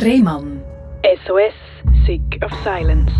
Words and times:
Rehmann. 0.00 0.62
SOS, 1.26 2.06
Sick 2.06 2.40
of 2.44 2.52
Silence. 2.62 3.12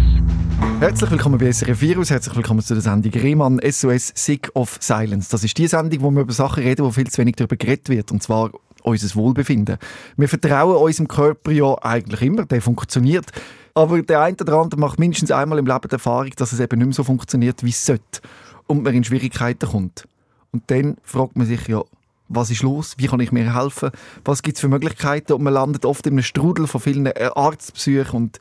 Herzlich 0.78 1.10
willkommen 1.10 1.36
bei 1.36 1.50
SRF 1.50 1.80
Virus, 1.80 2.10
herzlich 2.10 2.36
willkommen 2.36 2.60
zu 2.60 2.74
der 2.74 2.82
Sendung 2.82 3.10
Rehmann 3.12 3.58
SOS 3.68 4.12
Sick 4.14 4.48
of 4.54 4.78
Silence. 4.80 5.28
Das 5.28 5.42
ist 5.42 5.58
die 5.58 5.66
Sendung, 5.66 6.02
wo 6.02 6.10
wir 6.12 6.20
über 6.20 6.32
Sachen 6.32 6.62
reden, 6.62 6.84
wo 6.84 6.92
viel 6.92 7.08
zu 7.08 7.18
wenig 7.18 7.34
darüber 7.34 7.56
geredet 7.56 7.88
wird, 7.88 8.12
und 8.12 8.22
zwar 8.22 8.52
unser 8.84 9.12
Wohlbefinden. 9.16 9.78
Wir 10.16 10.28
vertrauen 10.28 10.76
unserem 10.76 11.08
Körper 11.08 11.50
ja 11.50 11.74
eigentlich 11.82 12.22
immer, 12.22 12.44
der 12.44 12.62
funktioniert. 12.62 13.26
Aber 13.74 14.00
der 14.00 14.20
eine 14.22 14.36
oder 14.40 14.60
andere 14.60 14.80
macht 14.80 15.00
mindestens 15.00 15.32
einmal 15.32 15.58
im 15.58 15.66
Leben 15.66 15.88
die 15.88 15.92
Erfahrung, 15.92 16.30
dass 16.36 16.52
es 16.52 16.60
eben 16.60 16.78
nicht 16.78 16.86
mehr 16.86 16.94
so 16.94 17.02
funktioniert, 17.02 17.64
wie 17.64 17.70
es 17.70 17.84
sollte. 17.84 18.20
Und 18.68 18.84
man 18.84 18.94
in 18.94 19.02
Schwierigkeiten 19.02 19.68
kommt. 19.68 20.06
Und 20.52 20.62
dann 20.68 20.96
fragt 21.02 21.36
man 21.36 21.46
sich 21.48 21.66
ja, 21.66 21.82
was 22.28 22.50
ist 22.50 22.62
los? 22.62 22.94
Wie 22.98 23.06
kann 23.06 23.20
ich 23.20 23.32
mir 23.32 23.54
helfen? 23.54 23.90
Was 24.24 24.42
gibt 24.42 24.56
es 24.56 24.60
für 24.60 24.68
Möglichkeiten? 24.68 25.32
Und 25.32 25.42
man 25.42 25.54
landet 25.54 25.84
oft 25.84 26.06
in 26.06 26.14
einem 26.14 26.22
Strudel 26.22 26.66
von 26.66 26.80
vielen 26.80 27.06
Arztbesuchen 27.06 28.16
und 28.16 28.38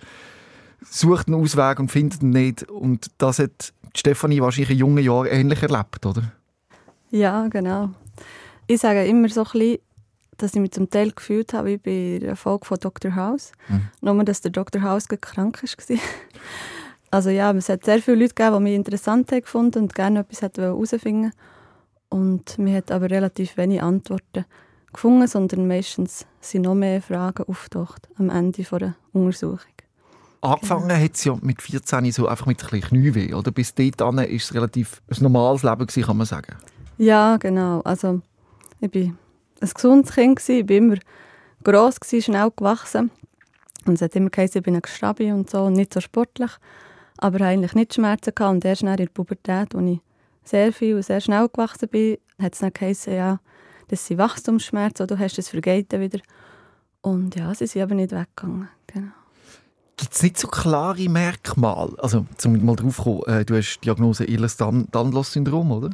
sucht 0.89 1.27
einen 1.27 1.41
Ausweg 1.41 1.79
und 1.79 1.91
findet 1.91 2.21
ihn 2.21 2.31
nicht. 2.31 2.69
Und 2.69 3.07
das 3.17 3.39
hat 3.39 3.73
Stefanie 3.95 4.41
wahrscheinlich 4.41 4.71
in 4.71 4.77
jungen 4.77 5.03
Jahren 5.03 5.27
ähnlich 5.27 5.61
erlebt, 5.63 6.05
oder? 6.05 6.31
Ja, 7.09 7.47
genau. 7.47 7.89
Ich 8.67 8.81
sage 8.81 9.05
immer 9.05 9.29
so 9.29 9.41
ein 9.41 9.51
bisschen, 9.51 9.77
dass 10.37 10.53
ich 10.53 10.61
mich 10.61 10.71
zum 10.71 10.89
Teil 10.89 11.11
gefühlt 11.11 11.53
habe 11.53 11.69
wie 11.69 11.77
bei 11.77 12.19
der 12.19 12.35
Folge 12.35 12.65
von 12.65 12.77
Dr. 12.79 13.15
House. 13.15 13.51
Mhm. 13.69 13.87
Nur, 14.01 14.23
dass 14.23 14.41
der 14.41 14.51
Dr. 14.51 14.81
House 14.83 15.07
krank 15.07 15.63
war. 15.63 15.97
also 17.11 17.29
ja, 17.29 17.51
es 17.53 17.69
hat 17.69 17.85
sehr 17.85 18.01
viele 18.01 18.17
Leute 18.17 18.35
gegeben, 18.35 18.57
die 18.57 18.63
mich 18.63 18.75
interessant 18.75 19.29
gefunden 19.29 19.83
und 19.83 19.95
gerne 19.95 20.19
etwas 20.19 20.41
herausfinden 20.41 21.31
Und 22.09 22.57
mir 22.57 22.77
hat 22.77 22.91
aber 22.91 23.09
relativ 23.09 23.57
wenig 23.57 23.81
Antworten 23.81 24.45
gefunden, 24.93 25.27
sondern 25.27 25.67
meistens 25.67 26.25
sind 26.39 26.63
noch 26.63 26.75
mehr 26.75 27.01
Fragen 27.01 27.43
auftaucht 27.47 28.07
am 28.17 28.29
Ende 28.29 28.63
der 28.63 28.95
Untersuchung. 29.13 29.71
Angefangen 30.41 30.87
genau. 30.87 31.03
hat 31.03 31.15
es 31.15 31.23
ja 31.23 31.37
mit 31.41 31.61
14 31.61 32.11
so 32.11 32.27
einfach 32.27 32.45
mit 32.45 32.63
ein 32.63 32.69
bisschen 32.69 32.89
Knieweh, 32.89 33.33
oder? 33.33 33.51
Bis 33.51 33.73
dahin 33.73 33.93
war 33.97 34.29
es 34.29 34.53
relativ 34.53 35.01
ein 35.09 35.23
normales 35.23 35.63
Leben, 35.63 35.85
gewesen, 35.87 36.03
kann 36.03 36.17
man 36.17 36.27
sagen. 36.27 36.55
Ja, 36.97 37.37
genau. 37.37 37.81
Also 37.81 38.21
ich 38.79 38.91
bin 38.91 39.17
ein 39.59 39.69
gesundes 39.69 40.13
Kind. 40.13 40.37
Gewesen. 40.37 40.61
Ich 40.61 40.69
war 40.69 40.75
immer 40.75 40.97
gross, 41.63 41.99
gewesen, 41.99 42.23
schnell 42.23 42.51
gewachsen. 42.55 43.11
Und 43.85 43.95
es 43.95 44.01
hat 44.01 44.15
immer 44.15 44.29
geheißen, 44.29 44.59
ich 44.59 44.63
bin 44.63 44.75
ein 44.75 44.81
Gestabi 44.81 45.31
und 45.31 45.49
so 45.49 45.63
und 45.63 45.73
nicht 45.73 45.93
so 45.93 46.01
sportlich. 46.01 46.51
Aber 47.17 47.41
eigentlich 47.41 47.73
nicht 47.73 47.95
Schmerzen 47.95 48.33
gehabt. 48.35 48.53
Und 48.53 48.65
erst 48.65 48.83
in 48.83 48.95
der 48.95 49.07
Pubertät, 49.07 49.73
als 49.73 49.89
ich 49.89 49.99
sehr 50.47 50.73
viel 50.73 50.95
und 50.95 51.03
sehr 51.03 51.21
schnell 51.21 51.47
gewachsen 51.49 51.89
bin, 51.89 52.17
hat 52.41 52.53
es 52.53 52.59
dann 52.59 52.73
geheißen, 52.73 53.13
ja, 53.13 53.39
das 53.87 54.05
sind 54.05 54.17
Wachstumsschmerzen 54.17 55.03
und 55.03 55.11
du 55.11 55.19
hast 55.19 55.37
es 55.37 55.49
vergeht 55.49 55.91
wieder. 55.91 56.19
Und 57.01 57.35
ja, 57.35 57.53
sie 57.53 57.67
sind 57.67 57.81
aber 57.81 57.95
nicht 57.95 58.11
weggegangen. 58.11 58.69
Genau. 58.87 59.11
Gibt 59.97 60.13
es 60.13 60.21
nicht 60.21 60.37
so 60.37 60.47
klare 60.47 61.09
Merkmale? 61.09 61.93
Also, 61.97 62.25
zum 62.37 62.63
mal 62.63 62.75
drauf 62.75 62.97
kommen, 62.97 63.23
äh, 63.25 63.45
du 63.45 63.55
hast 63.55 63.77
die 63.77 63.81
Diagnose 63.81 64.25
Ehlers-Danlos-Syndrom, 64.25 65.71
oder? 65.71 65.89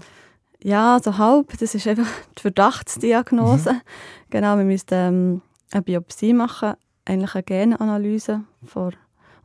Ja, 0.62 1.00
so 1.02 1.18
halb. 1.18 1.58
Das 1.60 1.76
ist 1.76 1.88
einfach 1.88 2.08
die 2.38 2.42
Verdachtsdiagnose. 2.42 3.74
Mhm. 3.74 3.82
Genau, 4.30 4.58
wir 4.58 4.64
müssen 4.64 4.88
ähm, 4.94 5.42
eine 5.72 5.84
Biopsie 5.84 6.34
machen, 6.34 6.74
eigentlich 7.06 7.36
eine 7.36 7.44
Genanalyse 7.44 8.42
vor, 8.66 8.94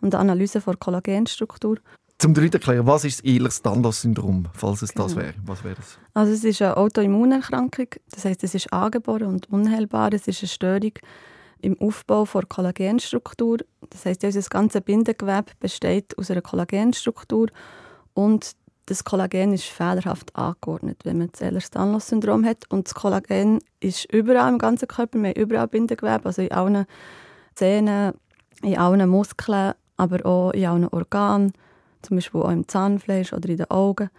und 0.00 0.15
eine 0.15 0.22
Analyse 0.22 0.62
von 0.62 0.78
Kollagenstruktur. 0.78 1.77
Zum 2.20 2.34
dritten 2.34 2.56
erklären, 2.56 2.84
was 2.84 3.05
ist 3.05 3.20
das 3.20 3.24
Ehlers-Danlos-Syndrom, 3.24 4.48
falls 4.52 4.83
es 4.83 4.92
genau. 4.92 5.05
das 5.05 5.14
wäre? 5.14 5.34
Was 5.44 5.62
wäre 5.62 5.77
das? 5.77 5.98
Also 6.14 6.33
es 6.33 6.42
ist 6.42 6.60
eine 6.60 6.77
Autoimmunerkrankung, 6.77 7.86
das 8.10 8.25
heißt, 8.25 8.42
es 8.42 8.56
ist 8.56 8.72
angeboren 8.72 9.28
und 9.28 9.48
unheilbar. 9.52 10.12
Es 10.12 10.27
ist 10.27 10.42
eine 10.42 10.48
Störung 10.48 10.92
im 11.60 11.80
Aufbau 11.80 12.25
von 12.25 12.48
Kollagenstruktur. 12.48 13.58
Das 13.91 14.05
heißt, 14.05 14.25
unser 14.25 14.42
ganzes 14.50 14.80
Bindegewebe 14.80 15.52
besteht 15.60 16.19
aus 16.19 16.28
einer 16.33 16.42
Kollagenstruktur 16.42 17.50
und 18.15 18.56
das 18.87 19.04
Kollagen 19.04 19.53
ist 19.53 19.66
fehlerhaft 19.66 20.34
angeordnet, 20.34 21.03
wenn 21.04 21.19
man 21.19 21.31
das 21.31 21.41
Ehlers-Danlos-Syndrom 21.41 22.44
hat. 22.44 22.64
Und 22.69 22.88
das 22.88 22.94
Kollagen 22.94 23.60
ist 23.78 24.12
überall 24.12 24.48
im 24.53 24.59
ganzen 24.59 24.88
Körper. 24.88 25.20
Wir 25.20 25.28
haben 25.28 25.41
überall 25.41 25.69
Bindegewebe, 25.69 26.26
also 26.26 26.43
in 26.43 26.50
allen 26.50 26.87
Zähnen, 27.54 28.14
in 28.62 28.76
allen 28.76 29.09
Muskeln, 29.09 29.75
aber 29.97 30.26
auch 30.26 30.50
in 30.50 30.66
allen 30.66 30.88
Organen, 30.88 31.53
zum 32.03 32.16
Beispiel 32.16 32.41
auch 32.41 32.50
im 32.50 32.66
Zahnfleisch 32.66 33.32
oder 33.32 33.48
in 33.48 33.59
den 33.59 33.70
Augen. 33.70 34.10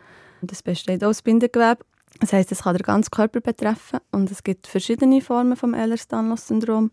Und 0.42 0.52
das 0.52 0.64
besteht 0.64 1.04
aus 1.04 1.22
Bindegewebe. 1.22 1.84
Das 2.20 2.34
heißt, 2.34 2.52
es 2.52 2.64
kann 2.64 2.76
den 2.76 2.84
ganzen 2.84 3.12
Körper 3.12 3.40
betreffen 3.40 4.00
und 4.12 4.32
es 4.32 4.44
gibt 4.44 4.68
verschiedene 4.68 5.22
Formen 5.22 5.56
vom 5.56 5.74
Ehlers-Danlos-Syndrom. 5.74 6.92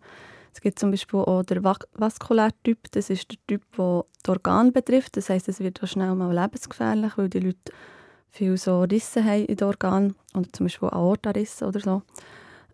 Es 0.52 0.60
gibt 0.60 0.78
zum 0.78 0.90
Beispiel 0.90 1.20
auch 1.20 1.42
den 1.42 1.64
Vaskulärtyp, 1.64 2.78
das 2.92 3.10
ist 3.10 3.30
der 3.30 3.38
Typ, 3.46 3.62
der 3.76 4.04
die 4.24 4.30
Organe 4.30 4.72
betrifft. 4.72 5.16
Das 5.16 5.28
heißt, 5.28 5.48
es 5.48 5.60
wird 5.60 5.82
auch 5.82 5.86
schnell 5.86 6.14
mal 6.14 6.34
lebensgefährlich, 6.34 7.12
weil 7.16 7.28
die 7.28 7.40
Leute 7.40 7.72
viel 8.30 8.56
so 8.56 8.82
Risse 8.82 9.24
haben 9.24 9.44
in 9.46 9.56
den 9.56 9.66
Organen 9.66 10.14
oder 10.34 10.50
zum 10.52 10.66
Beispiel 10.66 10.88
Aortarisse 10.88 11.66
oder 11.66 11.80
so. 11.80 12.02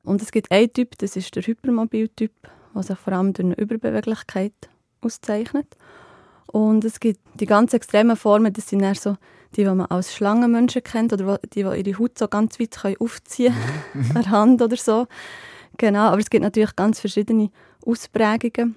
Und 0.04 0.20
es 0.22 0.32
gibt 0.32 0.50
einen 0.50 0.72
Typ, 0.72 0.98
das 0.98 1.16
ist 1.16 1.34
der 1.34 1.44
Hypermobiltyp, 1.44 2.32
der 2.74 2.82
sich 2.82 2.98
vor 2.98 3.12
allem 3.12 3.32
durch 3.32 3.46
eine 3.46 3.54
Überbeweglichkeit 3.56 4.54
auszeichnet. 5.00 5.76
Und 6.52 6.84
es 6.84 7.00
gibt 7.00 7.20
die 7.40 7.46
ganz 7.46 7.72
extremen 7.72 8.16
Formen, 8.16 8.52
das 8.52 8.68
sind 8.68 8.82
eher 8.82 8.94
so 8.94 9.16
die, 9.56 9.64
die 9.64 9.70
man 9.70 9.86
als 9.86 10.14
Schlangenmenschen 10.14 10.82
kennt 10.82 11.12
oder 11.12 11.38
die, 11.52 11.62
die 11.62 11.90
ihre 11.90 11.98
Haut 11.98 12.18
so 12.18 12.28
ganz 12.28 12.58
weit 12.58 12.78
aufziehen 12.98 13.54
können, 13.92 14.16
an 14.16 14.22
der 14.22 14.30
Hand 14.30 14.62
oder 14.62 14.76
so. 14.76 15.06
Genau, 15.78 16.08
aber 16.08 16.18
es 16.18 16.30
gibt 16.30 16.42
natürlich 16.42 16.76
ganz 16.76 17.00
verschiedene 17.00 17.50
Ausprägungen. 17.84 18.76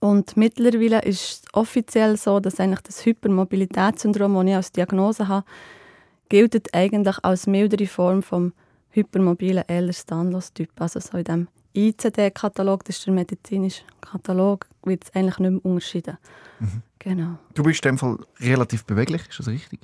Und 0.00 0.36
mittlerweile 0.36 1.02
ist 1.02 1.20
es 1.20 1.42
offiziell 1.52 2.16
so, 2.16 2.40
dass 2.40 2.60
eigentlich 2.60 2.82
das 2.82 3.04
Hypermobilitätssyndrom, 3.06 4.34
das 4.34 4.44
ich 4.44 4.54
als 4.54 4.72
Diagnose 4.72 5.28
habe, 5.28 5.46
gilt 6.28 6.74
eigentlich 6.74 7.16
als 7.22 7.46
mildere 7.46 7.86
Form 7.86 8.22
vom 8.22 8.52
hypermobilen 8.90 9.64
Ehlers-Danlos-Typ. 9.66 10.70
Also 10.78 11.00
so 11.00 11.18
in 11.18 11.24
dem 11.24 11.48
ICD-Katalog, 11.74 12.84
das 12.84 12.98
ist 12.98 13.06
der 13.06 13.14
medizinische 13.14 13.82
Katalog, 14.00 14.66
wird 14.84 15.04
es 15.04 15.14
eigentlich 15.14 15.38
nicht 15.38 15.50
mehr 15.50 15.64
unterschieden. 15.64 16.18
Mhm. 16.60 16.82
Genau. 16.98 17.38
Du 17.54 17.62
bist 17.62 17.84
in 17.84 17.92
dem 17.92 17.98
Fall 17.98 18.18
relativ 18.40 18.84
beweglich, 18.84 19.22
ist 19.28 19.38
das 19.38 19.48
richtig? 19.48 19.80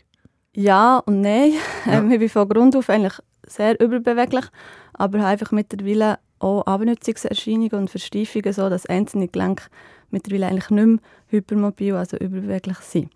Ja 0.54 0.98
und 0.98 1.20
nein. 1.20 1.52
Ja. 1.86 2.02
Ich 2.02 2.18
bin 2.18 2.28
von 2.28 2.48
Grund 2.48 2.76
auf 2.76 2.88
eigentlich 2.88 3.18
sehr 3.46 3.78
überbeweglich, 3.80 4.44
aber 4.94 5.24
einfach 5.26 5.52
mittlerweile 5.52 6.18
auch 6.38 6.62
Abnutzungserscheinungen 6.62 7.72
und 7.72 7.90
Versteifungen, 7.90 8.52
so 8.52 8.68
dass 8.70 8.86
einzelne 8.86 9.28
Gelenke 9.28 9.64
mittlerweile 10.10 10.46
eigentlich 10.46 10.70
nicht 10.70 10.86
mehr 10.86 10.98
hypermobil, 11.28 11.94
also 11.94 12.16
überbeweglich 12.16 12.78
sind. 12.78 13.10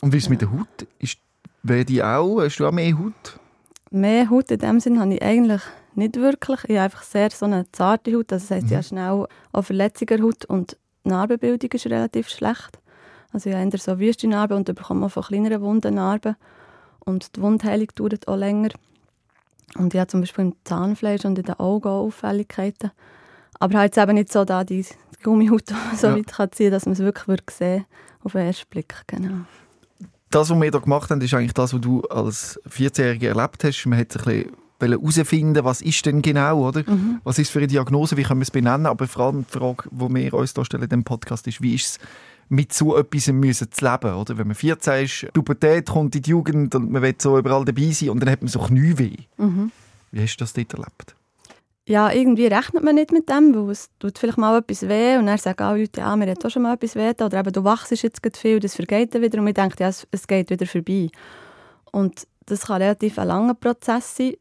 Und 0.00 0.12
wie 0.12 0.18
ist 0.18 0.24
es 0.24 0.28
mit 0.30 0.40
der 0.40 0.50
Haut? 0.50 0.86
Ist 0.98 1.18
die 1.62 2.02
auch? 2.02 2.40
Hast 2.40 2.58
du 2.58 2.66
auch 2.66 2.72
mehr 2.72 2.98
Haut? 2.98 3.38
Mehr 3.90 4.28
Haut 4.28 4.50
in 4.50 4.58
dem 4.58 4.80
Sinne 4.80 5.00
habe 5.00 5.14
ich 5.14 5.22
eigentlich 5.22 5.62
nicht 5.96 6.16
wirklich. 6.16 6.60
Ich 6.64 6.76
habe 6.76 6.84
einfach 6.84 7.02
sehr 7.02 7.30
so 7.30 7.46
eine 7.46 7.70
zarte 7.72 8.14
Haut, 8.14 8.32
also 8.32 8.46
das 8.46 8.50
heisst, 8.50 8.66
mhm. 8.66 8.68
ich 8.68 8.74
habe 8.74 8.84
schnell 8.84 9.26
auch 9.52 9.62
Verletzungen 9.62 10.22
Haut 10.22 10.44
und 10.44 10.76
die 11.04 11.10
Narbenbildung 11.10 11.70
ist 11.72 11.86
relativ 11.86 12.28
schlecht. 12.28 12.78
Also 13.32 13.50
ich 13.50 13.56
habe 13.56 13.68
eher 13.68 13.78
so 13.78 13.98
wüste 13.98 14.28
Narben 14.28 14.56
und 14.56 14.66
bekomme 14.66 15.06
auch 15.06 15.10
von 15.10 15.24
kleineren 15.24 15.60
Wunden 15.60 15.94
Narben. 15.94 16.36
Und 17.00 17.36
die 17.36 17.42
Wundheilung 17.42 17.88
dauert 17.94 18.28
auch 18.28 18.36
länger. 18.36 18.70
Und 19.76 19.92
ich 19.92 20.00
habe 20.00 20.08
zum 20.08 20.20
Beispiel 20.20 20.46
im 20.46 20.54
Zahnfleisch 20.64 21.24
und 21.24 21.38
in 21.38 21.44
den 21.44 21.58
Augen 21.58 21.88
auch 21.88 22.06
Auffälligkeiten. 22.06 22.92
Aber 23.58 23.78
halt 23.78 23.98
eben 23.98 24.14
nicht 24.14 24.32
so 24.32 24.44
da 24.44 24.62
die 24.62 24.86
Gummihaut 25.22 25.68
so 25.96 26.08
ja. 26.08 26.16
weit 26.16 26.28
kann 26.28 26.52
ziehen 26.52 26.70
dass 26.70 26.86
man 26.86 26.92
es 26.92 27.00
wirklich 27.00 27.50
sehen 27.50 27.86
auf 28.22 28.32
den 28.32 28.46
ersten 28.46 28.68
Blick. 28.70 28.94
Genau. 29.06 29.44
Das, 30.30 30.50
was 30.50 30.56
wir 30.56 30.70
hier 30.70 30.80
gemacht 30.80 31.10
haben, 31.10 31.20
ist 31.20 31.34
eigentlich 31.34 31.54
das, 31.54 31.74
was 31.74 31.80
du 31.80 32.02
als 32.02 32.60
14-Jährige 32.68 33.28
erlebt 33.28 33.62
hast. 33.64 33.86
Man 33.86 33.98
hat 33.98 34.16
ein 34.16 34.24
bisschen 34.24 34.52
herausfinden, 34.80 35.64
was 35.64 35.80
ist 35.80 36.04
denn 36.06 36.22
genau, 36.22 36.68
oder? 36.68 36.82
Mhm. 36.86 37.20
Was 37.24 37.38
ist 37.38 37.50
für 37.50 37.58
eine 37.58 37.68
Diagnose, 37.68 38.16
wie 38.16 38.22
können 38.22 38.40
wir 38.40 38.44
es 38.44 38.50
benennen? 38.50 38.86
Aber 38.86 39.06
vor 39.06 39.26
allem 39.26 39.46
die 39.46 39.58
Frage, 39.58 39.84
die 39.90 40.14
wir 40.14 40.34
uns 40.34 40.54
hier 40.54 40.64
stellen 40.64 40.82
in 40.82 40.88
dem 40.88 41.04
Podcast, 41.04 41.46
ist, 41.46 41.62
wie 41.62 41.74
ist 41.74 41.86
es 41.86 41.98
mit 42.48 42.72
so 42.72 42.96
etwas 42.96 43.28
müssen 43.28 43.70
zu 43.70 43.84
leben, 43.84 44.14
oder? 44.14 44.36
Wenn 44.36 44.48
man 44.48 44.56
14 44.56 45.04
ist, 45.04 45.32
Pubertät 45.32 45.88
kommt 45.88 46.14
in 46.14 46.22
die 46.22 46.30
Jugend 46.30 46.74
und 46.74 46.90
man 46.90 47.02
will 47.02 47.14
so 47.18 47.38
überall 47.38 47.64
dabei 47.64 47.90
sein 47.90 48.10
und 48.10 48.20
dann 48.20 48.30
hat 48.30 48.42
man 48.42 48.48
so 48.48 48.60
Knieweh. 48.60 49.16
Mhm. 49.38 49.70
Wie 50.12 50.22
hast 50.22 50.36
du 50.36 50.44
das 50.44 50.52
dort 50.52 50.72
erlebt? 50.74 51.14
Ja, 51.86 52.10
irgendwie 52.10 52.46
rechnet 52.46 52.82
man 52.82 52.94
nicht 52.94 53.12
mit 53.12 53.28
dem, 53.28 53.54
weil 53.54 53.70
es 53.70 53.90
tut 53.98 54.18
vielleicht 54.18 54.38
mal 54.38 54.58
etwas 54.58 54.88
weh 54.88 55.18
und 55.18 55.26
dann 55.26 55.36
sagen 55.36 55.62
alle 55.62 55.80
Leute, 55.80 56.00
ja, 56.00 56.16
mir 56.16 56.30
hat 56.30 56.44
auch 56.44 56.50
schon 56.50 56.62
mal 56.62 56.74
etwas 56.74 56.94
weh 56.94 57.10
oder 57.10 57.38
eben, 57.38 57.52
du 57.52 57.62
wachst 57.62 57.90
jetzt 57.90 58.22
gerade 58.22 58.38
viel, 58.38 58.58
das 58.58 58.74
vergeht 58.74 59.14
dann 59.14 59.20
wieder 59.20 59.38
und 59.38 59.44
man 59.44 59.52
denkt, 59.52 59.80
ja, 59.80 59.88
es, 59.88 60.06
es 60.10 60.26
geht 60.26 60.48
wieder 60.48 60.66
vorbei. 60.66 61.10
Und 61.92 62.26
das 62.46 62.66
kann 62.66 62.80
relativ 62.80 63.18
ein 63.18 63.28
langer 63.28 63.54
Prozess 63.54 64.16
sein 64.16 64.34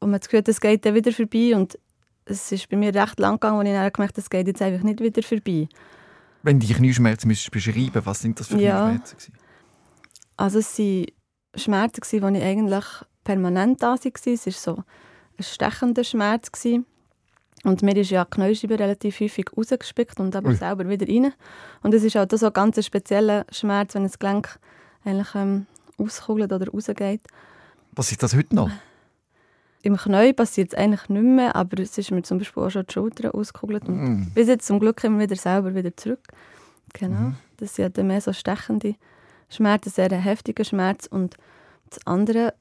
und 0.00 0.10
man 0.10 0.14
hat 0.14 0.22
das 0.22 0.28
Gefühl, 0.28 0.44
es 0.46 0.60
geht 0.60 0.84
dann 0.84 0.94
wieder 0.94 1.12
vorbei 1.12 1.54
und 1.54 1.78
es 2.26 2.52
ist 2.52 2.68
bei 2.68 2.76
mir 2.76 2.94
recht 2.94 3.18
lang 3.20 3.34
gegangen, 3.34 3.58
und 3.58 3.66
ich 3.66 3.72
dann 3.72 3.92
gemerkt 3.92 4.14
habe, 4.14 4.20
es 4.20 4.30
geht 4.30 4.46
jetzt 4.46 4.62
einfach 4.62 4.82
nicht 4.82 5.00
wieder 5.00 5.22
vorbei. 5.22 5.68
Wenn 6.42 6.58
die 6.58 6.72
Knieschmerzen 6.72 7.28
müsstest 7.28 7.50
beschreiben, 7.50 8.04
was 8.04 8.20
sind 8.20 8.38
das 8.38 8.48
für 8.48 8.58
ja. 8.58 8.88
Knieschmerzen? 8.88 9.32
Also 10.36 10.58
es 10.58 10.78
waren 10.78 11.06
Schmerzen, 11.54 12.34
die 12.34 12.42
eigentlich 12.42 12.84
permanent 13.24 13.82
da 13.82 13.94
waren. 13.94 14.00
Es 14.34 14.46
war 14.46 14.52
so 14.52 14.82
ein 15.38 15.42
stechender 15.42 16.04
Schmerz. 16.04 16.50
Und 17.64 17.82
mir 17.82 17.96
ist 17.96 18.10
ja 18.10 18.24
die 18.24 18.30
Knäuscheibe 18.30 18.78
relativ 18.78 19.20
häufig 19.20 19.46
rausgespickt 19.56 20.20
und 20.20 20.36
aber 20.36 20.50
Ui. 20.50 20.54
selber 20.54 20.88
wieder 20.88 21.08
rein. 21.08 21.32
Und 21.82 21.94
es 21.94 22.04
ist 22.04 22.14
halt 22.14 22.32
auch 22.32 22.38
so 22.38 22.46
ein 22.46 22.52
ganz 22.52 22.84
spezieller 22.84 23.44
Schmerz, 23.50 23.94
wenn 23.94 24.04
das 24.04 24.18
Gelenk 24.18 24.58
eigentlich 25.04 25.34
ähm, 25.34 25.66
auskugelt 25.98 26.52
oder 26.52 26.68
rausgeht. 26.68 27.22
Was 27.92 28.12
ist 28.12 28.22
das 28.22 28.36
heute 28.36 28.54
noch? 28.54 28.70
Im 29.86 29.96
Knie 29.96 30.32
passiert 30.32 30.72
es 30.72 30.78
eigentlich 30.78 31.08
nicht 31.08 31.22
mehr, 31.22 31.54
aber 31.54 31.80
es 31.80 31.96
ist 31.96 32.10
mir 32.10 32.22
zum 32.22 32.38
Beispiel 32.38 32.60
auch 32.60 32.70
schon 32.70 32.86
die 32.86 32.92
Schulter 32.92 33.32
ausgekugelt. 33.32 33.88
Und 33.88 33.96
Mm. 34.02 34.30
bis 34.34 34.48
jetzt 34.48 34.66
zum 34.66 34.80
Glück 34.80 35.04
immer 35.04 35.20
wieder 35.20 35.36
selber 35.36 35.76
wieder 35.76 35.96
zurück. 35.96 36.26
Genau. 36.92 37.20
Mhm. 37.20 37.36
Das 37.58 37.76
sind 37.76 37.84
ja 37.84 37.88
dann 37.90 38.08
mehr 38.08 38.20
so 38.20 38.32
stechende 38.32 38.96
Schmerzen, 39.48 39.90
sehr 39.90 40.10
ein 40.10 40.20
heftiger 40.20 40.64
Schmerz. 40.64 41.06
Und 41.06 41.36
das 41.88 42.04
andere, 42.04 42.54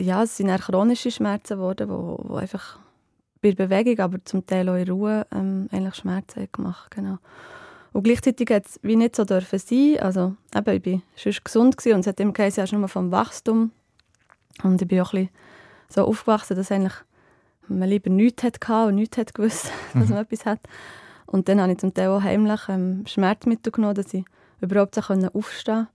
ja, 0.00 0.24
es 0.24 0.36
sind 0.36 0.48
eher 0.48 0.58
chronische 0.58 1.12
Schmerzen 1.12 1.58
geworden, 1.58 1.88
wo, 1.88 2.18
wo 2.24 2.34
einfach 2.34 2.80
bei 3.40 3.52
der 3.52 3.66
Bewegung, 3.68 4.00
aber 4.00 4.24
zum 4.24 4.44
Teil 4.44 4.68
auch 4.68 4.74
in 4.74 4.90
Ruhe 4.90 5.26
ähm, 5.32 5.68
eigentlich 5.70 5.94
Schmerzen 5.94 6.48
gemacht 6.50 6.90
genau. 6.90 7.18
Und 7.92 8.02
gleichzeitig 8.02 8.50
hat 8.50 8.66
es 8.66 8.80
wie 8.82 8.96
nicht 8.96 9.14
so 9.14 9.24
dürfen 9.24 9.60
sein. 9.60 9.98
Also 10.00 10.34
eben, 10.56 10.82
ich 10.82 10.92
war 10.92 11.00
sonst 11.14 11.44
gesund 11.44 11.76
gewesen 11.76 11.94
und 11.94 12.00
es 12.00 12.08
hat 12.08 12.18
immer 12.18 12.32
geheißen, 12.32 12.62
ja, 12.62 12.66
schon 12.66 12.80
mal 12.80 12.88
vom 12.88 13.12
Wachstum. 13.12 13.70
Und 14.64 14.82
ich 14.82 14.88
bin 14.88 15.00
auch 15.00 15.12
ein 15.12 15.26
bisschen 15.26 15.53
so 15.94 16.04
aufgewachsen, 16.04 16.56
dass 16.56 16.72
eigentlich 16.72 16.94
man 17.68 17.88
lieber 17.88 18.10
nichts 18.10 18.42
hatte 18.42 18.86
und 18.86 18.96
nichts 18.96 19.16
hat 19.16 19.34
gewusst, 19.34 19.70
dass 19.94 20.08
man 20.08 20.18
etwas 20.18 20.44
hat. 20.44 20.60
Und 21.26 21.48
dann 21.48 21.60
habe 21.60 21.72
ich 21.72 21.78
zum 21.78 21.94
Teil 21.94 22.08
auch 22.08 22.22
heimlich 22.22 22.60
ähm, 22.68 23.04
Schmerzmittel 23.06 23.72
genommen, 23.72 23.94
dass 23.94 24.12
ich 24.12 24.24
überhaupt 24.60 24.94
so 24.94 25.00
aufstehen 25.00 25.28
konnte. 25.32 25.88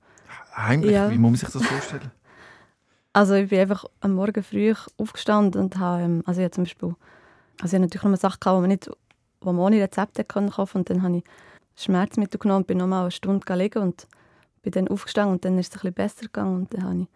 Heimlich, 0.55 0.91
Ja. 0.91 1.09
wie 1.09 1.17
muss 1.17 1.31
man 1.31 1.35
sich 1.35 1.49
das 1.49 1.65
vorstellen? 1.65 2.11
Also 3.11 3.33
ich 3.33 3.49
bin 3.49 3.59
einfach 3.59 3.85
am 4.01 4.13
Morgen 4.13 4.43
früh 4.43 4.71
aufgestanden 4.97 5.59
und 5.59 5.77
habe, 5.79 6.03
ähm, 6.03 6.23
also 6.27 6.41
ich 6.41 6.51
zum 6.51 6.65
Beispiel, 6.65 6.89
also 7.59 7.65
ich 7.65 7.73
habe 7.73 7.81
natürlich 7.81 8.03
noch 8.03 8.11
mal 8.11 8.17
Sachen 8.17 8.39
gehabt, 8.39 8.57
die 8.57 8.61
man 8.61 8.69
nicht, 8.69 8.91
wo 9.41 9.51
man 9.51 9.65
ohne 9.65 9.81
Rezept 9.81 10.19
hätte 10.19 10.25
können 10.31 10.51
kaufen 10.51 10.77
und 10.77 10.89
dann 10.91 11.01
habe 11.01 11.17
ich 11.17 11.23
Schmerzmittel 11.75 12.39
genommen 12.39 12.59
und 12.61 12.67
bin 12.67 12.77
nochmal 12.77 13.01
eine 13.01 13.11
Stunde 13.11 13.55
liegen 13.55 13.79
und 13.81 14.07
bin 14.61 14.71
dann 14.73 14.87
aufgestanden 14.89 15.33
und 15.33 15.43
dann 15.43 15.57
ist 15.57 15.73
es 15.73 15.79
ein 15.83 15.91
bisschen 15.91 15.93
besser 15.95 16.21
gegangen 16.25 16.55
und 16.55 16.73
dann 16.73 16.83
habe 16.83 16.99
ich 17.01 17.07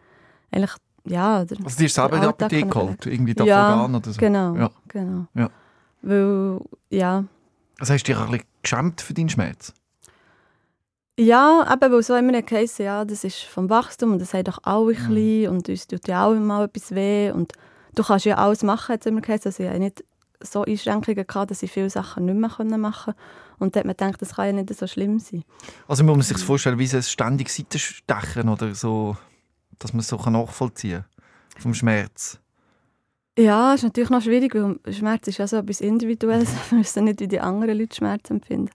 eigentlich, 0.51 0.71
ja, 1.05 1.41
oder 1.41 1.55
Also 1.63 1.77
die 1.77 1.85
ist 1.85 1.95
selber 1.95 2.17
in 2.17 2.23
Alltag 2.23 2.41
Apotheke 2.53 2.67
geholt, 2.69 3.05
irgendwie 3.05 3.35
Ja, 3.37 3.63
Dafogan 3.67 3.95
oder 3.95 4.11
so. 4.13 4.19
genau, 4.19 4.55
Ja. 4.55 4.71
genau. 4.87 5.27
Ja. 5.35 5.49
Weil, 6.01 6.59
ja, 6.89 7.23
Das 7.79 7.89
hast 7.89 8.03
du 8.03 8.11
dich 8.11 8.15
auch 8.21 8.25
ein 8.25 8.31
bisschen 8.31 8.47
geschämt 8.61 9.01
für 9.01 9.13
deinen 9.13 9.29
Schmerz? 9.29 9.73
Ja, 11.19 11.67
eben, 11.71 11.91
weil 11.93 12.01
so 12.03 12.15
immer 12.15 12.41
geheißen, 12.41 12.85
ja, 12.85 13.05
das 13.05 13.23
ist 13.23 13.43
vom 13.43 13.69
Wachstum 13.69 14.13
und 14.13 14.19
das 14.19 14.33
haben 14.33 14.45
doch 14.45 14.59
alle 14.63 14.93
Mhm. 14.93 14.95
klein 14.95 15.47
und 15.49 15.69
uns 15.69 15.85
tut 15.87 16.07
ja 16.07 16.25
auch 16.25 16.33
mal 16.33 16.65
etwas 16.65 16.91
weh 16.95 17.29
und 17.31 17.53
du 17.95 18.03
kannst 18.03 18.25
ja 18.25 18.35
alles 18.37 18.63
machen, 18.63 18.93
hat 18.93 19.01
es 19.01 19.05
immer 19.05 19.21
geheißen. 19.21 19.45
Also 19.49 19.63
ich 19.63 19.69
hatte 19.69 19.79
nicht 19.79 20.03
so 20.41 20.63
Einschränkungen, 20.63 21.27
gehabt, 21.27 21.51
dass 21.51 21.61
ich 21.61 21.71
viele 21.71 21.89
Sachen 21.89 22.25
nicht 22.25 22.35
mehr 22.35 22.49
machen 22.49 22.69
konnte. 22.71 23.15
Und 23.59 23.75
da 23.75 23.79
hat 23.79 23.85
man 23.85 23.95
gedacht, 23.95 24.21
das 24.21 24.33
kann 24.35 24.47
ja 24.47 24.51
nicht 24.53 24.75
so 24.75 24.87
schlimm 24.87 25.19
sein. 25.19 25.43
Also 25.87 26.03
muss 26.03 26.15
man 26.17 26.21
sich 26.23 26.33
das 26.33 26.43
vorstellen, 26.43 26.79
wie 26.79 26.87
so 26.87 26.97
ein 26.97 27.03
ständiges 27.03 27.55
Seitenstechen 27.55 28.49
oder 28.49 28.73
so, 28.73 29.15
dass 29.79 29.93
man 29.93 30.01
es 30.01 30.07
so 30.07 30.17
nachvollziehen 30.17 31.03
kann, 31.03 31.61
vom 31.61 31.73
Schmerz. 31.73 32.39
Ja, 33.37 33.73
ist 33.73 33.83
natürlich 33.83 34.11
noch 34.11 34.21
schwierig, 34.21 34.53
weil 34.53 34.77
Schmerz 34.93 35.27
ist 35.27 35.39
ja 35.39 35.47
so 35.47 35.57
etwas 35.57 35.81
Individuelles. 35.81 36.49
Wir 36.69 36.79
wissen 36.79 37.05
nicht, 37.05 37.19
wie 37.19 37.27
die 37.27 37.39
anderen 37.39 37.77
Leute 37.77 37.95
Schmerz 37.95 38.29
empfinden. 38.29 38.69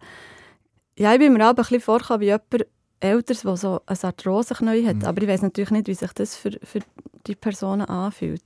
Ja, 0.99 1.13
ich 1.13 1.21
bin 1.21 1.33
mir 1.33 1.45
auch 1.45 1.51
ein 1.51 1.55
bisschen 1.55 1.81
vorgekommen 1.81 2.23
wie 2.23 2.27
jemand 2.27 2.67
Älteres, 2.99 3.43
der 3.43 3.57
so 3.57 3.81
eine 3.87 3.99
Arthroseknie 4.03 4.85
hat. 4.85 4.97
Mhm. 4.97 5.05
Aber 5.05 5.23
ich 5.23 5.29
weiß 5.29 5.43
natürlich 5.43 5.71
nicht, 5.71 5.87
wie 5.87 5.95
sich 5.95 6.13
das 6.13 6.35
für, 6.35 6.59
für 6.65 6.81
die 7.29 7.37
Personen 7.37 7.83
anfühlt. 7.83 8.43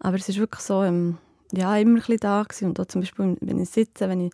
Aber 0.00 0.16
es 0.16 0.28
ist 0.28 0.38
wirklich 0.38 0.62
so, 0.62 0.82
ähm, 0.82 1.18
ja, 1.52 1.76
immer 1.76 1.92
ein 1.92 1.96
bisschen 1.96 2.18
da 2.18 2.42
gewesen. 2.42 2.70
Und 2.70 2.80
auch 2.80 2.86
zum 2.86 3.02
Beispiel, 3.02 3.36
wenn 3.40 3.60
ich 3.60 3.70
sitze, 3.70 4.08
wenn 4.08 4.20
ich 4.20 4.32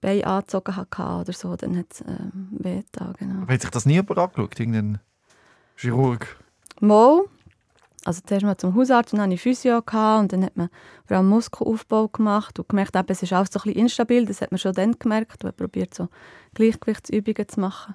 Beine 0.00 0.26
angezogen 0.26 0.76
hatte 0.76 1.02
oder 1.02 1.32
so, 1.32 1.54
dann 1.56 1.76
hat 1.76 1.86
es 1.90 2.00
ähm, 2.00 2.48
weh 2.52 2.82
da, 2.92 3.12
genau. 3.18 3.42
Aber 3.42 3.52
hat 3.52 3.60
sich 3.60 3.70
das 3.70 3.84
nie 3.84 3.94
jemand 3.94 4.18
angeschaut, 4.18 4.58
irgendein 4.58 5.00
Chirurg? 5.76 6.38
Mal, 6.80 7.24
also 8.04 8.20
zuerst 8.24 8.44
mal 8.44 8.56
zum 8.56 8.74
Hausarzt 8.74 9.12
und 9.12 9.18
dann 9.18 9.26
hatte 9.26 9.34
ich 9.34 9.42
Physio 9.42 9.82
gehabt, 9.82 10.22
und 10.22 10.32
dann 10.32 10.44
hat 10.44 10.56
man 10.56 10.68
vor 11.06 11.16
allem 11.16 11.28
Muskelaufbau 11.28 12.08
gemacht 12.08 12.58
und 12.58 12.68
gemerkt, 12.68 12.94
eben, 12.94 13.06
es 13.08 13.22
ist 13.22 13.32
alles 13.32 13.50
so 13.52 13.58
ein 13.60 13.64
bisschen 13.64 13.80
instabil, 13.80 14.26
das 14.26 14.40
hat 14.40 14.52
man 14.52 14.58
schon 14.58 14.72
dann 14.72 14.92
gemerkt 14.98 15.44
und 15.44 15.56
probiert 15.56 15.94
so 15.94 16.08
Gleichgewichtsübungen 16.54 17.48
zu 17.48 17.60
machen. 17.60 17.94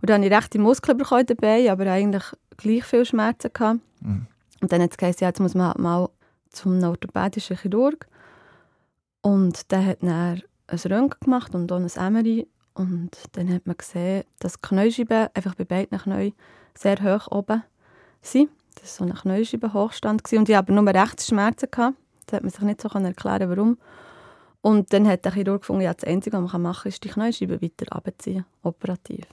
Und 0.00 0.10
dann 0.10 0.22
habe 0.22 0.26
ich 0.26 0.32
rechte 0.32 0.58
Muskeln 0.58 0.96
bekommen 0.96 1.26
dabei, 1.26 1.70
aber 1.70 1.90
eigentlich 1.90 2.24
gleich 2.56 2.84
viel 2.84 3.04
Schmerzen 3.04 3.50
gehabt. 3.52 3.80
Mhm. 4.00 4.26
Und 4.60 4.72
dann 4.72 4.82
hat 4.82 4.92
es 4.92 4.96
geheißen, 4.96 5.20
ja, 5.22 5.28
jetzt 5.28 5.40
muss 5.40 5.54
man 5.54 5.68
halt 5.68 5.78
mal 5.78 6.08
zum 6.50 6.82
orthopädischen 6.82 7.56
Chirurg. 7.56 8.06
Und 9.22 9.70
der 9.70 9.84
hat 9.84 10.02
dann 10.02 10.10
ein 10.10 10.42
Röntgen 10.68 11.20
gemacht 11.20 11.54
und 11.54 11.70
auch 11.72 11.76
ein 11.76 12.12
MRI. 12.12 12.46
Und 12.74 13.10
dann 13.32 13.52
hat 13.52 13.66
man 13.66 13.76
gesehen, 13.76 14.24
dass 14.38 14.60
die 14.60 15.06
einfach 15.10 15.54
bei 15.56 15.64
beiden 15.64 15.98
Knien 15.98 16.32
sehr 16.74 17.02
hoch 17.02 17.30
oben 17.32 17.64
sind. 18.22 18.50
Das 18.80 19.00
war 19.00 19.08
so 19.08 19.12
ein 19.12 19.18
Kniescheibenhochstand. 19.18 20.24
gewesen. 20.24 20.38
Und 20.40 20.48
ich 20.48 20.54
habe 20.56 20.72
aber 20.72 20.82
nur 20.82 20.94
rechts 20.94 21.26
Schmerzen. 21.28 21.68
Gehabt. 21.70 21.96
Da 22.26 22.36
hat 22.36 22.42
man 22.42 22.50
sich 22.50 22.60
nicht 22.60 22.80
so 22.80 22.88
erklären 22.88 23.50
warum. 23.50 23.78
Und 24.60 24.92
dann 24.92 25.06
hat 25.08 25.24
der 25.24 25.32
Chirurg 25.32 25.62
gefunden, 25.62 25.82
ja, 25.82 25.94
das 25.94 26.04
Einzige, 26.04 26.42
was 26.42 26.52
man 26.52 26.62
machen 26.62 26.82
kann, 26.82 26.88
ist 26.90 27.04
die 27.04 27.08
Kniescheibe 27.08 27.62
weiter 27.62 27.86
abziehen, 27.94 28.44
operativ. 28.62 29.24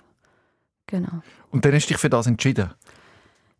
Genau. 0.87 1.21
Und 1.51 1.65
dann 1.65 1.73
hast 1.73 1.85
du 1.87 1.93
dich 1.93 1.97
für 1.97 2.09
das 2.09 2.27
entschieden. 2.27 2.69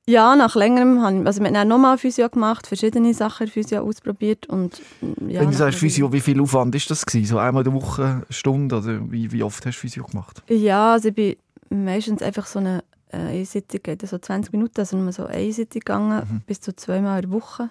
Ja, 0.08 0.36
nach 0.36 0.56
längerem 0.56 1.02
habe 1.02 1.20
ich, 1.22 1.26
also 1.26 1.42
wir 1.44 1.50
haben 1.60 1.68
nochmal 1.68 1.98
Physio 1.98 2.30
gemacht, 2.30 2.68
verschiedene 2.68 3.12
Sachen 3.16 3.48
Physio 3.48 3.82
ausprobiert 3.82 4.46
und 4.46 4.80
mm, 5.02 5.30
ja. 5.30 5.40
Wenn 5.42 5.48
du 5.48 5.54
nach- 5.54 5.58
sagst 5.58 5.80
Physio, 5.80 6.14
wie 6.14 6.22
viel 6.22 6.40
Aufwand 6.40 6.76
ist 6.76 6.92
das 6.92 7.04
gewesen? 7.04 7.26
So 7.30 7.40
einmal 7.40 7.66
in 7.66 7.72
der 7.72 7.82
Woche, 7.82 8.04
eine 8.04 8.26
Stunde 8.30 8.78
oder 8.78 9.12
wie, 9.12 9.32
wie 9.32 9.42
oft 9.42 9.66
hast 9.66 9.76
du 9.78 9.80
Physio 9.82 10.04
gemacht? 10.06 10.44
Ja, 10.48 10.94
also 10.94 11.10
ich 11.10 11.16
bin 11.16 11.36
meistens 11.72 12.22
einfach 12.22 12.46
so 12.46 12.60
eine 12.60 12.84
äh, 13.16 13.40
Einsitzung, 13.40 13.80
geht 13.84 14.08
so 14.08 14.18
20 14.18 14.52
Minuten, 14.52 14.80
also 14.80 14.98
nur 14.98 15.12
so 15.12 15.26
einseitig 15.26 15.86
gegangen, 15.86 16.28
Mhm. 16.30 16.42
bis 16.46 16.62
zu 16.62 16.76
zweimal 16.76 17.24
in 17.24 17.30
der 17.30 17.40
Woche. 17.42 17.70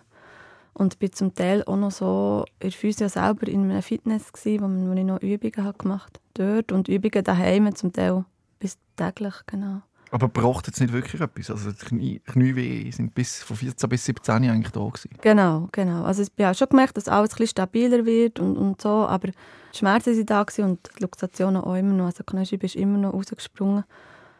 Und 0.72 0.98
bin 0.98 1.12
zum 1.12 1.34
Teil 1.34 1.62
auch 1.64 1.76
noch 1.76 1.92
so 1.92 2.44
in 2.58 2.70
der 2.70 2.72
Physio 2.72 3.08
selber 3.08 3.46
in 3.46 3.70
einem 3.70 3.80
Fitness 3.82 4.32
gewesen, 4.32 4.88
wo, 4.88 4.92
ich 4.92 5.04
noch 5.04 5.20
Übungen 5.22 5.64
habe 5.64 5.78
gemacht 5.78 6.20
dort 6.34 6.72
und 6.72 6.88
Übungen 6.88 7.22
daheim 7.22 7.72
zum 7.76 7.92
Teil 7.92 8.24
bis 8.58 8.76
täglich, 8.96 9.34
genau. 9.46 9.82
Aber 10.10 10.28
braucht 10.28 10.66
jetzt 10.66 10.80
nicht 10.80 10.92
wirklich 10.92 11.20
etwas. 11.20 11.50
Also 11.50 11.70
die 11.72 11.84
Knie, 11.84 12.20
Knieweh 12.20 12.90
sind 12.90 13.14
bis 13.14 13.42
von 13.42 13.56
14 13.56 13.88
bis 13.88 14.04
17 14.04 14.34
eigentlich 14.50 14.72
da 14.72 14.80
gewesen. 14.80 15.10
Genau, 15.20 15.68
genau. 15.72 16.04
Also 16.04 16.22
ich 16.22 16.44
habe 16.44 16.54
schon 16.54 16.68
gemerkt, 16.68 16.96
dass 16.96 17.08
alles 17.08 17.30
ein 17.30 17.36
bisschen 17.38 17.48
stabiler 17.48 18.04
wird 18.04 18.38
und, 18.40 18.56
und 18.56 18.80
so, 18.80 18.88
aber 19.06 19.28
die 19.28 19.78
Schmerzen 19.78 20.14
sind 20.14 20.30
da 20.30 20.42
gewesen 20.44 20.70
und 20.70 20.90
die 20.96 21.02
Luxationen 21.02 21.62
auch 21.62 21.74
immer 21.74 21.92
noch. 21.92 22.06
Also 22.06 22.22
die 22.22 22.30
Kniescheibe 22.30 22.66
ist 22.66 22.76
immer 22.76 22.98
noch 22.98 23.12
rausgesprungen. 23.12 23.84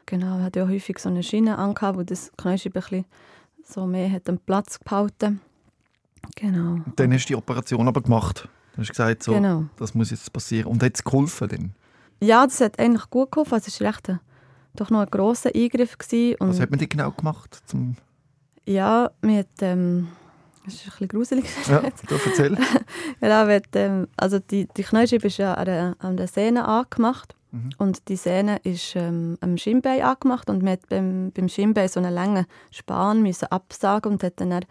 Genau, 0.07 0.39
ich 0.39 0.45
hatte 0.45 0.61
ja 0.61 0.69
häufig 0.69 0.99
so 0.99 1.09
eine 1.09 1.23
Schiene 1.23 1.59
angehabt, 1.59 1.99
wo 1.99 2.03
das 2.03 2.31
ein 2.43 2.59
bisschen 2.59 3.05
so 3.65 3.87
mehr 3.87 4.11
hat 4.11 4.29
den 4.29 4.39
Platz 4.39 4.79
behalten. 4.79 5.41
Genau. 6.37 6.79
Dann 6.97 7.13
hast 7.13 7.25
du 7.25 7.29
die 7.29 7.37
Operation 7.37 7.89
aber 7.89 8.03
gemacht. 8.03 8.49
Du 8.75 8.81
hast 8.81 8.89
gesagt, 8.89 9.23
so, 9.23 9.33
Genau. 9.33 9.65
das 9.77 9.95
muss 9.95 10.11
jetzt 10.11 10.33
passieren. 10.33 10.67
Und 10.67 10.83
hat 10.83 10.93
es 10.95 11.05
geholfen 11.05 11.49
denn? 11.49 11.73
Ja, 12.21 12.45
das 12.47 12.61
hat 12.61 12.79
eigentlich 12.79 13.09
gut 13.11 13.31
geholfen. 13.31 13.55
Also 13.55 13.69
es 13.69 13.81
war 13.81 13.89
recht 13.89 14.09
ein, 14.11 14.21
doch 14.75 14.91
noch 14.91 15.01
ein 15.01 15.11
grosser 15.11 15.51
Eingriff. 15.55 15.97
Gewesen. 15.97 16.37
Und 16.41 16.49
Was 16.51 16.61
hat 16.61 16.71
man 16.71 16.79
denn 16.79 16.89
genau 16.89 17.11
gemacht? 17.13 17.63
Zum 17.67 17.97
ja, 18.67 19.11
mir 19.21 19.41
hat, 19.41 19.49
ähm, 19.61 20.09
das 20.65 20.75
ist 20.75 20.85
ein 20.87 20.91
bisschen 20.91 21.09
gruselig. 21.09 21.45
ja, 21.69 21.81
du 21.81 22.15
erzähl. 22.15 22.57
Genau, 23.21 23.47
weil, 23.47 23.63
ähm, 23.75 24.09
also 24.17 24.39
die, 24.39 24.67
die 24.77 24.83
Kniescheibe 24.83 25.27
ist 25.27 25.37
ja 25.37 25.55
an 25.55 25.65
der, 25.67 25.97
an 25.99 26.17
der 26.17 26.27
Sehne 26.29 26.67
angemacht. 26.67 27.35
Mhm. 27.55 27.71
Und 27.79 28.09
die 28.09 28.17
Sehne 28.17 28.59
ist 28.65 28.97
ähm, 28.97 29.39
am 29.41 29.57
Schienbein 29.57 30.03
angemacht 30.03 30.51
und 30.51 30.63
man 30.63 30.73
hat 30.73 30.89
beim, 30.89 31.31
beim 31.33 31.49
Schienbein 31.49 31.89
so 31.89 32.01
einen 32.01 32.13
langen 32.13 32.47
Span 32.71 33.23
müssen 33.23 33.47
absagen 33.47 34.13
und 34.13 34.23
hat 34.23 34.41
dann, 34.41 34.51
dann 34.51 34.65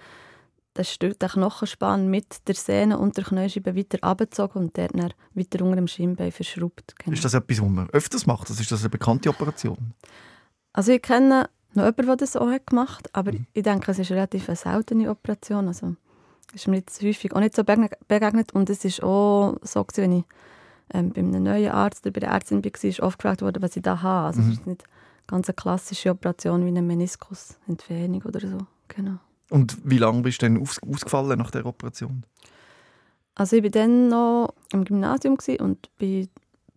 das 0.75 0.92
Stück, 0.92 1.20
den 1.20 1.30
Knochenspan 1.30 2.08
mit 2.10 2.48
der 2.48 2.56
Sehne 2.56 2.98
und 2.98 3.16
der 3.16 3.24
Kniescheibe 3.25 3.75
weiter 3.75 4.00
abgezogen 4.02 4.63
und 4.63 4.75
der 4.78 4.88
dann 4.90 5.13
weiter 5.34 5.63
unter 5.63 5.75
dem 5.78 5.88
Schienbein 5.88 6.32
verschraubt. 6.32 6.96
Genau. 6.98 7.13
Ist 7.13 7.24
das 7.24 7.34
etwas, 7.36 7.62
was 7.62 7.70
man 7.70 7.90
öfters 7.92 8.25
macht? 8.25 8.50
Das 8.50 8.60
ist 8.60 8.72
das 8.72 8.82
eine 8.82 8.90
bekannte 8.90 9.30
Operation? 9.30 9.94
Also 10.74 10.92
ich 10.92 11.02
kenne 11.02 11.50
noch 11.75 11.84
jemanden, 11.86 12.06
der 12.08 12.16
das 12.18 12.36
auch 12.36 12.50
hat 12.50 12.68
gemacht 12.68 13.10
aber 13.13 13.32
Mhm. 13.34 13.46
ich 13.54 13.63
denke, 13.63 13.92
es 13.92 14.00
ist 14.00 14.12
eine 14.12 14.18
relativ 14.22 14.50
eine 14.50 14.56
seltene 14.56 15.10
Operation. 15.10 15.68
Also 15.68 15.96
ist 16.54 16.68
mir 16.68 16.78
jetzt 16.78 17.02
häufig 17.02 17.34
auch 17.34 17.40
nicht 17.40 17.56
so 17.56 17.62
begegnet- 17.63 17.98
begegnet 18.08 18.54
und 18.54 18.70
es 18.70 18.84
ist 18.84 19.02
auch 19.04 19.58
so, 19.62 19.84
gewesen, 19.84 20.04
wenn 20.04 20.18
ich 20.20 20.25
ähm, 20.94 21.12
bei 21.12 21.20
einem 21.22 21.44
neuen 21.44 21.72
Arzt 21.72 22.06
oder 22.06 22.13
bei 22.13 22.20
der 22.22 22.30
Ärztin 22.30 22.63
war, 22.63 23.06
oft 23.08 23.20
gefragt 23.20 23.42
worden, 23.42 23.62
was 23.62 23.75
ich 23.75 23.84
da 23.84 24.02
habe. 24.02 24.28
Also 24.28 24.42
Mhm. 24.42 24.48
es 24.52 24.58
ist 24.60 24.68
nicht 24.68 24.84
ganz 25.28 25.48
eine 25.50 25.56
klassische 25.56 26.10
Operation 26.12 26.63
wie 26.63 26.70
eine 26.70 26.82
Meniskusentfernung 26.82 28.22
oder 28.24 28.40
so. 28.40 28.58
Genau. 28.90 29.18
Und 29.50 29.78
wie 29.84 29.98
lange 29.98 30.22
bist 30.22 30.42
du 30.42 30.46
denn 30.48 30.62
aus, 30.62 30.80
ausgefallen 30.84 31.38
nach 31.40 31.52
der 31.52 31.66
Operation? 31.66 32.24
Also 33.36 33.56
ich 33.56 33.63
war 33.63 33.70
dann 33.70 34.10
noch 34.10 34.54
im 34.72 34.84
Gymnasium 34.86 35.38
und 35.60 35.90
bin 35.98 36.28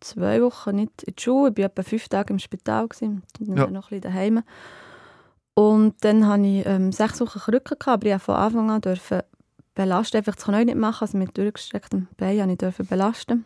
zwei 0.00 0.40
Wochen 0.42 0.76
nicht 0.76 1.02
in 1.02 1.14
die 1.16 1.22
Schule. 1.22 1.50
Ich 1.50 1.58
war 1.58 1.64
etwa 1.66 1.82
fünf 1.82 2.08
Tage 2.08 2.32
im 2.32 2.38
Spital 2.38 2.84
und 3.00 3.22
dann 3.40 3.56
Ja. 3.56 3.66
noch 3.66 3.90
ein 3.90 4.00
bisschen 4.00 4.12
daheim. 4.12 4.42
Und 5.54 5.94
dann 6.04 6.26
hatte 6.28 6.42
ich 6.46 6.66
ähm, 6.66 6.92
sechs 6.92 7.20
Wochen 7.20 7.38
Krücken, 7.38 7.78
gehabt, 7.78 7.88
aber 7.88 8.06
ich 8.06 8.12
durfte 8.12 8.24
von 8.24 8.34
Anfang 8.34 8.70
an 8.70 8.80
dürfen 8.80 9.22
belasten, 9.74 10.18
einfach 10.18 10.34
das 10.34 10.44
Knie 10.44 10.64
nicht 10.66 10.76
machen, 10.76 11.02
also 11.02 11.18
mit 11.18 11.36
durchgestrecktem 11.36 12.08
Bein 12.16 12.56
durfte 12.58 12.82
ich 12.82 12.88
belasten. 12.88 13.44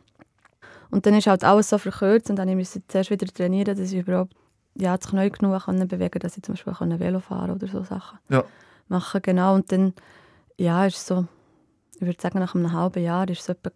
Und 0.91 1.07
dann 1.07 1.15
ist 1.15 1.27
halt 1.27 1.45
alles 1.45 1.71
so 1.71 1.79
verkürzt 1.79 2.31
und 2.31 2.37
dann 2.37 2.55
musste 2.57 2.79
ich 2.81 2.85
zuerst 2.89 3.11
wieder 3.11 3.27
trainieren, 3.27 3.77
dass 3.77 3.93
ich 3.93 3.99
überhaupt 4.01 4.35
ja, 4.77 4.97
das 4.97 5.09
Knie 5.09 5.31
genug 5.31 5.65
kann 5.65 5.87
bewegen 5.89 6.21
dass 6.21 6.37
ich 6.37 6.43
zum 6.43 6.55
Beispiel 6.55 6.73
kann 6.73 6.99
Velo 6.99 7.21
fahren 7.21 7.51
oder 7.51 7.67
so 7.67 7.83
Sachen 7.83 8.19
Ja. 8.29 8.45
machen 8.89 9.21
genau. 9.23 9.55
Und 9.55 9.71
dann, 9.73 9.95
ja, 10.57 10.87
ist 10.87 11.07
so, 11.07 11.27
ich 11.97 12.03
würde 12.03 12.21
sagen, 12.21 12.39
nach 12.39 12.55
einem 12.55 12.73
halben 12.73 13.03
Jahr 13.03 13.29
ist 13.29 13.45
so 13.45 13.53
etwa, 13.53 13.71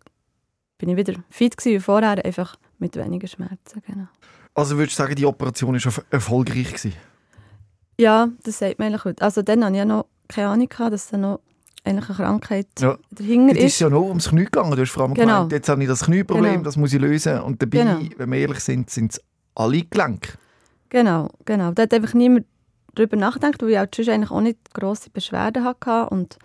bin 0.78 0.88
ich 0.90 0.96
wieder 0.96 1.14
fit 1.30 1.56
gewesen 1.56 1.76
wie 1.76 1.80
vorher, 1.80 2.24
einfach 2.24 2.56
mit 2.78 2.96
weniger 2.96 3.26
Schmerzen, 3.26 3.82
genau. 3.86 4.06
Also 4.54 4.76
würdest 4.76 4.98
du 4.98 5.02
sagen, 5.02 5.16
die 5.16 5.26
Operation 5.26 5.74
war 5.74 6.04
erfolgreich? 6.10 6.68
Gewesen? 6.68 6.92
Ja, 7.98 8.28
das 8.44 8.58
sagt 8.58 8.78
man 8.78 8.88
eigentlich 8.88 9.04
heute. 9.04 9.22
Also 9.24 9.42
dann 9.42 9.64
hatte 9.64 9.72
ich 9.72 9.78
ja 9.78 9.84
noch 9.84 10.06
keine 10.28 10.48
Ahnung, 10.48 10.68
dass 10.68 11.08
da 11.08 11.16
noch 11.16 11.40
eigentlich 11.84 12.08
eine 12.08 12.16
Krankheit 12.16 12.66
Ja. 12.80 12.96
dahinter 13.10 13.52
Es 13.52 13.58
ist 13.58 13.64
ist. 13.74 13.80
ja 13.80 13.90
nur 13.90 14.06
ums 14.06 14.30
Knie 14.30 14.44
gegangen. 14.44 14.70
Du 14.74 14.80
hast 14.80 14.90
vor 14.90 15.02
allem 15.04 15.14
Genau. 15.14 15.26
gemeint, 15.34 15.52
jetzt 15.52 15.68
habe 15.68 15.82
ich 15.82 15.88
das 15.88 16.04
Knieproblem, 16.04 16.52
Genau. 16.52 16.64
das 16.64 16.76
muss 16.76 16.92
ich 16.92 17.00
lösen. 17.00 17.40
Und 17.40 17.60
dabei, 17.62 17.78
Genau. 17.78 17.98
wenn 18.16 18.32
wir 18.32 18.38
ehrlich 18.38 18.60
sind, 18.60 18.90
sind 18.90 19.12
es 19.12 19.20
alle 19.54 19.82
Gelenke. 19.82 20.32
Genau, 20.88 21.28
genau. 21.44 21.72
Da 21.72 21.82
hat 21.82 21.92
einfach 21.94 22.14
niemand 22.14 22.46
darüber 22.94 23.16
nachgedacht, 23.16 23.60
weil 23.62 23.70
ich 23.70 23.78
auch 23.78 23.86
sonst 23.94 24.08
eigentlich 24.08 24.30
auch 24.30 24.40
nicht 24.40 24.58
grosse 24.72 25.10
Beschwerden 25.10 25.64
hatte. 25.64 26.08
Und 26.10 26.38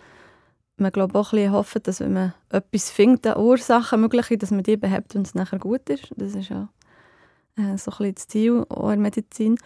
man 0.77 0.91
glaubt 0.91 1.15
auch 1.15 1.31
ein 1.33 1.37
bisschen 1.37 1.51
hofft, 1.53 1.87
dass 1.87 1.99
wenn 1.99 2.13
man 2.13 2.33
etwas 2.49 2.89
findet, 2.89 3.27
eine 3.27 3.37
Ursache 3.37 3.97
mögliche, 3.97 4.37
dass 4.37 4.51
man 4.51 4.63
die 4.63 4.77
behebt 4.77 5.15
und 5.15 5.27
es 5.27 5.35
nachher 5.35 5.59
gut 5.59 5.89
ist. 5.89 6.09
Das 6.17 6.33
ist 6.35 6.49
ja 6.49 6.69
äh, 7.57 7.77
so 7.77 7.91
ein 7.91 7.97
bisschen 7.97 8.15
das 8.15 8.27
Ziel 8.27 8.65
auch 8.69 8.85
in 8.89 8.89
der 8.89 8.97
Medizin. 8.97 9.57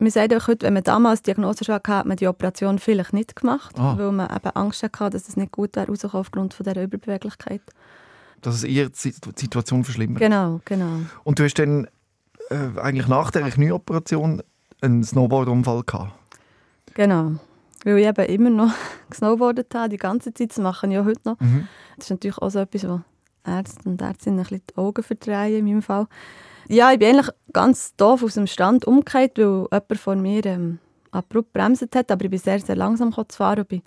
Man 0.00 0.10
sagt 0.10 0.32
auch 0.34 0.46
heute, 0.46 0.66
wenn 0.66 0.74
man 0.74 0.84
damals 0.84 1.22
die 1.22 1.32
Diagnose 1.32 1.64
schon 1.64 1.74
hatte, 1.74 1.92
hat 1.92 2.06
man 2.06 2.16
die 2.16 2.28
Operation 2.28 2.78
vielleicht 2.78 3.12
nicht 3.12 3.34
gemacht, 3.34 3.74
Ah. 3.78 3.98
weil 3.98 4.12
man 4.12 4.30
eben 4.34 4.50
Angst 4.54 4.82
hatte, 4.84 5.10
dass 5.10 5.28
es 5.28 5.36
nicht 5.36 5.50
gut 5.52 5.74
wäre, 5.74 5.88
rausgekommen 5.88 6.20
aufgrund 6.20 6.54
von 6.54 6.64
dieser 6.64 6.82
Überbeweglichkeit. 6.82 7.62
Dass 8.40 8.54
es 8.54 8.64
eher 8.64 8.88
die 8.90 8.94
Sit- 8.96 9.24
die 9.26 9.40
Situation 9.40 9.82
verschlimmert. 9.82 10.20
Genau, 10.20 10.60
genau. 10.64 11.00
Und 11.24 11.38
du 11.40 11.44
hast 11.44 11.54
dann 11.58 11.88
äh, 12.50 12.80
eigentlich 12.80 13.08
nach 13.08 13.32
der 13.32 13.50
Knieoperation 13.50 14.42
einen 14.80 15.02
Snowboard-Unfall 15.02 15.82
gehabt. 15.84 16.12
Genau. 16.94 17.32
Weil 17.84 17.98
ich 17.98 18.06
eben 18.06 18.26
immer 18.26 18.50
noch 18.50 18.72
gesnowboardet 19.10 19.74
habe, 19.74 19.88
die 19.88 19.96
ganze 19.96 20.32
Zeit, 20.32 20.50
das 20.50 20.58
mache 20.58 20.86
ich 20.86 20.92
ja 20.92 21.04
heute 21.04 21.20
noch. 21.24 21.40
Mhm. 21.40 21.66
Das 21.96 22.06
ist 22.06 22.10
natürlich 22.10 22.38
auch 22.38 22.50
so 22.50 22.60
etwas, 22.60 22.86
wo 22.88 23.00
Ärzte 23.44 23.88
und 23.88 24.00
Ärztinnen 24.00 24.38
ein 24.38 24.42
bisschen 24.44 24.62
die 24.70 24.76
Augen 24.76 25.02
verdrehen, 25.02 25.58
in 25.58 25.64
meinem 25.64 25.82
Fall. 25.82 26.06
Ja, 26.68 26.92
ich 26.92 26.98
bin 26.98 27.14
eigentlich 27.14 27.34
ganz 27.52 27.96
doof 27.96 28.22
aus 28.22 28.34
dem 28.34 28.46
Stand 28.46 28.84
umgekehrt, 28.84 29.38
weil 29.38 29.66
jemand 29.72 29.98
vor 29.98 30.16
mir 30.16 30.44
ähm, 30.46 30.78
abrupt 31.10 31.52
bremset 31.52 31.96
hat, 31.96 32.10
aber 32.10 32.24
ich 32.24 32.30
bin 32.30 32.38
sehr, 32.38 32.60
sehr 32.60 32.76
langsam 32.76 33.12
zu 33.12 33.36
fahren 33.36 33.60
und 33.60 33.68
bin 33.68 33.82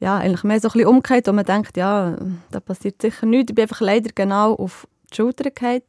ja, 0.00 0.18
eigentlich 0.18 0.42
mehr 0.42 0.60
so 0.60 0.68
ein 0.68 0.72
bisschen 0.72 0.88
umgekehrt, 0.88 1.28
wo 1.28 1.32
man 1.32 1.44
denkt, 1.44 1.76
ja, 1.76 2.16
da 2.50 2.60
passiert 2.60 3.00
sicher 3.00 3.26
nichts. 3.26 3.50
Ich 3.50 3.54
bin 3.54 3.62
einfach 3.62 3.80
leider 3.80 4.10
genau 4.14 4.54
auf 4.54 4.86
die 5.10 5.16
Schulter 5.16 5.50
gefallen, 5.50 5.82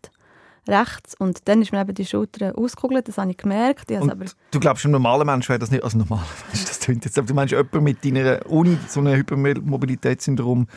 rechts, 0.68 1.16
und 1.20 1.48
dann 1.48 1.62
ist 1.62 1.72
mir 1.72 1.82
eben 1.82 1.94
die 1.94 2.06
Schulter 2.06 2.58
ausgekugelt, 2.58 3.08
das 3.08 3.18
habe 3.18 3.32
ich 3.32 3.38
gemerkt. 3.38 3.92
Ich 3.92 3.98
aber 3.98 4.26
du 4.52 4.60
glaubst, 4.60 4.86
ein 4.86 4.92
normaler 4.92 5.26
Mensch 5.26 5.48
wäre 5.50 5.60
das 5.60 5.72
nicht, 5.72 5.84
also 5.84 5.98
normaler 5.98 6.26
Mensch, 6.48 6.66
das 6.66 6.80
klingt 6.80 7.06
jetzt, 7.06 7.18
aber 7.18 7.28
du 7.28 7.34
meinst, 7.34 7.52
jemand 7.52 7.82
mit 7.82 8.04
deiner 8.04 8.46
Uni, 8.50 8.78
so 8.88 9.00
einem 9.00 9.16
Hypermobilitätssyndrom, 9.16 10.68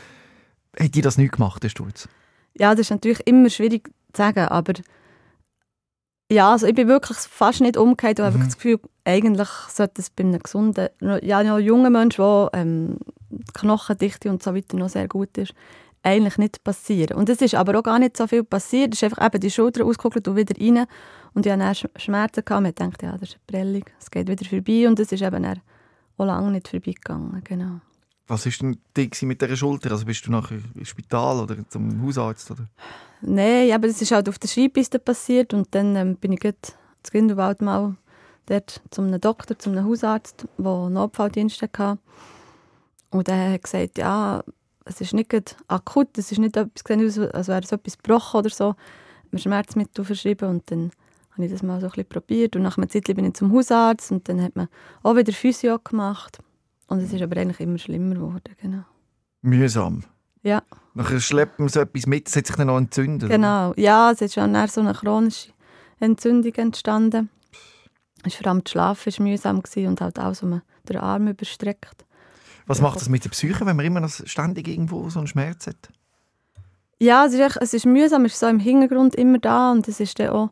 hätte 0.76 0.90
dir 0.90 1.02
das 1.02 1.18
nicht 1.18 1.32
gemacht, 1.32 1.62
du 1.62 1.86
jetzt? 1.86 2.08
Ja, 2.54 2.72
das 2.72 2.80
ist 2.80 2.90
natürlich 2.90 3.26
immer 3.26 3.50
schwierig 3.50 3.88
zu 4.12 4.22
sagen, 4.22 4.46
aber 4.48 4.74
ja, 6.30 6.52
also 6.52 6.66
ich 6.66 6.74
bin 6.74 6.88
wirklich 6.88 7.16
fast 7.18 7.60
nicht 7.60 7.76
umgekehrt 7.76 8.20
und 8.20 8.26
habe 8.26 8.38
Mhm. 8.38 8.44
das 8.44 8.56
Gefühl, 8.56 8.80
eigentlich 9.04 9.48
sollte 9.68 10.00
es 10.02 10.10
bei 10.10 10.24
einem 10.24 10.38
gesunden, 10.40 10.88
ja, 11.22 11.42
noch 11.42 11.58
jungen 11.58 11.92
Menschen, 11.92 12.22
wo 12.24 12.48
ähm, 12.52 12.98
Knochendichte 13.54 14.30
und 14.30 14.42
so 14.42 14.54
weiter 14.54 14.76
noch 14.76 14.88
sehr 14.88 15.08
gut 15.08 15.36
ist, 15.38 15.54
eigentlich 16.02 16.38
nicht 16.38 16.62
passieren. 16.64 17.16
Und 17.16 17.28
es 17.28 17.40
ist 17.40 17.54
aber 17.54 17.78
auch 17.78 17.82
gar 17.82 17.98
nicht 17.98 18.16
so 18.16 18.26
viel 18.26 18.44
passiert. 18.44 18.94
Es 18.94 19.02
ist 19.02 19.04
einfach 19.04 19.26
eben 19.26 19.40
die 19.40 19.50
Schulter 19.50 19.84
ausgekugelt 19.84 20.28
und 20.28 20.36
wieder 20.36 20.54
rein. 20.60 20.86
Und 21.34 21.44
ich 21.46 21.52
hatte 21.52 21.60
dann 21.62 21.72
Sch- 21.74 21.98
Schmerzen. 21.98 22.44
Gehabt. 22.44 22.62
Man 22.62 22.74
dachte, 22.74 23.06
ja, 23.06 23.12
das 23.12 23.30
ist 23.30 23.34
eine 23.36 23.64
Prellung, 23.64 23.84
es 24.00 24.10
geht 24.10 24.28
wieder 24.28 24.44
vorbei. 24.48 24.86
Und 24.88 25.00
es 25.00 25.10
ist 25.12 25.22
eben 25.22 25.44
auch 26.16 26.24
lange 26.24 26.50
nicht 26.52 26.68
vorbeigegangen. 26.68 27.42
Genau. 27.44 27.80
Was 28.28 28.44
war 28.46 28.52
denn 28.60 28.78
mit 29.28 29.40
dieser 29.42 29.56
Schulter? 29.56 29.90
Also 29.90 30.04
bist 30.06 30.26
du 30.26 30.30
nachher 30.30 30.58
ins 30.74 30.88
Spital 30.88 31.40
oder 31.40 31.56
zum 31.68 32.02
Hausarzt? 32.06 32.50
Oder? 32.50 32.66
Nein, 33.20 33.72
aber 33.72 33.88
das 33.88 34.00
ist 34.00 34.12
halt 34.12 34.28
auf 34.28 34.38
der 34.38 34.48
Skipiste 34.48 34.98
passiert 34.98 35.52
und 35.54 35.74
dann 35.74 35.96
ähm, 35.96 36.16
bin 36.16 36.32
ich 36.32 36.40
gerade 36.40 36.58
zu 36.62 37.12
Grindelwald 37.12 37.62
mal 37.62 37.96
dort 38.46 38.80
zu 38.90 39.02
einem 39.02 39.20
Doktor, 39.20 39.58
zu 39.58 39.70
einem 39.70 39.84
Hausarzt, 39.84 40.46
der 40.56 40.88
Notfalldienst 40.88 41.60
hatte. 41.62 41.98
Und 43.10 43.28
der 43.28 43.52
hat 43.52 43.64
gesagt, 43.64 43.98
ja, 43.98 44.42
es 44.84 45.00
ist 45.00 45.14
nicht 45.14 45.56
akut, 45.68 46.16
es 46.16 46.32
ist 46.32 46.38
nicht 46.38 46.56
etwas 46.56 47.18
als 47.18 47.48
wäre 47.48 47.60
es 47.60 47.72
etwas 47.72 47.98
gebrochen 47.98 48.38
oder 48.38 48.50
so. 48.50 48.74
Mir 49.30 49.38
Schmerzmittel 49.38 50.04
verschrieben 50.04 50.48
und 50.48 50.70
dann 50.70 50.90
habe 51.32 51.44
ich 51.44 51.52
das 51.52 51.62
mal 51.62 51.80
so 51.80 51.86
ein 51.86 51.90
bisschen 51.90 52.08
probiert 52.08 52.56
und 52.56 52.62
nach 52.62 52.78
einer 52.78 52.88
Zeit 52.88 53.04
bin 53.04 53.24
ich 53.24 53.34
zum 53.34 53.52
Hausarzt 53.52 54.10
und 54.10 54.28
dann 54.28 54.42
hat 54.42 54.56
man 54.56 54.68
auch 55.02 55.16
wieder 55.16 55.32
Physio 55.32 55.78
gemacht 55.78 56.38
und 56.86 57.00
es 57.00 57.12
ist 57.12 57.22
aber 57.22 57.36
eigentlich 57.36 57.60
immer 57.60 57.78
schlimmer 57.78 58.14
geworden, 58.14 58.54
genau. 58.60 58.84
Mühsam. 59.42 60.04
Ja. 60.48 60.62
Nachher 60.94 61.20
schleppt 61.20 61.58
man 61.58 61.68
so 61.68 61.80
etwas 61.80 62.06
mit, 62.06 62.26
es 62.26 62.34
hat 62.34 62.46
sich 62.46 62.56
dann 62.56 62.68
noch 62.68 62.78
entzündet. 62.78 63.28
Genau, 63.28 63.74
ja, 63.76 64.10
es 64.12 64.22
ist 64.22 64.32
schon 64.32 64.56
so 64.68 64.80
eine 64.80 64.94
chronische 64.94 65.50
Entzündung 66.00 66.54
entstanden. 66.54 67.28
Es 68.24 68.34
vor 68.34 68.46
allem 68.46 68.64
das 68.64 68.72
Schlafen 68.72 69.12
war 69.12 69.24
mühsam 69.26 69.62
gewesen 69.62 69.88
und 69.88 70.00
halt 70.00 70.18
auch 70.18 70.34
so 70.34 70.46
man 70.46 70.62
den 70.88 70.96
Arm 70.96 71.28
überstreckt. 71.28 72.06
Was 72.66 72.80
macht 72.80 72.98
das 72.98 73.10
mit 73.10 73.24
der 73.24 73.30
Psyche, 73.30 73.66
wenn 73.66 73.76
man 73.76 73.84
immer 73.84 74.00
noch 74.00 74.08
ständig 74.08 74.68
irgendwo 74.68 75.10
so 75.10 75.18
einen 75.18 75.28
Schmerz 75.28 75.66
hat? 75.66 75.90
Ja, 76.98 77.26
es 77.26 77.34
ist, 77.34 77.40
echt, 77.40 77.58
es 77.60 77.74
ist 77.74 77.84
mühsam, 77.84 78.24
es 78.24 78.32
ist 78.32 78.40
so 78.40 78.46
im 78.46 78.58
Hintergrund 78.58 79.14
immer 79.16 79.38
da 79.38 79.72
und 79.72 79.86
es 79.86 80.00
ist 80.00 80.18
dann 80.18 80.30
auch 80.30 80.50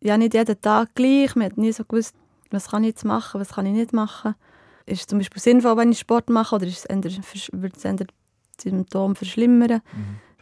ja, 0.00 0.18
nicht 0.18 0.34
jeden 0.34 0.60
Tag 0.60 0.96
gleich. 0.96 1.36
Man 1.36 1.46
hat 1.46 1.58
nie 1.58 1.72
so 1.72 1.84
gewusst, 1.84 2.16
was 2.50 2.70
kann 2.70 2.82
ich 2.82 2.88
jetzt 2.88 3.04
machen, 3.04 3.40
was 3.40 3.50
kann 3.50 3.66
ich 3.66 3.72
nicht 3.72 3.92
machen. 3.92 4.34
Ist 4.84 5.02
es 5.02 5.06
zum 5.06 5.18
Beispiel 5.18 5.40
sinnvoll, 5.40 5.76
wenn 5.76 5.92
ich 5.92 6.00
Sport 6.00 6.28
mache 6.28 6.56
oder 6.56 6.66
ist 6.66 6.78
es 6.78 6.84
eher, 6.86 7.04
wird 7.04 7.76
es 7.76 7.84
eher 7.84 8.06
Symptome 8.62 9.14
verschlimmern? 9.14 9.80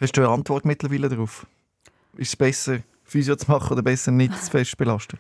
Hast 0.00 0.16
du 0.16 0.22
eine 0.22 0.30
Antwort 0.30 0.64
mittlerweile 0.64 1.08
darauf? 1.08 1.46
Ist 2.16 2.28
es 2.28 2.36
besser, 2.36 2.78
Physio 3.04 3.36
zu 3.36 3.50
machen 3.50 3.72
oder 3.72 3.82
besser 3.82 4.10
nicht 4.12 4.36
zu 4.42 4.50
fest 4.50 4.76
belasten? 4.76 5.18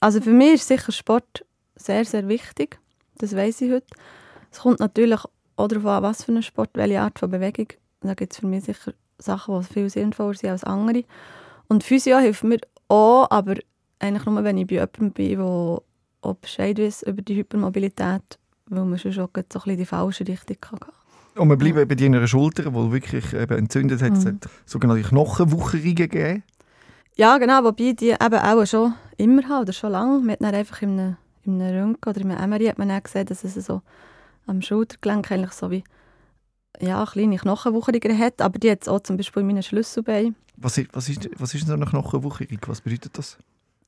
Also 0.00 0.20
für 0.20 0.32
mich 0.32 0.54
ist 0.54 0.68
sicher 0.68 0.92
Sport 0.92 1.44
sehr, 1.76 2.04
sehr 2.04 2.28
wichtig. 2.28 2.78
Das 3.18 3.34
weiß 3.34 3.62
ich 3.62 3.72
heute. 3.72 3.86
Es 4.50 4.60
kommt 4.60 4.80
natürlich 4.80 5.20
auch 5.56 5.68
darauf 5.68 5.86
an, 5.86 6.02
was 6.02 6.24
für 6.24 6.32
ein 6.32 6.42
Sport, 6.42 6.70
welche 6.74 7.00
Art 7.00 7.18
von 7.18 7.30
Bewegung. 7.30 7.68
Da 8.00 8.14
gibt 8.14 8.32
es 8.32 8.38
für 8.38 8.46
mich 8.46 8.64
sicher 8.64 8.92
Sachen, 9.18 9.60
die 9.60 9.72
viel 9.72 9.90
sinnvoller 9.90 10.34
sind 10.34 10.50
als 10.50 10.64
andere. 10.64 11.04
Und 11.68 11.82
Physio 11.82 12.18
hilft 12.18 12.44
mir 12.44 12.60
auch, 12.88 13.26
aber 13.30 13.56
eigentlich 13.98 14.26
nur, 14.26 14.44
wenn 14.44 14.58
ich 14.58 14.66
bei 14.66 14.74
jemandem 14.74 15.10
bin, 15.12 15.38
der 15.38 15.40
auch 15.40 16.34
Bescheid 16.40 16.78
weiß 16.78 17.02
über 17.02 17.22
die 17.22 17.36
Hypermobilität, 17.36 18.38
weil 18.66 18.84
man 18.84 18.98
schon 18.98 19.12
so 19.12 19.22
ein 19.22 19.42
bisschen 19.44 19.72
in 19.72 19.78
die 19.78 19.86
falsche 19.86 20.26
Richtung 20.26 20.56
kann 20.60 20.78
gehen 20.78 20.92
Und 21.36 21.48
wir 21.48 21.56
bleiben 21.56 21.86
bei 21.86 21.94
deiner 21.94 22.26
Schulter, 22.26 22.70
die 22.70 22.92
wirklich 22.92 23.32
eben 23.34 23.58
entzündet 23.58 24.02
hat. 24.02 24.12
Es 24.12 24.24
Mhm. 24.24 24.28
hat 24.28 24.48
sogenannte 24.64 25.02
Knochenwucherungen 25.08 25.94
gegeben. 25.94 26.42
Ja, 27.16 27.38
genau, 27.38 27.64
wobei 27.64 27.92
die 27.92 28.10
eben 28.10 28.34
auch 28.34 28.66
schon 28.66 28.94
immer 29.16 29.42
haben, 29.48 29.62
oder 29.62 29.72
schon 29.72 29.92
lange. 29.92 30.20
Man 30.20 30.30
hat 30.32 30.40
dann 30.42 30.54
einfach 30.54 30.82
in 30.82 30.98
einem, 30.98 31.16
in 31.44 31.60
einem 31.60 31.76
Röntgen 31.78 32.10
oder 32.10 32.20
in 32.20 32.30
einem 32.32 32.50
MRI 32.50 32.66
hat 32.66 32.78
man 32.78 32.88
dann 32.88 33.02
gesehen, 33.02 33.26
dass 33.26 33.44
es 33.44 33.54
so 33.54 33.82
am 34.46 34.62
Schultergelenk 34.62 35.30
eigentlich 35.32 35.52
so 35.52 35.70
wie 35.70 35.84
ja, 36.80 37.04
kleine 37.06 37.36
Knochenwucherungen 37.36 38.18
hat, 38.18 38.42
aber 38.42 38.58
die 38.58 38.70
hat 38.70 38.82
es 38.82 38.88
auch 38.88 39.00
zum 39.00 39.16
Beispiel 39.16 39.40
in 39.40 39.46
meinen 39.46 39.62
Schlüsselbeinen. 39.62 40.36
Was 40.58 40.76
ist, 40.78 40.88
was 40.92 41.08
ist, 41.08 41.28
was 41.38 41.54
ist 41.54 41.62
denn 41.62 41.68
so 41.68 41.74
eine 41.74 41.86
Knochenwucherung? 41.86 42.58
Was 42.66 42.82
bedeutet 42.82 43.16
das? 43.18 43.38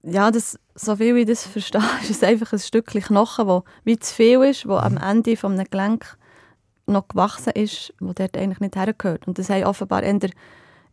Ja, 0.03 0.31
das, 0.31 0.59
so 0.75 0.97
viel 0.97 1.17
ich 1.19 1.27
das 1.27 1.47
verstehe, 1.47 1.83
ist 2.03 2.11
es 2.11 2.23
einfach 2.23 2.53
ein 2.53 2.59
Stückchen 2.59 3.03
Knochen, 3.03 3.47
das 3.47 3.63
wie 3.85 3.99
zu 3.99 4.15
viel 4.15 4.43
ist, 4.43 4.67
wo 4.67 4.77
am 4.77 4.97
Ende 4.97 5.37
von 5.37 5.53
einem 5.53 5.67
Gelenk 5.71 6.17
noch 6.89 7.09
gewachsen 7.09 7.53
ist, 7.55 7.93
wo 8.01 8.13
dort 8.13 8.37
eigentlich 8.37 8.61
nicht 8.61 8.77
hergehört. 8.77 9.27
Und 9.27 9.39
das 9.39 9.51
haben 9.51 9.65
offenbar 9.65 10.03
eher 10.03 10.31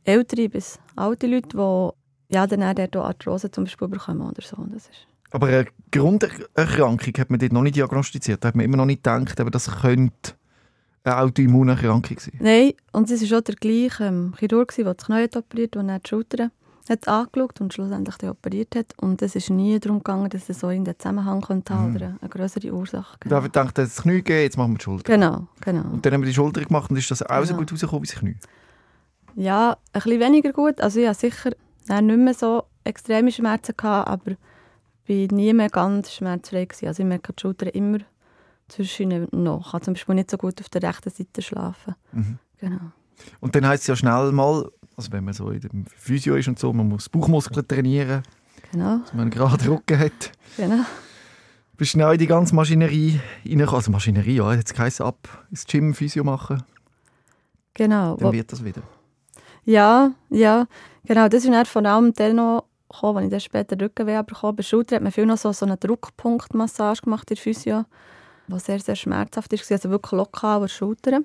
ältere 0.03 0.49
bis 0.49 0.79
alte 0.95 1.27
Leute, 1.27 1.49
die 1.49 2.33
ja, 2.33 2.47
dann 2.47 2.63
auch 2.63 2.73
dort 2.73 2.97
auch 2.97 3.05
Arthrose 3.05 3.51
zum 3.51 3.65
Beispiel 3.65 3.87
bekommen 3.87 4.21
oder 4.21 4.41
so. 4.41 4.57
Und 4.57 4.73
Das 4.73 4.87
ist 4.87 5.07
Aber 5.31 5.47
eine 5.47 5.67
Grunderkrankung 5.91 7.13
hat 7.17 7.29
man 7.29 7.39
dort 7.39 7.53
noch 7.53 7.61
nicht 7.61 7.75
diagnostiziert. 7.75 8.43
Da 8.43 8.49
hat 8.49 8.55
man 8.55 8.65
immer 8.65 8.77
noch 8.77 8.85
nicht 8.85 9.03
gedacht, 9.03 9.39
aber 9.39 9.51
das 9.51 9.69
könnte 9.81 10.33
eine 11.03 11.17
Autoimmunerkrankung 11.19 12.19
sein. 12.19 12.33
Nein, 12.39 12.73
und 12.91 13.09
es 13.09 13.29
war 13.29 13.39
auch 13.39 13.43
der 13.43 13.55
gleiche 13.55 14.05
ähm, 14.05 14.33
Chirurg, 14.39 14.73
der 14.75 14.93
das 14.93 15.05
Knie 15.05 15.27
operiert 15.35 15.75
und 15.75 15.87
dann 15.87 16.01
die 16.03 16.09
Schulter 16.09 16.49
hat 16.89 17.07
angeschaut 17.07 17.61
und 17.61 17.73
schlussendlich 17.73 18.15
operiert 18.29 18.75
hat. 18.75 18.93
Und 18.97 19.21
es 19.21 19.35
ist 19.35 19.49
nie 19.49 19.79
darum 19.79 19.99
gegangen, 19.99 20.29
dass 20.29 20.49
es 20.49 20.59
so 20.59 20.69
in 20.69 20.85
den 20.85 20.97
Zusammenhang 20.99 21.41
könnte 21.41 21.73
Mhm. 21.73 21.95
oder 21.95 22.15
eine 22.21 22.29
größere 22.29 22.71
Ursache. 22.71 23.17
Da 23.25 23.37
habe 23.37 23.47
ich 23.47 23.51
gedacht, 23.51 23.77
das 23.77 24.01
Knie 24.03 24.17
gegeben, 24.17 24.41
jetzt 24.41 24.57
machen 24.57 24.73
wir 24.73 24.77
die 24.77 24.83
Schulter. 24.83 25.13
Genau, 25.13 25.47
genau. 25.61 25.83
Und 25.91 26.05
dann 26.05 26.13
haben 26.13 26.21
wir 26.21 26.27
die 26.27 26.33
Schulter 26.33 26.61
gemacht 26.61 26.91
und 26.91 26.97
ist 26.97 27.09
das 27.09 27.21
auch 27.23 27.41
so 27.41 27.47
Genau. 27.53 27.59
gut 27.59 27.71
rausgekommen 27.71 28.03
wie 28.03 28.07
das 28.07 28.15
Knie. 28.19 28.35
Ja, 29.35 29.71
ein 29.71 30.01
bisschen 30.01 30.19
weniger 30.19 30.53
gut. 30.53 30.79
Also 30.81 30.99
ich 30.99 31.07
hatte 31.07 31.19
sicher 31.19 31.51
nicht 31.89 32.17
mehr 32.17 32.33
so 32.33 32.63
extreme 32.83 33.31
Schmerzen, 33.31 33.75
gehabt, 33.75 34.07
aber 34.09 34.31
bin 35.05 35.27
nie 35.35 35.53
mehr 35.53 35.69
ganz 35.69 36.11
schmerzfrei 36.13 36.65
gewesen. 36.65 36.87
Also 36.87 37.03
ich 37.03 37.09
merke 37.09 37.33
die 37.33 37.41
Schulter 37.41 37.73
immer 37.75 37.99
zwischen 38.67 39.27
noch. 39.31 39.65
Ich 39.65 39.71
kann 39.71 39.81
zum 39.81 39.93
Beispiel 39.95 40.15
nicht 40.15 40.31
so 40.31 40.37
gut 40.37 40.59
auf 40.61 40.69
der 40.69 40.83
rechten 40.83 41.09
Seite 41.09 41.41
schlafen. 41.41 41.95
Mhm. 42.11 42.39
Genau. 42.59 42.79
Und 43.39 43.55
dann 43.55 43.67
heisst 43.67 43.83
es 43.83 43.87
ja 43.87 43.95
schnell 43.95 44.31
mal, 44.31 44.69
also 44.97 45.11
wenn 45.11 45.23
man 45.23 45.33
so 45.33 45.49
in 45.49 45.59
dem 45.61 45.85
Physio 45.97 46.35
ist 46.35 46.47
und 46.47 46.59
so, 46.59 46.71
man 46.73 46.87
muss 46.87 47.09
Bauchmuskeln 47.09 47.67
trainieren, 47.67 48.23
Genau, 48.71 48.97
dass 48.97 49.13
man 49.13 49.23
einen 49.23 49.31
geraden 49.31 49.67
Rücken 49.67 49.99
hat. 49.99 50.31
genau. 50.57 50.83
Bist 51.77 51.91
schnell 51.91 52.13
in 52.13 52.19
die 52.19 52.27
ganze 52.27 52.55
Maschinerie 52.55 53.19
reingekommen. 53.45 53.75
Also 53.75 53.91
Maschinerie, 53.91 54.35
ja, 54.37 54.53
jetzt 54.53 54.77
heisst 54.79 55.01
ab 55.01 55.45
ins 55.49 55.65
Gym 55.65 55.93
Physio 55.93 56.23
machen, 56.23 56.63
genau. 57.73 58.15
dann 58.15 58.31
wird 58.31 58.51
das 58.51 58.63
wieder. 58.63 58.81
ja, 59.65 60.11
ja, 60.29 60.67
genau. 61.05 61.27
Das 61.27 61.43
ist 61.43 61.51
dann 61.53 61.65
vor 61.65 61.85
allem 61.85 62.13
dann 62.13 62.37
noch 62.37 62.65
gekommen, 62.89 63.17
als 63.17 63.25
ich 63.25 63.31
dann 63.31 63.39
später 63.39 63.79
Rückenweh 63.83 64.23
bekommen 64.23 64.55
Bei 64.55 64.63
Schulter 64.63 64.95
hat 64.95 65.03
man 65.03 65.11
viel 65.11 65.25
noch 65.25 65.37
so, 65.37 65.51
so 65.51 65.65
eine 65.65 65.77
Druckpunktmassage 65.77 67.01
gemacht 67.01 67.29
in 67.29 67.35
der 67.35 67.43
Physio, 67.43 67.85
die 68.47 68.59
sehr, 68.59 68.79
sehr 68.79 68.95
schmerzhaft 68.95 69.51
ist. 69.53 69.69
Also 69.71 69.89
wirklich 69.89 70.13
lokal 70.13 70.55
an 70.55 70.61
der 70.63 70.67
Schulter. 70.69 71.19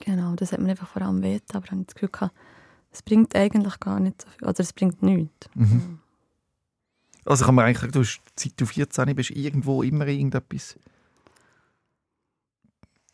Genau, 0.00 0.34
das 0.34 0.52
hat 0.52 0.60
mir 0.60 0.70
einfach 0.70 0.88
vor 0.88 1.02
allem 1.02 1.22
weh 1.22 1.38
aber 1.52 1.64
ich 1.64 1.70
habe 1.70 1.84
das 1.84 1.94
Gefühl 1.94 2.10
gehabt, 2.10 2.34
es 2.92 3.02
bringt 3.02 3.34
eigentlich 3.34 3.80
gar 3.80 3.98
nicht 4.00 4.22
so 4.22 4.28
viel. 4.28 4.48
Oder 4.48 4.60
es 4.60 4.72
bringt 4.72 5.02
nichts. 5.02 5.48
Mhm. 5.54 5.98
Also 7.24 7.44
kann 7.44 7.54
man 7.54 7.64
eigentlich 7.64 7.78
sagen, 7.80 7.92
du 7.92 8.00
hast, 8.00 8.20
seit 8.36 8.60
du 8.60 8.66
14 8.66 9.14
bist, 9.14 9.30
irgendwo 9.30 9.82
immer 9.82 10.06
irgendetwas 10.06 10.78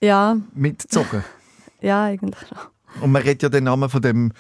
Ja, 0.01 0.37
mitgezogen. 0.55 1.25
ja, 1.81 2.05
eigentlich 2.05 2.49
schon. 2.49 3.03
Und 3.03 3.13
man 3.13 3.23
redet 3.23 3.43
ja 3.43 3.49
den 3.49 3.65
Namen 3.65 3.89
von 3.89 4.03
dem 4.03 4.33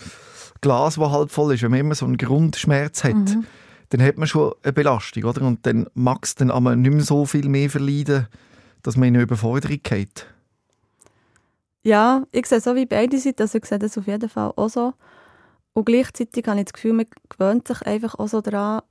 Glas, 0.60 0.96
das 0.96 1.10
halb 1.10 1.30
voll 1.30 1.54
ist. 1.54 1.62
Wenn 1.62 1.70
man 1.70 1.80
immer 1.80 1.94
so 1.94 2.04
einen 2.04 2.18
Grundschmerz 2.18 3.02
hat, 3.04 3.14
Mhm. 3.14 3.46
dann 3.88 4.02
hat 4.02 4.18
man 4.18 4.28
schon 4.28 4.52
eine 4.62 4.72
Belastung, 4.72 5.24
oder? 5.24 5.42
Und 5.42 5.64
dann 5.66 5.86
mag 5.94 6.24
es 6.24 6.34
dann 6.34 6.50
aber 6.50 6.76
nicht 6.76 6.92
mehr 6.92 7.02
so 7.04 7.24
viel 7.24 7.48
mehr 7.48 7.70
verleiden, 7.70 8.26
dass 8.82 8.96
man 8.96 9.08
in 9.08 9.14
eine 9.14 9.22
Überforderung 9.24 9.80
geht. 9.82 10.26
Ja, 11.82 12.24
ich 12.30 12.46
sehe 12.46 12.60
so 12.60 12.74
wie 12.74 12.86
beide 12.86 13.18
Seiten, 13.18 13.42
also 13.42 13.58
ich 13.58 13.64
sehe 13.64 13.78
das 13.78 13.98
auf 13.98 14.06
jeden 14.06 14.28
Fall 14.28 14.52
auch 14.56 14.68
so. 14.68 14.94
Und 15.72 15.86
gleichzeitig 15.86 16.46
habe 16.46 16.58
ich 16.60 16.66
das 16.66 16.72
Gefühl, 16.74 16.92
man 16.92 17.06
gewöhnt 17.28 17.66
sich 17.66 17.82
einfach 17.82 18.18
auch 18.18 18.28
so 18.28 18.40
daran, 18.40 18.82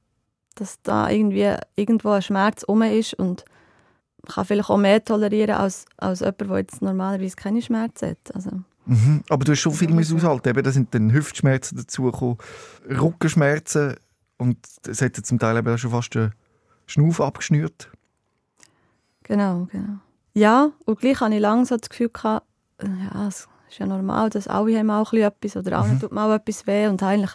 dass 0.56 0.82
da 0.82 1.10
irgendwie 1.10 1.56
irgendwo 1.76 2.10
ein 2.10 2.22
Schmerz 2.22 2.66
rum 2.68 2.82
ist 2.82 3.14
und 3.14 3.46
man 4.24 4.34
kann 4.36 4.46
vielleicht 4.46 4.70
auch 4.70 4.78
mehr 4.78 5.04
tolerieren 5.04 5.56
als, 5.56 5.86
als 5.98 6.20
jemand, 6.20 6.42
der 6.42 6.58
jetzt 6.58 6.82
normalerweise 6.82 7.36
keine 7.36 7.62
Schmerzen 7.62 8.10
hat. 8.10 8.36
Also, 8.36 8.52
Mhm. 8.86 9.24
Aber 9.30 9.46
du 9.46 9.52
hast 9.52 9.60
schon 9.60 9.74
viel 9.74 9.94
müssen 9.94 10.18
okay. 10.18 10.26
aushalten. 10.26 10.50
Eben, 10.50 10.64
da 10.64 10.72
sind 10.72 10.94
dann 10.94 11.14
Hüftschmerzen 11.14 11.78
dazugekommen, 11.78 12.38
Rückenschmerzen 12.90 13.96
und 14.38 14.58
es 14.88 15.02
hat 15.02 15.16
zum 15.16 15.40
Teil 15.40 15.58
eben 15.58 15.74
auch 15.74 15.78
schon 15.78 15.92
fast 15.92 16.16
den 16.16 16.32
Schnauf 16.88 17.22
abgeschnürt. 17.22 17.90
genau, 19.24 19.68
genau. 19.72 20.00
Ja, 20.34 20.72
und 20.86 21.00
gleich 21.00 21.20
habe 21.20 21.36
ich 21.36 21.42
lange 21.42 21.66
so 21.66 21.78
das 21.78 21.90
Gefühl 21.90 22.10
gehabt, 22.10 22.48
ja, 22.88 23.28
es 23.28 23.48
ist 23.70 23.80
ja 23.80 23.86
normal, 23.86 24.30
dass 24.30 24.48
alle 24.48 24.78
haben 24.78 24.90
auch 24.90 25.14
etwas 25.14 25.56
oder 25.58 25.80
allen 25.80 26.00
tut 26.00 26.12
mal 26.12 26.36
etwas 26.36 26.68
weh 26.68 26.88
und 26.88 27.02
eigentlich 27.04 27.32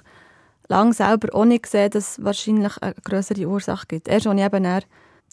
lange 0.68 0.92
selber 0.92 1.34
auch 1.34 1.44
nicht 1.44 1.64
gesehen, 1.64 1.90
dass 1.90 2.18
es 2.18 2.24
wahrscheinlich 2.24 2.80
eine 2.82 2.94
größere 2.94 3.46
Ursache 3.46 3.86
gibt. 3.86 4.08
Erst 4.08 4.26
als 4.26 4.38
ich 4.38 4.44
eben 4.44 4.64
dann 4.64 4.82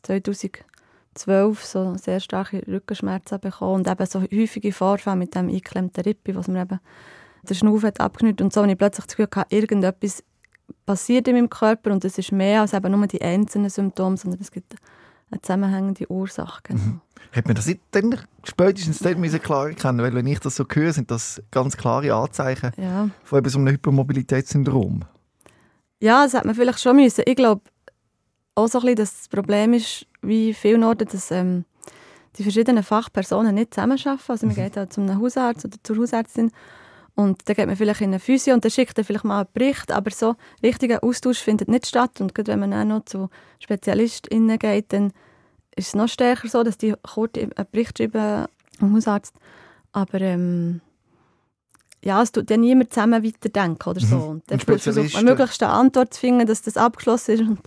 2012 0.04 1.64
so 1.64 1.96
sehr 1.96 2.20
starke 2.20 2.64
Rückenschmerzen 2.68 3.40
bekommen 3.40 3.76
und 3.76 3.88
eben 3.88 4.06
so 4.06 4.22
häufige 4.22 4.72
Vorfälle 4.72 5.16
mit 5.16 5.36
dem 5.36 5.48
eingeklemmten 5.48 6.04
Rippe, 6.04 6.36
was 6.36 6.48
mir 6.48 6.62
eben 6.62 6.80
der 7.44 7.56
Schnauf 7.56 7.84
hat 7.84 8.00
abgenüht 8.00 8.42
und 8.42 8.54
so, 8.54 8.62
habe 8.62 8.72
ich 8.72 8.78
plötzlich 8.78 9.06
das 9.06 9.16
Gefühl 9.16 9.28
gehabt, 9.28 9.52
irgendetwas 9.52 10.24
passiert 10.86 11.28
in 11.28 11.36
meinem 11.36 11.50
Körper 11.50 11.92
und 11.92 12.06
es 12.06 12.18
ist 12.18 12.32
mehr 12.32 12.62
als 12.62 12.74
eben 12.74 12.92
nur 12.92 13.08
die 13.08 13.22
einzelnen 13.22 13.70
Symptome, 13.70 14.18
sondern 14.18 14.40
es 14.40 14.52
gibt 14.52 14.76
eine 15.34 15.42
zusammenhängende 15.42 16.10
Ursache. 16.10 16.62
Genau. 16.64 17.02
Hat 17.32 17.46
man 17.48 17.56
das 17.56 17.66
nicht 17.66 17.82
dann 17.92 18.16
spätestens 18.44 19.00
dann 19.00 19.20
müssen 19.20 19.42
klar 19.42 19.70
erkennen 19.70 20.00
Weil 20.00 20.14
wenn 20.14 20.28
ich 20.28 20.40
das 20.40 20.56
so 20.56 20.66
höre, 20.72 20.94
sind 20.94 21.10
das 21.10 21.42
ganz 21.52 21.76
klare 21.78 22.14
Anzeichen 22.14 22.72
Ja. 22.78 23.10
von 23.24 23.40
eben 23.40 23.50
so 23.50 23.58
einem 23.60 23.74
Hypermobilitätssyndrom. 23.74 25.04
Ja, 26.00 26.24
das 26.24 26.34
hat 26.34 26.46
man 26.46 26.54
vielleicht 26.56 26.80
schon 26.80 26.96
müssen. 26.96 27.24
Ich 27.26 27.36
glaube 27.36 27.62
auch 28.56 28.68
so 28.68 28.80
ein 28.80 28.82
bisschen, 28.82 28.96
dass 28.98 29.18
das 29.20 29.28
Problem 29.30 29.74
ist, 29.74 30.06
wie 30.22 30.54
vielen 30.54 30.84
Orten, 30.84 31.08
dass 31.12 31.32
ähm, 31.32 31.66
die 32.38 32.44
verschiedenen 32.44 32.84
Fachpersonen 32.84 33.56
nicht 33.56 33.74
zusammenarbeiten. 33.74 34.20
Also 34.28 34.46
man 34.46 34.56
geht 34.56 34.78
halt 34.78 34.94
zu 34.94 35.02
einem 35.02 35.20
Hausarzt 35.20 35.66
oder 35.66 35.78
zur 35.82 35.98
Hausärztin 35.98 36.52
und 37.16 37.48
dann 37.48 37.56
geht 37.56 37.68
man 37.68 37.76
vielleicht 37.76 38.02
in 38.02 38.10
eine 38.10 38.20
Physio 38.20 38.54
und 38.56 38.64
dann 38.66 38.72
schickt 38.72 38.98
er 38.98 39.04
vielleicht 39.04 39.24
mal 39.24 39.42
einen 39.42 39.50
Bericht, 39.54 39.92
aber 39.92 40.10
so 40.10 40.36
richtiger 40.64 41.04
Austausch 41.04 41.40
findet 41.40 41.68
nicht 41.68 41.86
statt. 41.86 42.20
Und 42.20 42.34
gerade 42.34 42.54
wenn 42.54 42.60
man 42.60 42.74
auch 42.74 42.86
noch 42.86 43.06
zu 43.06 43.30
SpezialistInnen 43.60 44.58
geht, 44.58 44.92
dann 44.94 45.14
ist 45.76 45.90
es 45.90 45.96
noch 45.96 46.08
stärker 46.10 46.48
so, 46.48 46.64
dass 46.64 46.78
die 46.78 46.96
kurz 47.04 47.38
einen 47.38 47.52
Bericht 47.72 47.98
schreiben 48.00 48.48
am 48.80 48.96
Hausarzt. 48.96 49.36
Aber 49.92 50.22
ähm, 50.22 50.82
ja, 52.04 52.22
es 52.22 52.32
tut 52.32 52.50
dann 52.50 52.62
niemand 52.62 52.92
zusammen 52.94 53.24
weiterdenken 53.24 53.90
oder 53.90 54.02
so. 54.02 54.16
Mhm. 54.16 54.24
Und 54.24 54.44
dann 54.48 54.60
versucht 54.60 55.14
man 55.14 55.26
möglichst 55.26 55.62
eine 55.62 55.72
Antwort 55.72 56.16
zu 56.16 56.20
finden, 56.20 56.48
dass 56.48 56.64
das 56.64 56.78
abgeschlossen 56.78 57.32
ist 57.32 57.42
und 57.42 57.60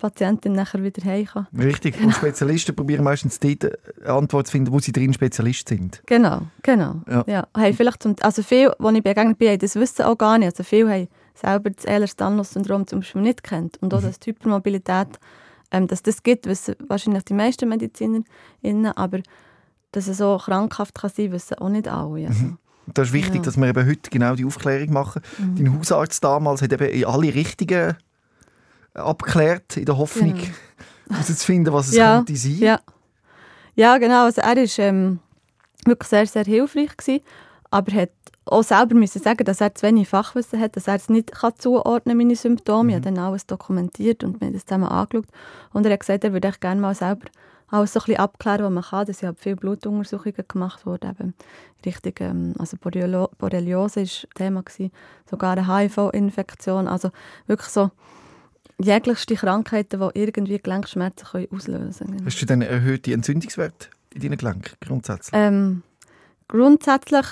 Patientin 0.00 0.52
nachher 0.52 0.82
wieder 0.82 1.02
heim 1.04 1.24
kann. 1.26 1.46
Richtig. 1.56 2.00
Und 2.02 2.12
Spezialisten 2.14 2.74
probieren 2.74 3.04
meistens 3.04 3.38
dort 3.40 3.64
eine 3.64 4.12
Antwort 4.12 4.46
zu 4.48 4.52
finden, 4.52 4.72
wo 4.72 4.78
sie 4.80 4.92
drin 4.92 5.12
Spezialist 5.14 5.68
sind. 5.68 6.02
Genau, 6.06 6.42
genau. 6.62 6.96
Ja. 7.08 7.24
Ja. 7.26 7.46
Haben 7.56 7.74
vielleicht 7.74 8.02
zum, 8.02 8.16
also 8.20 8.42
viele, 8.42 8.76
die 8.78 8.96
ich 8.96 9.02
begegnet 9.02 9.38
bin, 9.38 9.48
haben 9.50 9.58
das 9.58 9.76
wissen 9.76 10.02
auch 10.02 10.18
gar 10.18 10.38
nicht. 10.38 10.48
Also 10.48 10.64
viele 10.64 10.90
haben 10.92 11.08
selber 11.34 11.70
das 11.70 11.84
Ehlers-Danlos-Syndrom 11.84 12.86
zum 12.86 13.00
Beispiel 13.00 13.22
nicht 13.22 13.42
kennt. 13.42 13.80
Und 13.82 13.94
auch, 13.94 14.02
dass 14.02 14.18
die 14.18 14.30
Hypermobilität, 14.30 15.08
ähm, 15.70 15.86
dass 15.86 16.02
das 16.02 16.22
gibt, 16.22 16.46
wissen 16.46 16.74
wahrscheinlich 16.88 17.24
die 17.24 17.34
meisten 17.34 17.68
MedizinerInnen, 17.68 18.92
aber 18.96 19.20
dass 19.92 20.08
es 20.08 20.18
so 20.18 20.38
krankhaft 20.38 20.94
kann 20.96 21.10
sein, 21.16 21.30
wissen 21.32 21.54
auch 21.58 21.68
nicht 21.68 21.88
alle. 21.88 22.26
Also. 22.28 22.44
Und 22.86 22.98
das 22.98 23.08
ist 23.08 23.14
wichtig, 23.14 23.36
Ja. 23.36 23.42
dass 23.42 23.56
wir 23.56 23.66
eben 23.68 23.86
heute 23.88 24.10
genau 24.10 24.34
die 24.34 24.44
Aufklärung 24.44 24.92
machen. 24.92 25.22
Mhm. 25.38 25.56
Dein 25.56 25.78
Hausarzt 25.78 26.22
damals 26.22 26.60
hat 26.62 26.72
eben 26.72 26.88
in 26.88 27.04
alle 27.06 27.32
Richtungen 27.34 27.96
abgeklärt, 28.94 29.76
in 29.76 29.84
der 29.84 29.98
Hoffnung, 29.98 30.34
Genau. 30.34 30.48
herauszufinden, 31.10 31.72
was 31.72 31.88
es 31.88 31.96
Ja, 31.96 32.16
könnte 32.16 32.36
sein. 32.36 32.58
Ja, 32.58 32.80
ja 33.74 33.98
genau. 33.98 34.24
Also 34.24 34.40
er 34.40 34.56
war 34.56 34.78
ähm, 34.78 35.20
wirklich 35.84 36.08
sehr, 36.08 36.26
sehr 36.26 36.44
hilfreich, 36.44 36.96
gewesen, 36.96 37.20
aber 37.70 37.92
hat 37.94 38.10
auch 38.46 38.62
selber 38.62 38.94
müssen 38.94 39.22
sagen, 39.22 39.44
dass 39.44 39.60
er 39.60 39.74
zu 39.74 39.86
wenig 39.86 40.08
Fachwissen 40.08 40.60
hat, 40.60 40.76
dass 40.76 40.86
er 40.86 40.96
es 40.96 41.08
nicht 41.08 41.32
kann 41.32 41.54
zuordnen 41.56 42.16
meine 42.16 42.36
Symptome. 42.36 42.90
Ich 42.90 42.94
habe 42.96 43.04
dann 43.04 43.18
alles 43.18 43.46
dokumentiert 43.46 44.22
und 44.22 44.40
haben 44.40 44.52
das 44.52 44.66
zusammen 44.66 44.88
angeschaut. 44.88 45.26
Und 45.72 45.86
er 45.86 45.92
hat 45.92 46.00
gesagt, 46.00 46.24
er 46.24 46.32
würde 46.32 46.48
echt 46.48 46.60
gerne 46.60 46.80
mal 46.80 46.94
selber 46.94 47.26
alles 47.68 47.92
so 47.92 48.00
ein 48.00 48.04
bisschen 48.04 48.20
abklären, 48.20 48.64
was 48.64 48.70
man 48.70 48.84
kann. 48.84 49.06
Es 49.08 49.18
sind 49.18 49.38
viele 49.38 49.56
Blutuntersuchungen 49.56 50.44
gemacht 50.46 50.84
worden, 50.86 51.10
eben 51.10 51.34
richtig, 51.84 52.20
ähm, 52.20 52.54
also 52.58 52.76
Borrelio 52.76 53.30
Borreliose 53.38 54.02
war 54.02 54.34
Thema, 54.34 54.62
gewesen, 54.62 54.92
sogar 55.28 55.56
eine 55.56 55.66
HIV-Infektion, 55.66 56.86
also 56.86 57.10
wirklich 57.46 57.70
so 57.70 57.90
jeglichste 58.78 59.34
Krankheiten, 59.36 60.00
die 60.00 60.18
irgendwie 60.20 60.58
Gelenkschmerzen 60.58 61.26
können 61.26 61.48
auslösen 61.52 62.06
können. 62.08 62.26
Hast 62.26 62.40
du 62.42 62.46
dann 62.46 62.62
erhöhte 62.62 63.12
Entzündungswerte 63.12 63.88
in 64.14 64.20
deinen 64.22 64.36
Gelenken 64.38 64.72
grundsätzlich? 64.80 65.32
Ähm, 65.32 65.82
grundsätzlich 66.48 67.26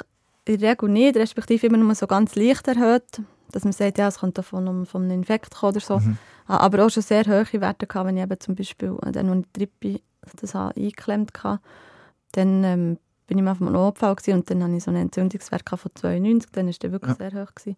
in 0.45 0.59
der 0.59 0.71
Regel 0.73 0.89
nicht, 0.89 1.17
respektive 1.17 1.67
immer 1.67 1.79
nur 1.79 1.95
so 1.95 2.07
ganz 2.07 2.35
leicht 2.35 2.67
erhöht, 2.69 3.23
dass 3.53 3.65
man 3.65 3.73
sagt, 3.73 3.99
ja, 3.99 4.09
es 4.09 4.21
könnte 4.21 4.43
von 4.43 4.67
einem, 4.67 4.87
von 4.87 5.03
einem 5.03 5.13
Infekt 5.13 5.55
kommen 5.55 5.73
oder 5.77 5.81
so. 5.81 5.99
Mhm. 5.99 6.19
Ah, 6.47 6.59
Aber 6.59 6.85
auch 6.85 6.91
schon 6.91 7.03
sehr 7.03 7.25
hohe 7.27 7.61
Werte 7.61 7.87
gehabt, 7.87 8.07
wenn 8.09 8.17
ich 8.17 8.23
eben 8.23 8.41
zum 8.41 8.55
Beispiel, 8.57 8.97
äh, 9.07 9.13
dann, 9.13 9.29
als 9.29 9.41
ich 9.47 9.53
Trippe 9.53 10.01
das 10.41 10.55
habe 10.55 10.75
eingeklemmt 10.77 11.43
hatte, 11.45 11.63
dann 12.33 12.65
ähm, 12.65 12.99
bin 13.27 13.39
ich 13.39 13.45
mal 13.45 13.53
auf 13.53 13.61
einem 13.61 13.73
Notfall 13.73 14.15
gewesen 14.17 14.35
und 14.41 14.51
dann 14.51 14.63
hatte 14.65 14.75
ich 14.77 14.83
so 14.85 14.91
einen 14.91 15.03
Entzündungswert 15.03 15.69
von 15.69 15.91
92, 15.95 16.51
dann 16.53 16.67
war 16.67 16.73
der 16.81 16.93
wirklich 16.93 17.19
Ja. 17.19 17.31
sehr 17.31 17.43
hoch. 17.45 17.55
Gewesen. 17.55 17.77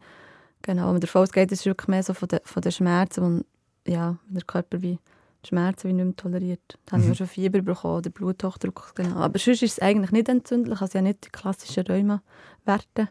Genau, 0.62 0.90
und 0.90 1.03
davon 1.03 1.22
ausgeht, 1.22 1.53
es 1.53 1.61
ist 1.61 1.66
wirklich 1.66 1.88
mehr 1.88 2.03
so 2.03 2.14
von 2.14 2.29
den, 2.29 2.40
von 2.44 2.62
den 2.62 2.72
Schmerzen, 2.72 3.44
ja, 3.87 4.16
der 4.29 4.42
Körper 4.42 4.83
wie 4.83 4.99
Schmerzen 5.47 5.88
wie 5.88 5.92
nicht 5.92 6.05
mehr 6.05 6.16
toleriert. 6.16 6.79
Da 6.87 6.92
habe 6.92 7.03
ich 7.03 7.09
Mhm. 7.09 7.12
auch 7.12 7.16
schon 7.18 7.27
Fieber 7.27 7.61
bekommen 7.62 7.97
oder 7.99 8.11
Bluthochdruck. 8.11 8.92
Genau. 8.94 9.16
Aber 9.16 9.38
sonst 9.38 9.62
ist 9.62 9.73
es 9.73 9.79
eigentlich 9.79 10.11
nicht 10.11 10.29
entzündlich, 10.29 10.81
also 10.81 10.97
ja 10.99 11.03
nicht 11.03 11.27
die 11.27 11.31
klassischen 11.31 11.85
Rheuma-Werte. 11.87 13.09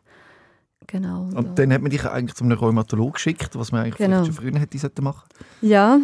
Genau. 0.88 1.22
und, 1.24 1.36
Und 1.38 1.60
dann 1.60 1.72
hat 1.72 1.82
man 1.82 1.92
dich 1.92 2.06
eigentlich 2.06 2.36
zu 2.36 2.44
einem 2.44 2.58
Rheumatologen 2.58 3.14
geschickt, 3.14 3.56
was 3.58 3.72
man 3.72 3.82
eigentlich 3.84 3.98
Genau. 3.98 4.24
vielleicht 4.24 4.36
schon 4.38 4.52
früher 4.52 4.60
hätte 4.60 5.02
machen 5.02 5.30
ja, 5.62 6.00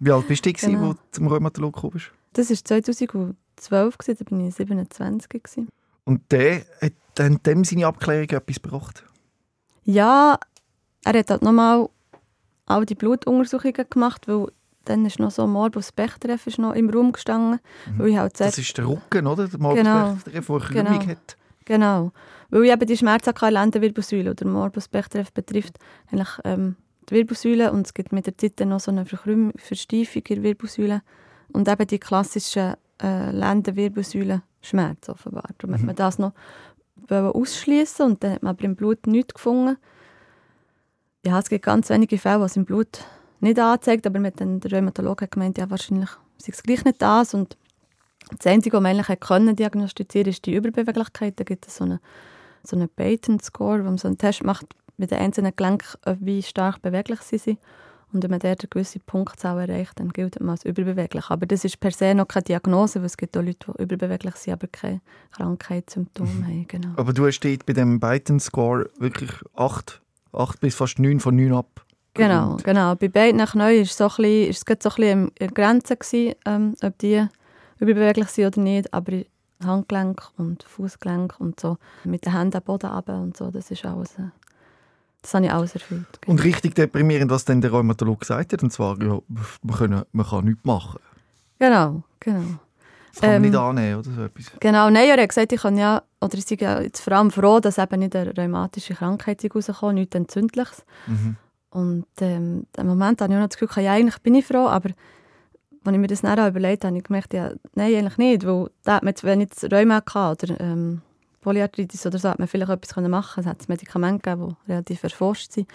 Wie 0.00 0.10
alt 0.10 0.26
bist 0.26 0.44
du, 0.44 0.52
gewesen, 0.52 0.72
Genau. 0.72 0.88
wo 0.88 0.92
du 0.94 0.98
zum 1.12 1.26
Rheumatologen 1.28 1.72
gekommen 1.74 1.92
bist? 1.92 2.10
das 2.32 2.50
war 2.50 2.56
2012, 2.56 3.98
gewesen, 3.98 4.24
da 4.24 4.30
war 4.36 4.46
ich 4.48 4.54
27. 4.54 5.28
Gewesen. 5.42 5.68
Und 6.04 6.22
der 6.32 6.64
hat 6.80 6.92
dann 7.14 7.38
dem 7.44 7.62
seine 7.64 7.86
Abklärung 7.86 8.28
etwas 8.30 8.60
gebracht? 8.62 9.04
Ja, 9.84 10.38
er 11.04 11.18
hat 11.18 11.30
halt 11.30 11.42
nochmal 11.42 11.88
all 12.68 12.84
die 12.86 12.94
Blutuntersuchungen 12.94 13.84
gemacht, 13.90 14.28
weil 14.28 14.46
dann 14.84 15.04
ist 15.04 15.18
noch 15.18 15.30
so 15.30 15.46
Morbus 15.46 15.92
Bechterew 15.92 16.38
ist 16.46 16.58
noch 16.58 16.74
im 16.74 16.88
Raum 16.90 17.12
gestanden. 17.12 17.60
Weil 17.98 18.08
ich 18.08 18.16
halt 18.18 18.38
Das 18.40 18.56
ist 18.58 18.76
der 18.78 18.86
Rücken, 18.88 19.26
oder? 19.26 19.46
Der 19.48 19.58
Genau. 19.58 19.94
Morbus 20.06 20.24
der 20.24 20.32
eine 20.34 20.42
Krümmung 20.42 20.98
Genau. 20.98 21.06
hat. 21.06 21.36
genau. 21.66 22.12
Weil 22.50 22.64
ich 22.64 22.72
eben 22.72 22.86
die 22.86 22.96
Schmerzen 22.96 23.26
hatte, 23.28 23.48
Lendenwirbelsäule 23.50 24.30
oder 24.30 24.46
Morbus 24.46 24.88
Bechterew 24.88 25.26
betrifft 25.34 25.78
eigentlich 26.10 26.28
ähm, 26.44 26.76
die 27.10 27.14
Wirbelsäule 27.16 27.70
und 27.72 27.86
es 27.86 27.92
gibt 27.94 28.12
mit 28.12 28.26
der 28.26 28.38
Zeit 28.38 28.54
dann 28.56 28.70
noch 28.70 28.80
so 28.80 28.90
eine 28.90 29.04
Verkrümm 29.04 29.52
Versteifung 29.56 30.22
in 30.28 30.34
der 30.36 30.42
Wirbelsäule 30.44 31.02
und 31.52 31.68
eben 31.68 31.86
die 31.86 31.98
klassischen 31.98 32.74
äh, 33.02 33.30
Lendenwirbelsäulenschmerz 33.32 35.08
offenbar. 35.08 35.44
Darum 35.58 35.74
hat 35.74 35.80
Mhm. 35.80 35.86
man 35.86 35.96
das 35.96 36.18
noch 36.18 36.32
ausschließen 37.10 38.04
und 38.06 38.22
dann 38.24 38.32
hat 38.32 38.42
man 38.42 38.50
aber 38.50 38.64
im 38.64 38.76
Blut 38.76 39.06
nichts 39.06 39.34
gefunden. 39.34 39.76
Ja, 41.28 41.38
es 41.38 41.50
gibt 41.50 41.66
ganz 41.66 41.90
wenige 41.90 42.16
Fälle, 42.16 42.40
was 42.40 42.56
im 42.56 42.64
Blut 42.64 43.04
nicht 43.40 43.58
anzeigt, 43.58 44.06
aber 44.06 44.18
mit 44.18 44.40
den 44.40 44.60
der 44.60 44.72
Rheumatologe 44.72 45.24
hat 45.24 45.32
gemeint, 45.32 45.58
ja, 45.58 45.68
wahrscheinlich 45.68 46.08
sei 46.38 46.52
es 46.52 46.62
gleich 46.62 46.86
nicht 46.86 47.02
das 47.02 47.34
und 47.34 47.58
das 48.34 48.46
Einzige, 48.46 48.78
was 48.78 48.82
man 48.82 48.92
eigentlich 48.96 49.20
können 49.20 49.54
diagnostizieren 49.54 50.28
ist 50.28 50.46
die 50.46 50.54
Überbeweglichkeit. 50.54 51.38
Da 51.38 51.44
gibt 51.44 51.66
es 51.66 51.76
so 51.76 51.84
einen 51.84 52.00
so 52.62 52.76
eine 52.76 52.88
Patent-Score, 52.88 53.80
wo 53.80 53.84
man 53.84 53.98
so 53.98 54.08
einen 54.08 54.16
Test 54.16 54.42
macht 54.42 54.66
mit 54.96 55.10
den 55.10 55.18
einzelnen 55.18 55.52
Gelenken, 55.54 55.98
wie 56.20 56.42
stark 56.42 56.80
beweglich 56.80 57.20
sie 57.20 57.38
sind. 57.38 57.58
Und 58.10 58.22
wenn 58.22 58.30
man 58.30 58.40
dort 58.40 58.62
eine 58.62 58.68
gewisse 58.68 59.00
Punktzahl 59.00 59.68
erreicht, 59.68 60.00
dann 60.00 60.08
gilt 60.08 60.40
man 60.40 60.50
als 60.50 60.64
überbeweglich. 60.64 61.28
Aber 61.28 61.44
das 61.44 61.66
ist 61.66 61.78
per 61.78 61.90
se 61.90 62.14
noch 62.14 62.26
keine 62.26 62.44
Diagnose, 62.44 63.00
weil 63.00 63.06
es 63.06 63.18
gibt 63.18 63.36
auch 63.36 63.42
Leute, 63.42 63.70
die 63.76 63.82
überbeweglich 63.82 64.34
sind, 64.36 64.54
aber 64.54 64.66
keine 64.66 65.02
Krankheitssymptome 65.32 66.46
haben. 66.46 66.66
Genau. 66.68 66.88
Aber 66.96 67.12
du 67.12 67.26
hast 67.26 67.40
bei 67.40 67.72
dem 67.74 68.00
Biden-Score 68.00 68.88
wirklich 68.98 69.30
8, 69.54 70.00
8 70.32 70.60
bis 70.60 70.74
fast 70.74 70.98
9 70.98 71.20
von 71.20 71.36
9 71.36 71.52
ab. 71.52 71.84
Genau, 72.14 72.56
genau. 72.62 72.94
Bei 72.96 73.08
beiden 73.08 73.36
nach 73.36 73.54
neu 73.54 73.78
ist, 73.78 73.96
so 73.96 74.04
ein 74.04 74.08
bisschen, 74.08 74.50
ist 74.50 74.68
es 74.68 74.76
so 74.82 74.90
ein 74.90 74.94
bisschen 74.96 75.32
in 75.38 75.54
Grenze 75.54 75.96
gewesen, 75.96 76.34
ähm, 76.46 76.74
ob 76.82 76.98
die 76.98 77.26
überbeweglich 77.78 78.28
sind 78.28 78.46
oder 78.46 78.60
nicht, 78.60 78.92
aber 78.92 79.22
Handgelenk 79.64 80.22
und 80.36 80.62
Fußgelenk 80.64 81.34
und 81.38 81.60
so 81.60 81.78
mit 82.04 82.24
den 82.24 82.36
Händen 82.36 82.56
am 82.56 82.62
Boden 82.62 82.90
runter 82.90 83.20
und 83.20 83.36
so, 83.36 83.50
das 83.50 83.70
ist 83.70 83.84
alles, 83.84 84.14
äh, 84.18 84.30
das 85.22 85.34
habe 85.34 85.46
ich 85.46 85.52
alles 85.52 85.74
erfüllt. 85.74 86.06
genau. 86.20 86.32
Und 86.32 86.44
richtig 86.44 86.74
deprimierend, 86.74 87.30
was 87.30 87.44
dann 87.44 87.60
der 87.60 87.70
Rheumatologe 87.70 88.20
gesagt 88.20 88.52
hat, 88.52 88.62
und 88.62 88.72
zwar, 88.72 89.00
ja, 89.02 89.20
man, 89.62 89.76
können, 89.76 90.02
man 90.12 90.26
kann 90.26 90.44
nichts 90.44 90.64
machen. 90.64 91.00
Genau, 91.58 92.02
genau. 92.20 92.58
Kann 93.20 93.30
Ähm, 93.30 93.42
nicht 93.42 93.56
annehmen 93.56 93.98
oder 93.98 94.10
so 94.10 94.22
etwas. 94.22 94.52
Genau, 94.60 94.90
nein, 94.90 95.08
er 95.08 95.22
hat 95.22 95.28
gesagt, 95.28 95.52
ich 95.52 95.60
kann 95.60 95.76
ja, 95.76 96.02
oder 96.20 96.38
ich 96.38 96.46
bin 96.46 96.58
ja 96.60 96.80
jetzt 96.80 97.00
vor 97.00 97.12
allem 97.14 97.30
froh, 97.30 97.60
dass 97.60 97.78
eben 97.78 98.00
nicht 98.00 98.14
eine 98.14 98.36
rheumatische 98.36 98.94
Krankheit 98.94 99.44
rauskommt, 99.54 99.94
nichts 99.94 100.14
Entzündliches. 100.14 100.84
Mhm. 101.06 101.36
Und 101.70 102.06
ähm, 102.20 102.66
im 102.76 102.86
Moment 102.86 103.20
habe 103.20 103.32
ich 103.32 103.36
auch 103.36 103.42
noch 103.42 103.48
das 103.48 103.58
Gefühl, 103.58 103.82
ja, 103.82 103.92
eigentlich 103.92 104.18
bin 104.18 104.34
ich 104.34 104.46
froh, 104.46 104.66
aber 104.66 104.90
als 105.84 105.94
ich 105.94 106.00
mir 106.00 106.06
das 106.06 106.22
nachher 106.22 106.48
überlegt 106.48 106.84
habe, 106.84 106.92
habe 106.92 106.98
ich 106.98 107.04
gemerkt, 107.04 107.34
ja, 107.34 107.52
nein, 107.74 107.94
eigentlich 107.94 108.18
nicht, 108.18 108.46
weil 108.46 108.70
da 108.84 108.96
hat 108.96 109.02
man 109.02 109.14
wenn 109.22 109.40
ich 109.40 109.48
jetzt 109.50 109.72
Rheuma 109.72 109.96
hatte 109.96 110.46
oder 110.46 110.60
ähm, 110.60 111.02
Polyarthritis 111.40 112.06
oder 112.06 112.18
so, 112.18 112.28
hat 112.28 112.38
man 112.38 112.48
vielleicht 112.48 112.70
etwas 112.70 112.96
machen 112.96 113.34
können. 113.34 113.46
Es 113.46 113.46
hat 113.46 113.68
Medikamente 113.68 114.22
gegeben, 114.22 114.56
die 114.66 114.72
relativ 114.72 115.02
erforscht 115.02 115.52
sind. 115.52 115.68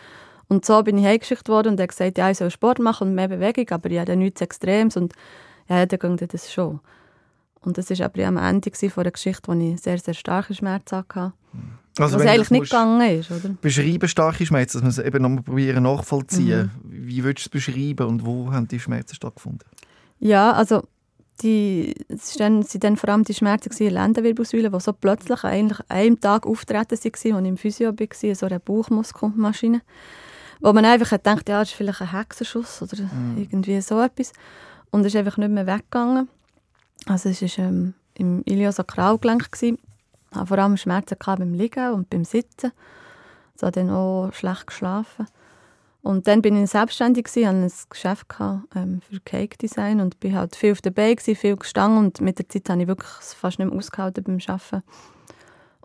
Und 0.48 0.66
so 0.66 0.84
bin 0.84 0.98
ich 0.98 1.06
heimgeschickt 1.06 1.50
worden 1.50 1.70
und 1.70 1.80
er 1.80 1.84
hat 1.84 1.90
gesagt, 1.90 2.18
ja, 2.18 2.30
ich 2.30 2.38
soll 2.38 2.52
Sport 2.52 2.80
machen 2.80 3.10
und 3.10 3.16
mehr 3.16 3.28
Bewegung, 3.28 3.66
aber 3.72 3.90
ich 3.90 4.00
habe 4.00 4.16
nichts 4.16 4.42
Extremes 4.42 4.98
und 4.98 5.14
ja, 5.70 5.86
dann 5.86 6.00
ging 6.00 6.28
das 6.28 6.52
schon. 6.52 6.80
Und 7.66 7.78
das 7.78 7.90
war 7.90 8.06
aber 8.06 8.26
am 8.26 8.38
Ende 8.38 8.72
von 8.72 9.04
einer 9.04 9.12
Geschichte, 9.12 9.44
wo 9.48 9.54
ich 9.54 9.82
sehr, 9.82 9.98
sehr 9.98 10.14
starke 10.14 10.54
Schmerzen 10.54 10.98
hatte. 10.98 11.34
Also 12.00 12.18
was 12.18 12.26
eigentlich 12.26 12.50
nicht 12.50 12.64
gegangen 12.64 13.20
ist, 13.20 13.30
oder? 13.30 13.56
beschreiben, 13.62 14.08
starke 14.08 14.46
Schmerzen, 14.46 14.78
dass 14.78 14.82
man 14.82 14.90
es 14.90 15.00
eben 15.00 15.22
nochmal 15.22 15.44
probieren 15.44 15.84
nachvollziehen. 15.84 16.72
Mhm. 16.84 17.08
Wie 17.08 17.24
würdest 17.24 17.54
du 17.54 17.58
es 17.58 17.66
beschreiben 17.66 18.08
und 18.08 18.26
wo 18.26 18.52
haben 18.52 18.68
die 18.68 18.80
Schmerzen 18.80 19.16
stattgefunden? 19.16 19.68
Ja, 20.20 20.54
also 20.54 20.84
die, 21.42 21.94
es 22.08 22.32
ist 22.32 22.40
dann, 22.40 22.64
sind 22.64 22.84
dann 22.84 22.98
vor 22.98 23.10
allem 23.10 23.24
die 23.24 23.34
Schmerzen 23.34 23.70
in 23.72 23.78
der 23.78 23.92
Lendenwirbelsäule, 23.92 24.72
die 24.72 24.80
so 24.80 24.94
plötzlich 24.94 25.44
eigentlich 25.44 25.80
an 25.82 25.98
einem 25.98 26.20
Tag 26.20 26.48
auftreten 26.48 26.92
waren, 26.92 27.14
als 27.14 27.26
ich 27.26 27.32
im 27.32 27.58
Physio 27.58 27.92
war, 27.92 28.36
so 28.36 28.46
eine 28.46 28.60
Bauchmuskelmaschine. 28.60 29.82
Wo 30.62 30.74
man 30.74 30.86
einfach 30.86 31.12
hat 31.12 31.24
gedacht, 31.24 31.50
ja, 31.50 31.60
das 31.60 31.70
ist 31.70 31.76
vielleicht 31.76 32.02
ein 32.02 32.12
Hexenschuss 32.12 32.82
oder 32.82 32.98
irgendwie 33.36 33.82
so 33.82 34.02
etwas. 34.02 34.32
Und 34.92 35.02
es 35.02 35.08
ist 35.08 35.16
einfach 35.18 35.38
nicht 35.38 35.52
mehr 35.52 35.68
weggegangen. 35.68 36.30
Also 37.06 37.30
es 37.30 37.42
war 37.42 37.66
ähm, 37.66 37.94
im 38.16 38.44
Iliosakralgelenk. 38.46 39.50
Ich 39.62 39.74
hatte 40.34 40.48
vor 40.48 40.58
allem 40.58 40.78
Schmerzen 40.78 41.18
beim 41.20 41.54
Liegen 41.54 41.94
und 41.94 42.10
beim 42.10 42.26
Sitzen. 42.26 42.72
Ich 43.56 43.64
habe 43.64 43.72
dann 43.72 43.90
auch 43.90 44.32
schlecht 44.34 44.68
geschlafen. 44.68 45.28
Und 46.04 46.28
dann 46.28 46.42
bin 46.42 46.62
ich 46.62 46.70
selbstständig, 46.70 47.26
gewesen, 47.26 47.48
hatte 47.48 47.58
ein 47.58 47.72
Geschäft 47.90 48.26
ähm, 48.76 49.02
für 49.10 49.22
Cake 49.22 49.58
Design 49.58 50.02
und 50.02 50.20
bin 50.20 50.36
halt 50.36 50.54
viel 50.54 50.74
auf 50.74 50.82
der 50.82 50.92
Beine, 50.92 51.16
viel 51.18 51.56
gestanden 51.56 51.98
und 51.98 52.20
mit 52.20 52.40
der 52.40 52.50
Zeit 52.50 52.70
habe 52.70 52.82
ich 52.82 52.88
wirklich 52.90 53.10
fast 53.10 53.58
nicht 53.58 53.70
mehr 53.70 53.78
ausgehalten 53.78 54.22
beim 54.22 54.40
Arbeiten. 54.46 54.84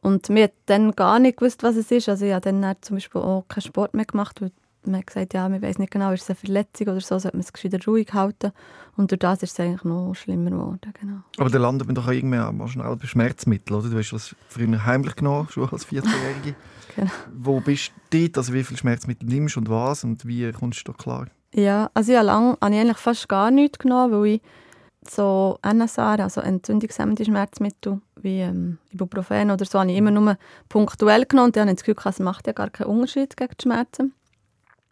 Und 0.00 0.28
mir 0.28 0.50
dann 0.66 0.92
gar 0.92 1.20
nicht 1.20 1.38
gewusst, 1.38 1.62
was 1.62 1.76
es 1.76 1.92
ist. 1.92 2.08
Also 2.08 2.26
ich 2.26 2.32
habe 2.32 2.40
dann, 2.40 2.62
dann 2.62 2.76
zum 2.80 2.96
Beispiel 2.96 3.20
auch 3.20 3.44
keinen 3.48 3.62
Sport 3.62 3.94
mehr 3.94 4.06
gemacht, 4.06 4.40
weil 4.40 4.50
man 4.88 5.00
hat 5.00 5.06
gesagt, 5.06 5.34
ja, 5.34 5.48
man 5.48 5.62
weiß 5.62 5.78
nicht 5.78 5.90
genau, 5.90 6.12
ist 6.12 6.22
es 6.22 6.30
eine 6.30 6.36
Verletzung 6.36 6.88
oder 6.88 7.00
so, 7.00 7.18
sollte 7.18 7.36
man 7.36 7.44
es 7.44 7.52
gescheiter 7.52 7.78
ruhig 7.86 8.12
halten. 8.12 8.52
Und 8.96 9.10
durch 9.10 9.18
das 9.20 9.42
ist 9.42 9.52
es 9.52 9.60
eigentlich 9.60 9.84
noch 9.84 10.14
schlimmer 10.14 10.50
geworden, 10.50 10.92
genau. 11.00 11.20
Aber 11.36 11.50
da 11.50 11.58
landet 11.58 11.86
man 11.86 11.94
doch 11.94 12.08
auch 12.08 12.22
mal 12.22 12.68
schnell 12.68 12.96
bei 12.96 13.06
Schmerzmitteln, 13.06 13.78
oder? 13.78 13.88
Du 13.88 13.98
hast 13.98 14.12
das 14.12 14.34
früher 14.48 14.84
heimlich 14.84 15.16
genommen, 15.16 15.48
schon 15.50 15.68
als 15.68 15.86
14-Jährige. 15.86 16.56
Genau. 16.96 17.10
Wo 17.32 17.60
bist 17.60 17.92
du 18.10 18.18
dort? 18.18 18.38
Also 18.38 18.52
wie 18.54 18.64
viele 18.64 18.78
Schmerzmittel 18.78 19.28
nimmst 19.28 19.56
und 19.56 19.68
was? 19.68 20.02
Und 20.02 20.26
wie 20.26 20.50
kommst 20.50 20.80
du 20.80 20.90
da 20.90 20.98
klar? 20.98 21.26
Ja, 21.54 21.90
also 21.94 22.10
ich 22.10 22.18
habe 22.18 22.26
lange 22.26 22.58
habe 22.60 22.74
ich 22.74 22.80
eigentlich 22.80 22.96
fast 22.96 23.28
gar 23.28 23.52
nichts 23.52 23.78
genommen, 23.78 24.12
weil 24.12 24.26
ich 24.26 24.42
so 25.08 25.58
NSR, 25.62 26.20
also 26.20 26.40
entzündungshemmende 26.40 27.24
Schmerzmittel 27.24 28.00
wie 28.16 28.40
ähm, 28.40 28.78
Ibuprofen 28.92 29.50
oder 29.50 29.64
so, 29.64 29.78
habe 29.78 29.90
ich 29.90 29.96
immer 29.96 30.10
nur 30.10 30.36
punktuell 30.68 31.24
genommen 31.24 31.48
und 31.48 31.56
dann 31.56 31.62
habe 31.62 31.70
ich 31.72 31.76
das 31.76 31.84
Gefühl, 31.84 32.10
es 32.10 32.18
macht 32.18 32.46
ja 32.46 32.52
gar 32.52 32.70
keinen 32.70 32.88
Unterschied 32.88 33.36
gegen 33.36 33.54
die 33.58 33.62
Schmerzen. 33.62 34.12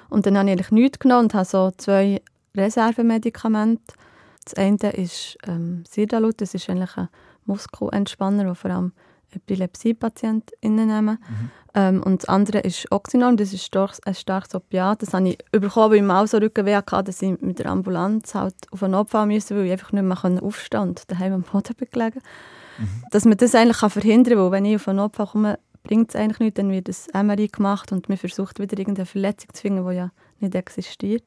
Und 0.09 0.27
dann 0.27 0.37
habe 0.39 0.49
ich 0.49 0.53
eigentlich 0.53 0.71
nichts 0.71 0.99
genommen 0.99 1.25
und 1.25 1.35
habe 1.35 1.45
so 1.45 1.71
zwei 1.77 2.23
Reservemedikamente. 2.57 3.95
Das 4.45 4.55
eine 4.55 4.91
ist 4.93 5.37
ähm, 5.47 5.85
Sirdalut, 5.89 6.41
das 6.41 6.55
ist 6.55 6.71
eigentlich 6.71 6.97
ein 6.97 7.09
Muskelentspanner, 7.47 8.45
den 8.45 8.55
vor 8.55 8.71
allem 8.71 8.93
Epilepsie-PatientInnen 9.35 10.87
nehmen. 10.87 11.19
Ähm, 11.75 12.03
und 12.03 12.23
das 12.23 12.29
andere 12.29 12.61
ist 12.61 12.91
Oxynorm, 12.91 13.37
das 13.37 13.53
ist 13.53 13.77
ein 13.77 14.15
starkes 14.15 14.55
Opiat. 14.55 15.03
Das 15.03 15.13
habe 15.13 15.29
ich 15.29 15.39
bekommen, 15.51 15.91
weil 15.91 15.99
ich 15.99 16.03
mal 16.03 16.27
so 16.27 16.39
Rückenweh 16.39 16.77
hatte, 16.77 17.05
dass 17.05 17.23
ich 17.23 17.41
mit 17.41 17.59
der 17.59 17.67
Ambulanz 17.67 18.35
halt 18.35 18.55
auf 18.71 18.83
einen 18.83 18.93
Notfall 18.93 19.27
musste, 19.27 19.57
weil 19.57 19.67
ich 19.67 19.73
einfach 19.73 19.93
nicht 19.93 20.03
mehr 20.03 20.43
aufstehen 20.43 20.81
konnte 20.81 21.03
und 21.03 21.11
daheim 21.11 21.33
am 21.35 21.43
Boden 21.43 21.75
gelegen. 21.91 22.21
Dass 23.11 23.25
man 23.25 23.37
das 23.37 23.55
eigentlich 23.55 23.79
kann 23.79 23.91
verhindern 23.91 24.35
kann, 24.35 24.45
weil 24.45 24.53
wenn 24.53 24.65
ich 24.67 24.77
auf 24.77 24.89
einen 24.89 24.99
Notfall 24.99 25.27
komme, 25.27 25.59
bringt 25.87 26.11
es 26.11 26.17
eigentlich 26.17 26.41
nichts, 26.41 26.57
dann 26.57 26.71
wird 26.71 26.89
das 26.89 27.07
MRI 27.15 27.49
gemacht 27.49 27.93
und 27.93 28.09
man 28.09 28.19
versucht 28.19 28.59
wieder 28.59 28.79
irgendeine 28.79 29.07
Verletzung 29.07 29.53
zu 29.55 29.63
finden, 29.63 29.89
die 29.89 29.95
ja 29.95 30.11
nicht 30.41 30.55
existiert. 30.55 31.25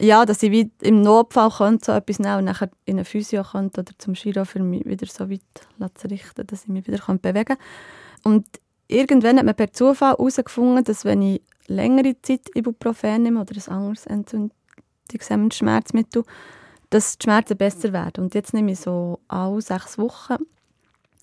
Ja, 0.00 0.24
dass 0.26 0.42
ich 0.42 0.50
wie 0.50 0.72
im 0.80 1.02
Notfall 1.02 1.50
könnte 1.50 1.84
so 1.84 1.92
etwas 1.92 2.18
nehmen 2.18 2.38
und 2.38 2.44
nachher 2.46 2.70
in 2.84 2.96
eine 2.96 3.04
Physio 3.04 3.44
könnte 3.44 3.82
oder 3.82 3.92
zum 3.98 4.14
Chiro 4.14 4.44
für 4.44 4.60
mich 4.60 4.84
wieder 4.84 5.06
so 5.06 5.30
weit 5.30 5.42
zu 5.94 6.08
richten, 6.08 6.46
dass 6.46 6.64
ich 6.64 6.68
mich 6.68 6.86
wieder 6.86 6.98
bewegen 7.18 7.44
kann. 7.44 7.56
Und 8.24 8.46
irgendwann 8.88 9.38
hat 9.38 9.44
man 9.44 9.54
per 9.54 9.72
Zufall 9.72 10.12
herausgefunden, 10.12 10.82
dass 10.82 11.04
wenn 11.04 11.22
ich 11.22 11.42
längere 11.68 12.20
Zeit 12.22 12.50
Ibuprofen 12.54 13.22
nehme 13.22 13.40
oder 13.40 13.54
ein 13.54 13.72
anderes 13.72 14.06
entzündungshemmendes 14.06 15.58
Schmerzmittel, 15.58 16.24
dass 16.90 17.18
die 17.18 17.24
Schmerzen 17.24 17.56
besser 17.56 17.92
werden. 17.92 18.24
Und 18.24 18.34
jetzt 18.34 18.52
nehme 18.52 18.72
ich 18.72 18.80
so 18.80 19.20
alle 19.28 19.60
sechs 19.62 19.96
Wochen 19.96 20.36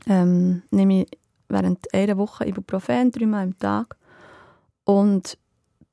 ähm, 0.08 0.64
nehme 0.72 1.02
ich 1.02 1.08
während 1.52 1.94
einer 1.94 2.18
Woche 2.18 2.48
Ibuprofen, 2.48 3.12
dreimal 3.12 3.44
am 3.44 3.58
Tag. 3.58 3.96
Und 4.86 5.38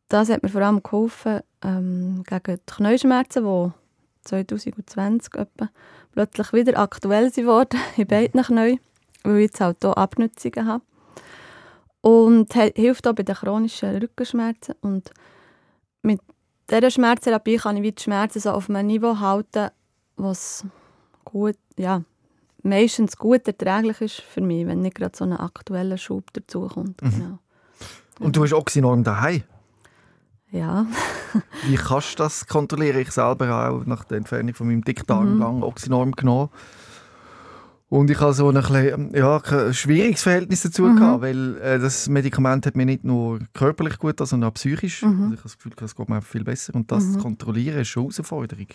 das 0.08 0.30
hat 0.30 0.42
mir 0.42 0.48
vor 0.48 0.62
allem 0.62 0.82
geholfen 0.82 1.40
ähm, 1.62 2.22
gegen 2.26 2.56
die 2.56 2.72
Knieschmerzen, 2.74 3.44
die 3.44 3.72
2020 4.24 5.34
etwa 5.34 5.68
plötzlich 6.12 6.52
wieder 6.52 6.78
aktuell 6.78 7.32
sind 7.32 7.46
worden, 7.46 7.80
in 7.96 8.06
beiden 8.06 8.42
Knien, 8.42 8.80
weil 9.22 9.36
ich 9.36 9.42
jetzt 9.46 9.60
halt 9.60 9.78
hier 9.82 9.96
Abnutzungen 9.96 10.66
habe. 10.66 10.84
Und 12.00 12.52
hilft 12.54 13.06
auch 13.06 13.14
bei 13.14 13.22
den 13.22 13.34
chronischen 13.34 13.96
Rückenschmerzen. 13.96 14.74
Und 14.80 15.10
mit 16.02 16.20
dieser 16.70 16.90
Schmerztherapie 16.90 17.56
kann 17.56 17.76
ich 17.76 17.94
die 17.94 18.02
Schmerzen 18.02 18.40
so 18.40 18.50
auf 18.50 18.70
einem 18.70 18.86
Niveau 18.86 19.18
halten, 19.18 19.70
was 20.16 20.64
gut, 21.24 21.56
ja, 21.76 22.02
meistens 22.68 23.16
gut 23.16 23.46
erträglich 23.46 24.00
ist 24.00 24.20
für 24.20 24.40
mich, 24.40 24.66
wenn 24.66 24.80
nicht 24.82 24.96
gerade 24.96 25.16
so 25.16 25.24
ein 25.24 25.32
aktueller 25.32 25.96
Schub 25.98 26.32
dazukommt. 26.32 26.98
Genau. 26.98 27.38
Und 28.20 28.36
du 28.36 28.42
hast 28.42 28.52
Oxynorm 28.52 29.04
daheim. 29.04 29.42
Ja. 30.50 30.86
Wie 31.66 31.76
kannst 31.76 32.14
du 32.14 32.22
das 32.22 32.46
kontrollieren? 32.46 32.98
Ich 33.00 33.10
selber 33.10 33.68
auch 33.70 33.84
nach 33.84 34.04
der 34.04 34.18
Entfernung 34.18 34.54
von 34.54 34.66
meinem 34.66 34.82
Dickdarm 34.82 35.34
Mhm. 35.34 35.38
lang 35.40 35.62
Oxynorm 35.62 36.12
genommen. 36.12 36.48
Und 37.90 38.10
ich 38.10 38.20
habe 38.20 38.34
so 38.34 38.48
ein, 38.48 38.54
bisschen, 38.54 39.14
ja, 39.14 39.38
ein 39.42 39.72
schwieriges 39.72 40.22
Verhältnis 40.22 40.62
dazu 40.62 40.82
Mhm. 40.82 40.96
gehabt, 40.96 41.22
weil 41.22 41.56
äh, 41.58 41.78
das 41.78 42.08
Medikament 42.08 42.66
hat 42.66 42.76
mir 42.76 42.84
nicht 42.84 43.02
nur 43.04 43.38
körperlich 43.54 43.98
gut, 43.98 44.18
sondern 44.26 44.50
auch 44.50 44.54
psychisch. 44.54 45.02
Mhm. 45.02 45.08
Also 45.08 45.24
ich 45.34 45.38
habe 45.38 45.42
das 45.44 45.56
Gefühl, 45.56 45.72
es 45.82 45.96
geht 45.96 46.08
mir 46.08 46.20
viel 46.22 46.44
besser. 46.44 46.74
Und 46.74 46.90
das 46.92 47.12
zu 47.12 47.18
kontrollieren 47.18 47.78
ist 47.80 47.88
schon 47.88 48.04
eine 48.04 48.12
Herausforderung. 48.14 48.66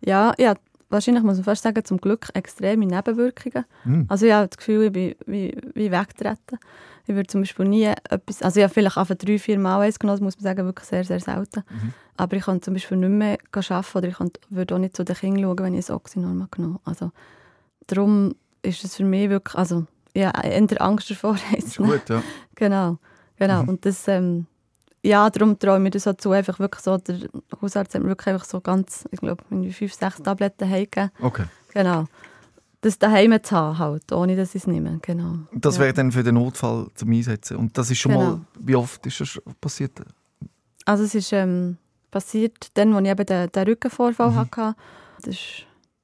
Ja, 0.00 0.32
ja, 0.38 0.54
wahrscheinlich 0.90 1.22
muss 1.22 1.36
man 1.36 1.44
fast 1.44 1.62
sagen, 1.62 1.84
zum 1.84 1.98
Glück 1.98 2.28
extreme 2.34 2.86
Nebenwirkungen. 2.86 3.64
Mhm. 3.84 4.06
Also 4.08 4.26
ich 4.26 4.32
habe 4.32 4.48
das 4.48 4.58
Gefühl, 4.58 4.86
ich 4.86 4.92
bin 4.92 5.14
wie, 5.26 5.56
wie 5.74 5.90
weggetreten. 5.90 6.58
Ich 7.06 7.14
würde 7.14 7.26
zum 7.26 7.42
Beispiel 7.42 7.66
nie 7.66 7.84
etwas, 7.84 8.42
also 8.42 8.60
ich 8.60 8.64
habe 8.64 8.72
vielleicht 8.72 8.96
einfach 8.96 9.14
drei, 9.14 9.38
vier 9.38 9.58
Mal 9.58 9.80
eins 9.80 9.98
genommen, 9.98 10.16
das 10.16 10.22
muss 10.22 10.36
man 10.36 10.44
sagen, 10.44 10.64
wirklich 10.64 10.88
sehr, 10.88 11.04
sehr 11.04 11.20
selten. 11.20 11.62
Aber 12.16 12.36
ich 12.36 12.44
kann 12.44 12.62
zum 12.62 12.74
Beispiel 12.74 12.96
nicht 12.96 13.10
mehr 13.10 13.38
arbeiten 13.52 13.98
oder 13.98 14.08
ich 14.08 14.16
kann, 14.16 14.30
würde 14.48 14.74
auch 14.74 14.78
nicht 14.78 14.96
zu 14.96 15.04
den 15.04 15.16
Kindern 15.16 15.42
schauen, 15.42 15.64
wenn 15.64 15.74
ich 15.74 15.88
ein 15.88 15.96
Oxynorm 15.96 16.48
genommen 16.50 16.74
habe. 16.74 16.86
Also 16.90 17.10
darum 17.86 18.34
ist 18.62 18.84
es 18.84 18.96
für 18.96 19.04
mich 19.04 19.28
wirklich, 19.28 19.54
also 19.54 19.86
ja, 20.14 20.30
eher 20.30 20.80
Angst 20.80 21.10
davor. 21.10 21.36
Ist 21.56 21.76
gut, 21.76 22.08
ja. 22.08 22.22
Genau, 22.54 22.98
genau. 23.36 23.62
Mhm. 23.62 23.68
Und 23.68 23.84
das, 23.84 24.06
ähm, 24.08 24.46
ja, 25.04 25.28
darum 25.30 25.58
traue 25.58 25.76
ich 25.76 25.82
mir 25.82 25.90
das 25.90 26.08
zu, 26.18 26.30
einfach 26.30 26.58
wirklich 26.58 26.82
so, 26.82 26.96
der 26.96 27.18
Hausarzt 27.60 27.94
hat 27.94 28.02
mir 28.02 28.08
wirklich 28.08 28.28
einfach 28.28 28.46
so 28.46 28.60
ganz, 28.60 29.04
ich 29.10 29.20
glaube, 29.20 29.42
fünf, 29.48 29.94
sechs 29.94 30.22
Tabletten 30.22 30.68
heimgegeben. 30.68 31.10
Okay. 31.20 31.44
Genau. 31.72 32.06
Das 32.80 32.98
daheim 32.98 33.42
zu 33.42 33.56
haben, 33.56 33.78
halt, 33.78 34.12
ohne 34.12 34.36
dass 34.36 34.50
ich 34.54 34.62
es 34.62 34.66
nehme. 34.66 34.98
Genau. 35.02 35.38
Das 35.52 35.76
ja. 35.76 35.82
wäre 35.82 35.94
dann 35.94 36.12
für 36.12 36.22
den 36.22 36.34
Notfall 36.34 36.88
zum 36.94 37.12
Einsetzen. 37.12 37.56
Und 37.56 37.76
das 37.78 37.90
ist 37.90 37.98
schon 37.98 38.12
Genau. 38.12 38.24
mal, 38.24 38.40
wie 38.58 38.76
oft 38.76 39.04
ist 39.06 39.20
das 39.20 39.40
passiert? 39.60 39.92
Also 40.84 41.04
es 41.04 41.14
ist 41.14 41.32
ähm, 41.32 41.78
passiert, 42.10 42.68
dann, 42.74 42.92
als 42.94 43.04
ich 43.04 43.10
eben 43.10 43.26
den, 43.26 43.50
den 43.52 43.64
Rückenvorfall 43.64 44.30
Mhm. 44.30 44.36
hatte. 44.36 44.74
Das 45.22 45.36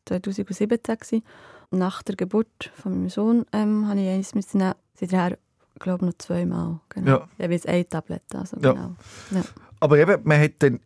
war 0.08 0.22
2017. 0.22 0.68
gewesen. 0.68 1.22
Nach 1.70 2.02
der 2.02 2.16
Geburt 2.16 2.70
von 2.74 2.92
meinem 2.92 3.08
Sohn 3.10 3.44
ähm, 3.52 3.86
habe 3.86 4.00
ich 4.00 4.08
eins 4.08 4.34
müssen. 4.34 4.72
Seither, 4.94 5.36
glaube 5.80 6.06
noch 6.06 6.14
zweimal. 6.18 6.78
Genau. 6.90 7.10
Ja. 7.10 7.28
Jeweils 7.38 7.66
eine 7.66 7.88
Tablette. 7.88 8.38
Also, 8.38 8.56
Ja. 8.60 8.72
genau. 8.72 8.94
Aber 9.80 9.98
eben, 9.98 10.18
man 10.24 10.40
hat 10.40 10.52
dann 10.60 10.78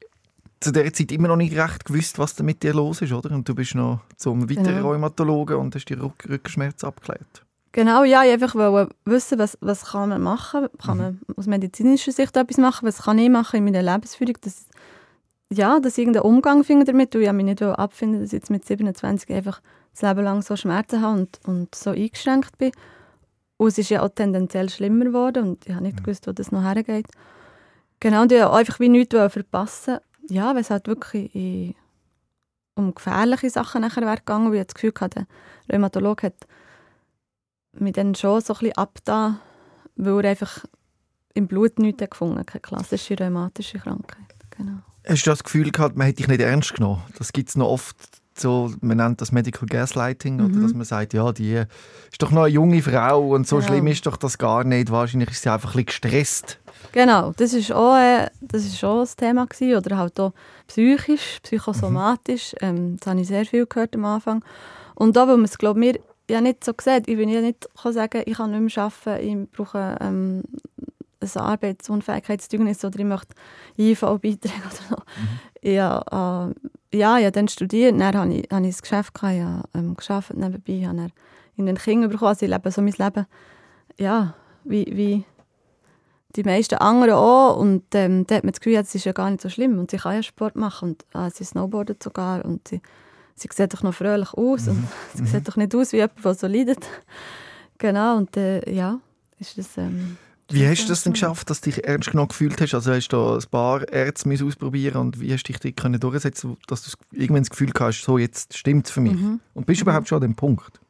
zu 0.61 0.73
dieser 0.73 0.93
Zeit 0.93 1.13
immer 1.13 1.29
noch 1.29 1.37
nicht 1.37 1.55
recht 1.55 1.85
gewusst, 1.85 2.19
was 2.19 2.35
da 2.37 2.43
mit 2.43 2.63
dir 2.63 2.73
los 2.73 3.03
ist, 3.03 3.13
oder? 3.13 3.31
Und 3.35 3.47
du 3.49 3.55
bist 3.55 3.75
noch 3.75 4.01
zum 4.17 4.49
weiteren 4.49 4.77
Genau. 4.77 4.89
Rheumatologen 4.93 5.57
und 5.57 5.75
hast 5.75 5.85
die 5.87 5.95
Rück 5.95 6.25
Rückenschmerzen 6.29 6.87
abgeklärt. 6.87 7.45
Genau, 7.73 8.05
ja, 8.05 8.23
ich 8.25 8.33
einfach 8.33 8.55
wollte 8.55 8.95
wissen, 9.05 9.39
was, 9.39 9.59
was 9.61 9.85
kann 9.91 10.09
man 10.11 10.23
machen 10.23 10.69
kann. 10.79 10.97
man 10.97 11.21
aus 11.37 11.47
medizinischer 11.49 12.13
Sicht 12.13 12.37
etwas 12.37 12.57
machen? 12.57 12.87
Was 12.87 13.03
kann 13.03 13.19
ich 13.19 13.29
machen 13.29 13.57
in 13.57 13.65
meiner 13.65 13.83
Lebensführung? 13.83 14.37
Dass, 14.41 14.67
ja, 15.53 15.81
dass 15.81 15.95
ich 15.99 16.05
irgendeinen 16.05 16.25
Umgang 16.25 16.63
finde 16.63 16.85
damit. 16.85 17.15
Und 17.17 17.23
ich 17.23 17.33
mich 17.33 17.45
nicht 17.45 17.61
abfinden, 17.63 18.21
dass 18.21 18.29
ich 18.33 18.39
jetzt 18.39 18.51
mit 18.51 18.65
27 18.65 19.29
einfach 19.35 19.61
das 19.93 20.03
Leben 20.03 20.25
lang 20.25 20.43
so 20.43 20.55
Schmerzen 20.57 21.03
habe 21.03 21.19
und, 21.21 21.41
und 21.47 21.75
so 21.75 21.91
eingeschränkt 21.91 22.57
bin. 22.59 22.71
Und 23.57 23.69
es 23.69 23.79
ist 23.79 23.91
ja 23.91 24.03
auch 24.03 24.09
tendenziell 24.09 24.69
schlimmer 24.69 25.05
geworden 25.05 25.49
und 25.49 25.67
ich 25.67 25.73
habe 25.73 25.85
nicht 25.85 26.03
gewusst, 26.03 26.27
wo 26.27 26.33
das 26.33 26.53
noch 26.53 26.63
hergeht. 26.63 27.07
Genau, 28.01 28.23
und 28.23 28.33
ich 28.33 28.41
wollte 28.41 28.53
einfach 28.53 28.81
wie 28.81 28.89
nichts 28.89 29.15
verpassen. 29.15 29.99
Ja, 30.29 30.55
weil 30.55 30.63
es 30.63 30.71
halt 30.71 30.87
wirklich 30.89 31.35
in, 31.35 31.75
um 32.75 32.95
gefährliche 32.95 33.51
Sachen 33.51 33.83
nachher 33.83 34.03
wäre 34.03 34.17
gegangen, 34.17 34.51
weil 34.51 34.61
ich 34.61 34.67
das 34.67 34.75
Gefühl 34.75 34.93
hatte, 35.01 35.27
der 35.69 35.77
Rheumatologe 35.77 36.27
hat 36.27 36.47
mich 37.73 37.93
dann 37.93 38.15
schon 38.15 38.41
so 38.41 38.55
ein 38.55 38.59
bisschen 38.59 38.77
abgetan, 38.77 39.41
weil 39.97 40.25
er 40.25 40.31
einfach 40.31 40.65
im 41.35 41.47
Blut 41.47 41.79
nichts 41.79 42.09
gefunden 42.09 42.39
hat, 42.39 42.47
keine 42.47 42.63
klassische 42.63 43.19
rheumatische 43.19 43.79
Krankheit. 43.79 44.35
Genau. 44.51 44.79
Hast 45.07 45.27
du 45.27 45.31
das 45.31 45.45
Gefühl 45.45 45.71
gehabt, 45.71 45.97
man 45.97 46.07
hätte 46.07 46.19
dich 46.19 46.29
nicht 46.29 46.41
ernst 46.41 46.75
genommen? 46.75 47.03
Das 47.19 47.33
gibt 47.33 47.51
es 47.51 47.57
noch 47.57 47.69
oft 47.69 47.97
so, 48.39 48.73
man 48.81 48.97
nennt 48.97 49.21
das 49.21 49.31
Medical 49.33 49.67
Gaslighting, 49.69 50.41
oder 50.41 50.49
Mhm. 50.55 50.63
dass 50.63 50.75
man 50.75 50.85
sagt, 50.85 51.15
ja, 51.15 51.33
die 51.33 51.55
ist 52.11 52.21
doch 52.23 52.31
noch 52.31 52.43
eine 52.43 52.53
junge 52.53 52.83
Frau 52.83 53.29
und 53.31 53.47
so 53.47 53.57
Genau. 53.57 53.69
schlimm 53.69 53.87
ist 53.87 54.05
doch 54.07 54.17
das 54.17 54.39
gar 54.39 54.65
nicht. 54.65 54.91
Wahrscheinlich 54.91 55.31
ist 55.31 55.43
sie 55.43 55.51
einfach 55.51 55.71
ein 55.75 55.85
bisschen 55.85 55.87
gestresst. 56.11 56.59
Genau, 56.93 57.33
das 57.37 57.53
ist 57.55 57.73
auch, 57.73 57.97
äh, 57.97 58.29
das 58.41 58.65
ist 58.65 58.83
auch 58.85 59.01
das 59.01 59.17
Thema 59.17 59.47
gewesen, 59.47 59.77
oder 59.77 59.99
halt 59.99 60.19
auch 60.21 60.33
psychisch, 60.67 61.39
psychosomatisch. 61.43 62.55
Ähm, 62.61 62.97
das 62.99 63.07
habe 63.09 63.21
ich 63.21 63.29
sehr 63.29 63.45
viel 63.47 63.67
gehört 63.67 63.95
am 63.95 64.05
Anfang. 64.05 64.45
Und 64.95 65.17
da, 65.17 65.27
weil 65.29 65.37
man 65.37 65.45
es, 65.47 65.59
glaube 65.59 65.79
mir 65.81 65.99
ja 66.31 66.41
nicht 66.41 66.65
so 66.65 66.73
sieht, 66.81 67.07
ich 67.09 67.19
will 67.19 67.29
ja 67.29 67.41
nicht 67.41 67.69
kann 67.81 67.93
sagen, 67.93 68.23
ich 68.27 68.35
kann 68.37 68.51
nicht 68.51 68.77
mehr 68.77 68.85
arbeiten, 68.85 69.43
ich 69.45 69.51
brauche 69.53 69.97
ähm, 70.01 70.43
ein 71.21 71.31
Arbeitsunfähigkeitszeugnis 71.41 72.85
oder 72.85 72.99
ich 72.99 73.05
möchte 73.05 73.35
IV 73.79 74.01
beitragen 74.01 74.63
oder 74.63 74.87
so. 74.89 74.97
Ja, 75.69 76.49
äh, 76.51 76.55
ja, 76.95 77.19
ich 77.19 77.25
habe 77.25 77.33
dann 77.33 77.49
studiert, 77.49 77.99
dann 77.99 78.17
habe 78.17 78.35
ich, 78.35 78.49
habe 78.51 78.67
ich 78.67 78.77
ein 78.77 78.81
Geschäft 78.81 79.15
gehabt, 79.15 79.41
habe 79.41 79.69
ähm, 79.75 79.97
gearbeitet 79.97 80.37
nebenbei, 80.37 80.87
habe 80.87 80.97
dann 80.97 81.13
in 81.57 81.67
den 81.67 81.77
Kindern 81.77 82.11
bekommen, 82.11 82.31
also 82.31 82.45
ich 82.45 82.51
lebe 82.51 82.71
so 82.71 82.83
mein 82.83 82.95
Leben, 82.97 83.27
ja, 83.99 84.35
wie, 84.65 84.87
wie 84.97 85.25
die 86.37 86.43
meisten 86.43 86.77
anderen 86.77 87.15
auch. 87.15 87.57
Und 87.57 87.85
ähm, 87.95 88.27
da 88.27 88.37
hat 88.37 88.45
man 88.45 88.53
das 88.53 88.61
Gefühl, 88.61 88.75
ja, 88.75 88.83
das 88.83 88.95
ist 88.95 89.05
ja 89.05 89.13
gar 89.13 89.31
nicht 89.31 89.43
so 89.43 89.49
schlimm. 89.49 89.79
Und 89.79 89.91
sie 89.91 89.99
kann 89.99 90.15
ja 90.15 90.23
Sport 90.23 90.57
machen. 90.57 90.91
Und 90.91 91.05
ah, 91.13 91.31
sie 91.31 91.45
snowboardet 91.45 92.03
sogar. 92.03 92.45
Und 92.45 92.67
sie, 92.69 92.81
sie 93.35 93.49
sieht 93.53 93.73
doch 93.73 93.83
noch 93.83 93.95
fröhlich 93.95 94.35
aus. 94.35 94.69
Und 94.69 94.87
sie 95.15 95.27
sieht 95.27 95.47
doch 95.47 95.57
nicht 95.57 95.75
aus 95.75 95.93
wie 95.93 95.99
jemand, 95.99 96.25
der 96.25 96.35
so 96.35 96.47
leidet. 96.47 96.85
Genau, 97.79 98.17
und 98.17 98.37
äh, 98.37 98.69
ja, 98.73 99.01
ist 99.39 99.59
das... 99.59 99.77
Ähm, 99.77 100.17
Wie 100.51 100.67
hast 100.67 100.85
du 100.85 100.89
das 100.89 101.03
denn 101.03 101.15
geschafft, 101.15 101.49
dass 101.49 101.61
du 101.61 101.71
dich 101.71 101.85
ernst 101.85 102.11
genug 102.11 102.31
gefühlt 102.31 102.61
hast? 102.61 102.75
Also 102.75 102.93
hast 102.93 103.09
du 103.09 103.17
da 103.17 103.37
ein 103.37 103.51
paar 103.51 103.89
Ärzte 103.89 104.29
müssen 104.29 104.47
ausprobieren 104.47 105.01
und 105.01 105.21
wie 105.21 105.33
hast 105.33 105.45
du 105.45 105.53
dich 105.53 105.77
können 105.77 105.99
durchsetzen, 105.99 106.57
dass 106.67 106.83
du 106.83 106.91
irgendwann 107.13 107.43
das 107.43 107.51
Gefühl 107.51 107.73
hast, 107.79 108.03
so 108.03 108.19
jetzt 108.19 108.57
stimmt 108.57 108.87
es 108.87 108.93
für 108.93 109.01
mich? 109.01 109.15
Mhm. 109.15 109.41
Und 109.55 109.67
bist 109.67 109.81
du 109.81 109.85
überhaupt 109.85 110.09
schon 110.09 110.17
an 110.17 110.23
dem 110.23 110.37
Punkt? 110.37 110.81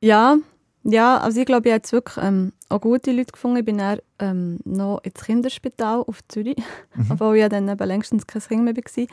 Ja, 0.00 0.38
ja, 0.82 1.18
also 1.18 1.40
ich 1.40 1.46
glaube, 1.46 1.68
ich 1.68 1.72
habe 1.72 1.78
jetzt 1.78 1.92
wirklich 1.92 2.24
ähm, 2.24 2.52
auch 2.68 2.80
gute 2.80 3.12
Leute 3.12 3.32
gefunden. 3.32 3.58
Ich 3.58 3.64
bin 3.64 3.78
dann 3.78 3.98
ähm, 4.18 4.58
noch 4.64 5.00
ins 5.02 5.22
Kinderspital 5.22 6.00
auf 6.06 6.20
Zürich, 6.28 6.56
obwohl 7.10 7.36
ich 7.36 7.40
ja 7.42 7.48
dann 7.48 7.68
eben 7.68 7.86
längstens 7.86 8.26
kein 8.26 8.42
Kind 8.42 8.64
mehr 8.64 8.76
war. 8.76 9.06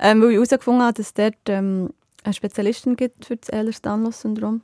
Ähm, 0.00 0.20
weil 0.20 0.30
ich 0.30 0.34
herausgefunden 0.34 0.82
habe, 0.82 0.94
dass 0.94 1.06
es 1.06 1.14
dort 1.14 1.36
ähm, 1.48 1.90
eine 2.22 2.34
Spezialistin 2.34 2.96
gibt 2.96 3.24
für 3.26 3.36
das 3.36 3.48
Ehlers-Danlos-Syndrom. 3.48 4.60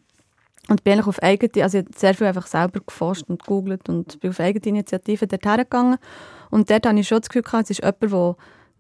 Und 0.69 0.85
bin 0.85 0.93
eigentlich 0.93 1.09
auf 1.09 1.23
eigene, 1.23 1.65
also 1.65 1.79
ich 1.79 1.85
habe 1.85 1.99
sehr 1.99 2.15
viel 2.15 2.27
einfach 2.29 2.47
selber 2.47 2.81
geforscht 2.81 3.25
und 3.29 3.41
gegoogelt 3.43 3.89
und 3.89 4.21
bin 4.21 4.31
auf 4.31 4.39
eigene 4.39 4.79
Initiative 4.79 5.27
dort 5.27 5.45
hergegangen. 5.45 5.99
Und 6.51 6.71
dort 6.71 6.87
habe 6.87 6.99
ich 7.01 7.09
schon 7.09 7.21
das 7.21 7.29
Gefühl 7.29 7.43
gehabt, 7.43 7.65
es 7.65 7.71
ist 7.71 7.85
jemand, 7.85 8.03
der 8.03 8.37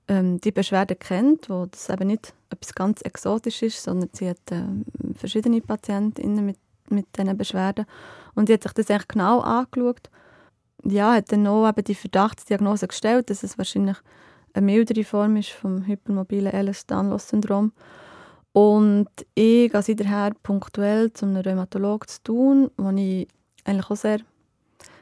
ähm, 0.08 0.40
die 0.40 0.52
Beschwerden 0.52 0.98
kennt, 0.98 1.48
wo 1.50 1.66
das 1.66 1.88
eben 1.88 2.06
nicht 2.06 2.34
etwas 2.50 2.74
ganz 2.74 3.02
Exotisches 3.02 3.74
ist, 3.74 3.84
sondern 3.84 4.10
sie 4.12 4.30
hat 4.30 4.38
ähm, 4.50 4.84
verschiedene 5.16 5.60
PatientInnen 5.60 6.46
mit, 6.46 6.58
mit 6.88 7.06
diesen 7.16 7.36
Beschwerden. 7.36 7.86
Und 8.34 8.46
sie 8.46 8.54
hat 8.54 8.62
sich 8.62 8.72
das 8.72 8.90
echt 8.90 9.08
genau 9.08 9.40
angeschaut. 9.40 10.10
Ja, 10.84 11.14
hat 11.14 11.30
dann 11.32 11.44
noch 11.44 11.68
eben 11.68 11.84
die 11.84 11.94
Verdachtsdiagnose 11.94 12.88
gestellt, 12.88 13.30
dass 13.30 13.42
es 13.42 13.58
wahrscheinlich 13.58 13.96
eine 14.54 14.66
mildere 14.66 15.04
Form 15.04 15.36
ist 15.36 15.50
vom 15.50 15.86
hypermobilen 15.86 16.52
Ehlers-Danlos-Syndrom. 16.52 17.72
Und 18.52 19.08
ich 19.34 19.72
gehe 19.72 19.82
seither 19.82 20.32
punktuell 20.42 21.12
zu 21.12 21.24
einem 21.24 21.36
Rheumatologen 21.36 22.08
zu 22.08 22.22
tun, 22.22 22.70
wo 22.76 22.90
ich 22.90 23.26
eigentlich 23.64 23.90
auch 23.90 23.96
sehr 23.96 24.20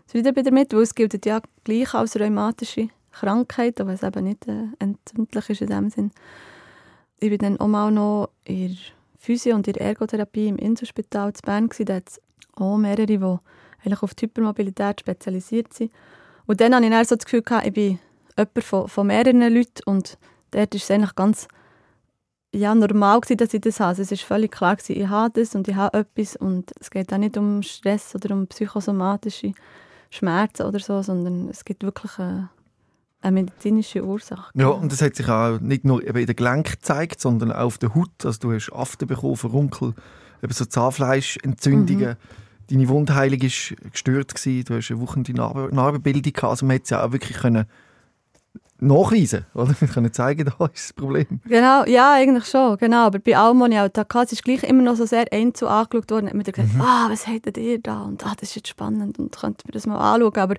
zufrieden 0.07 0.35
bin 0.35 0.45
damit, 0.45 0.73
weil 0.73 0.83
es 0.83 0.95
gilt 0.95 1.25
ja 1.27 1.41
gleich 1.65 1.95
als 1.95 2.19
rheumatische 2.19 2.89
Krankheit, 3.13 3.81
aber 3.81 3.93
es 3.93 4.03
eben 4.03 4.25
nicht 4.25 4.47
äh, 4.47 4.67
entzündlich 4.79 5.51
ist 5.51 5.63
in 5.63 5.69
dem 5.69 5.91
Sinn. 5.91 6.11
Ich 7.19 7.31
bin 7.31 7.39
dann 7.39 7.61
auch 7.61 7.69
mal 7.69 7.91
noch 7.91 8.31
in 8.45 8.69
der 8.69 8.77
Physio- 9.19 9.55
und 9.55 9.67
in 9.67 9.75
der 9.75 9.87
Ergotherapie 9.87 10.49
im 10.49 10.57
Inselspital 10.57 11.33
zu 11.33 11.43
Bern 11.43 11.69
gewesen. 11.69 11.87
Da 11.87 11.95
hat 11.97 12.21
auch 12.55 12.77
mehrere, 12.77 13.07
die 13.07 13.19
eigentlich 13.19 14.03
auf 14.03 14.15
die 14.15 14.27
Hypermobilität 14.27 15.01
spezialisiert 15.01 15.73
sind. 15.75 15.93
Und 16.47 16.61
dann 16.61 16.75
hatte 16.75 16.85
ich 16.85 16.91
dann 16.91 17.05
so 17.05 17.17
das 17.17 17.25
Gefühl, 17.25 17.43
ich 17.65 17.73
bin 17.73 17.99
jemand 18.37 18.65
von, 18.65 18.89
von 18.89 19.07
mehreren 19.07 19.41
Leuten 19.53 19.83
und 19.87 20.19
dort 20.51 20.75
ist 20.75 20.85
es 20.85 20.91
eigentlich 20.91 21.15
ganz 21.15 21.49
ja, 22.55 22.75
normal 22.75 23.21
gewesen, 23.21 23.37
dass 23.39 23.55
ich 23.55 23.61
das 23.61 23.81
habe. 23.81 23.91
Also 23.91 24.03
es 24.03 24.13
ist 24.13 24.23
völlig 24.23 24.51
klar 24.51 24.77
gewesen, 24.77 25.01
ich 25.01 25.09
habe 25.09 25.41
das 25.41 25.55
und 25.55 25.69
ich 25.69 25.77
habe 25.77 25.99
etwas 25.99 26.37
und 26.37 26.73
es 26.81 26.91
geht 26.91 27.13
auch 27.13 27.19
nicht 27.19 27.37
um 27.37 27.63
Stress 27.63 28.15
oder 28.15 28.35
um 28.35 28.47
psychosomatische 28.49 29.53
Schmerzen 30.11 30.65
oder 30.65 30.81
so, 30.81 31.01
sondern 31.03 31.49
es 31.49 31.65
gibt 31.65 31.85
wirklich 31.85 32.19
eine, 32.19 32.51
eine 33.21 33.33
medizinische 33.33 34.05
Ursache. 34.05 34.51
Ja, 34.55 34.69
und 34.69 34.91
das 34.91 35.01
hat 35.01 35.15
sich 35.15 35.29
auch 35.29 35.61
nicht 35.61 35.85
nur 35.85 36.03
eben 36.05 36.19
in 36.19 36.27
den 36.27 36.37
Gelenken 36.37 36.73
gezeigt, 36.73 37.21
sondern 37.21 37.53
auch 37.53 37.67
auf 37.67 37.79
der 37.79 37.95
Haut. 37.95 38.25
Also 38.25 38.39
du 38.41 38.53
hast 38.53 38.73
Aften 38.73 39.07
bekommen, 39.07 39.37
Verunkel, 39.37 39.95
eben 40.43 40.53
so 40.53 40.65
Zahnfleischentzündungen. 40.65 42.17
Deine 42.69 42.89
Wundheilung 42.89 43.41
war 43.41 43.91
gestört, 43.91 44.35
gewesen. 44.35 44.65
du 44.65 44.77
hast 44.77 44.91
eine 44.91 45.01
wuchende 45.01 45.33
Narbe- 45.33 45.73
Narbenbildung 45.73 46.33
gehabt. 46.33 46.51
Also 46.51 46.67
man 46.67 46.75
hätte 46.75 46.85
es 46.85 46.91
ja 46.91 47.05
auch 47.05 47.13
wirklich 47.13 47.39
können 47.39 47.67
nachweisen 48.81 49.47
oder? 49.55 49.75
Wir 49.79 49.89
können 49.89 50.13
zeigen, 50.13 50.45
da 50.47 50.67
ist 50.67 50.89
das 50.89 50.93
Problem. 50.93 51.41
Genau, 51.45 51.85
ja, 51.85 52.15
eigentlich 52.15 52.47
schon, 52.47 52.77
genau. 52.79 53.07
Aber 53.07 53.19
bei 53.19 53.37
allem, 53.37 53.61
was 53.61 53.71
ich 53.71 53.79
auch 53.79 53.89
da 53.89 54.03
hatte, 54.03 54.27
es 54.27 54.33
ist 54.33 54.45
gleich 54.45 54.63
immer 54.63 54.83
noch 54.83 54.97
so 54.97 55.07
sehr 55.07 55.33
einzeln 55.33 55.69
angeschaut 55.69 56.11
worden. 56.11 56.29
Hat 56.29 56.35
mir 56.35 56.45
gesagt, 56.45 56.69
ah, 56.79 57.09
was 57.09 57.27
hättet 57.27 57.57
ihr 57.57 57.81
da? 57.81 58.03
Und 58.03 58.25
ah, 58.27 58.35
das 58.39 58.51
ist 58.51 58.57
jetzt 58.57 58.69
spannend 58.69 59.19
und 59.19 59.37
könnt 59.37 59.65
mir 59.67 59.73
das 59.73 59.87
mal 59.87 59.99
anschauen. 59.99 60.37
Aber 60.37 60.57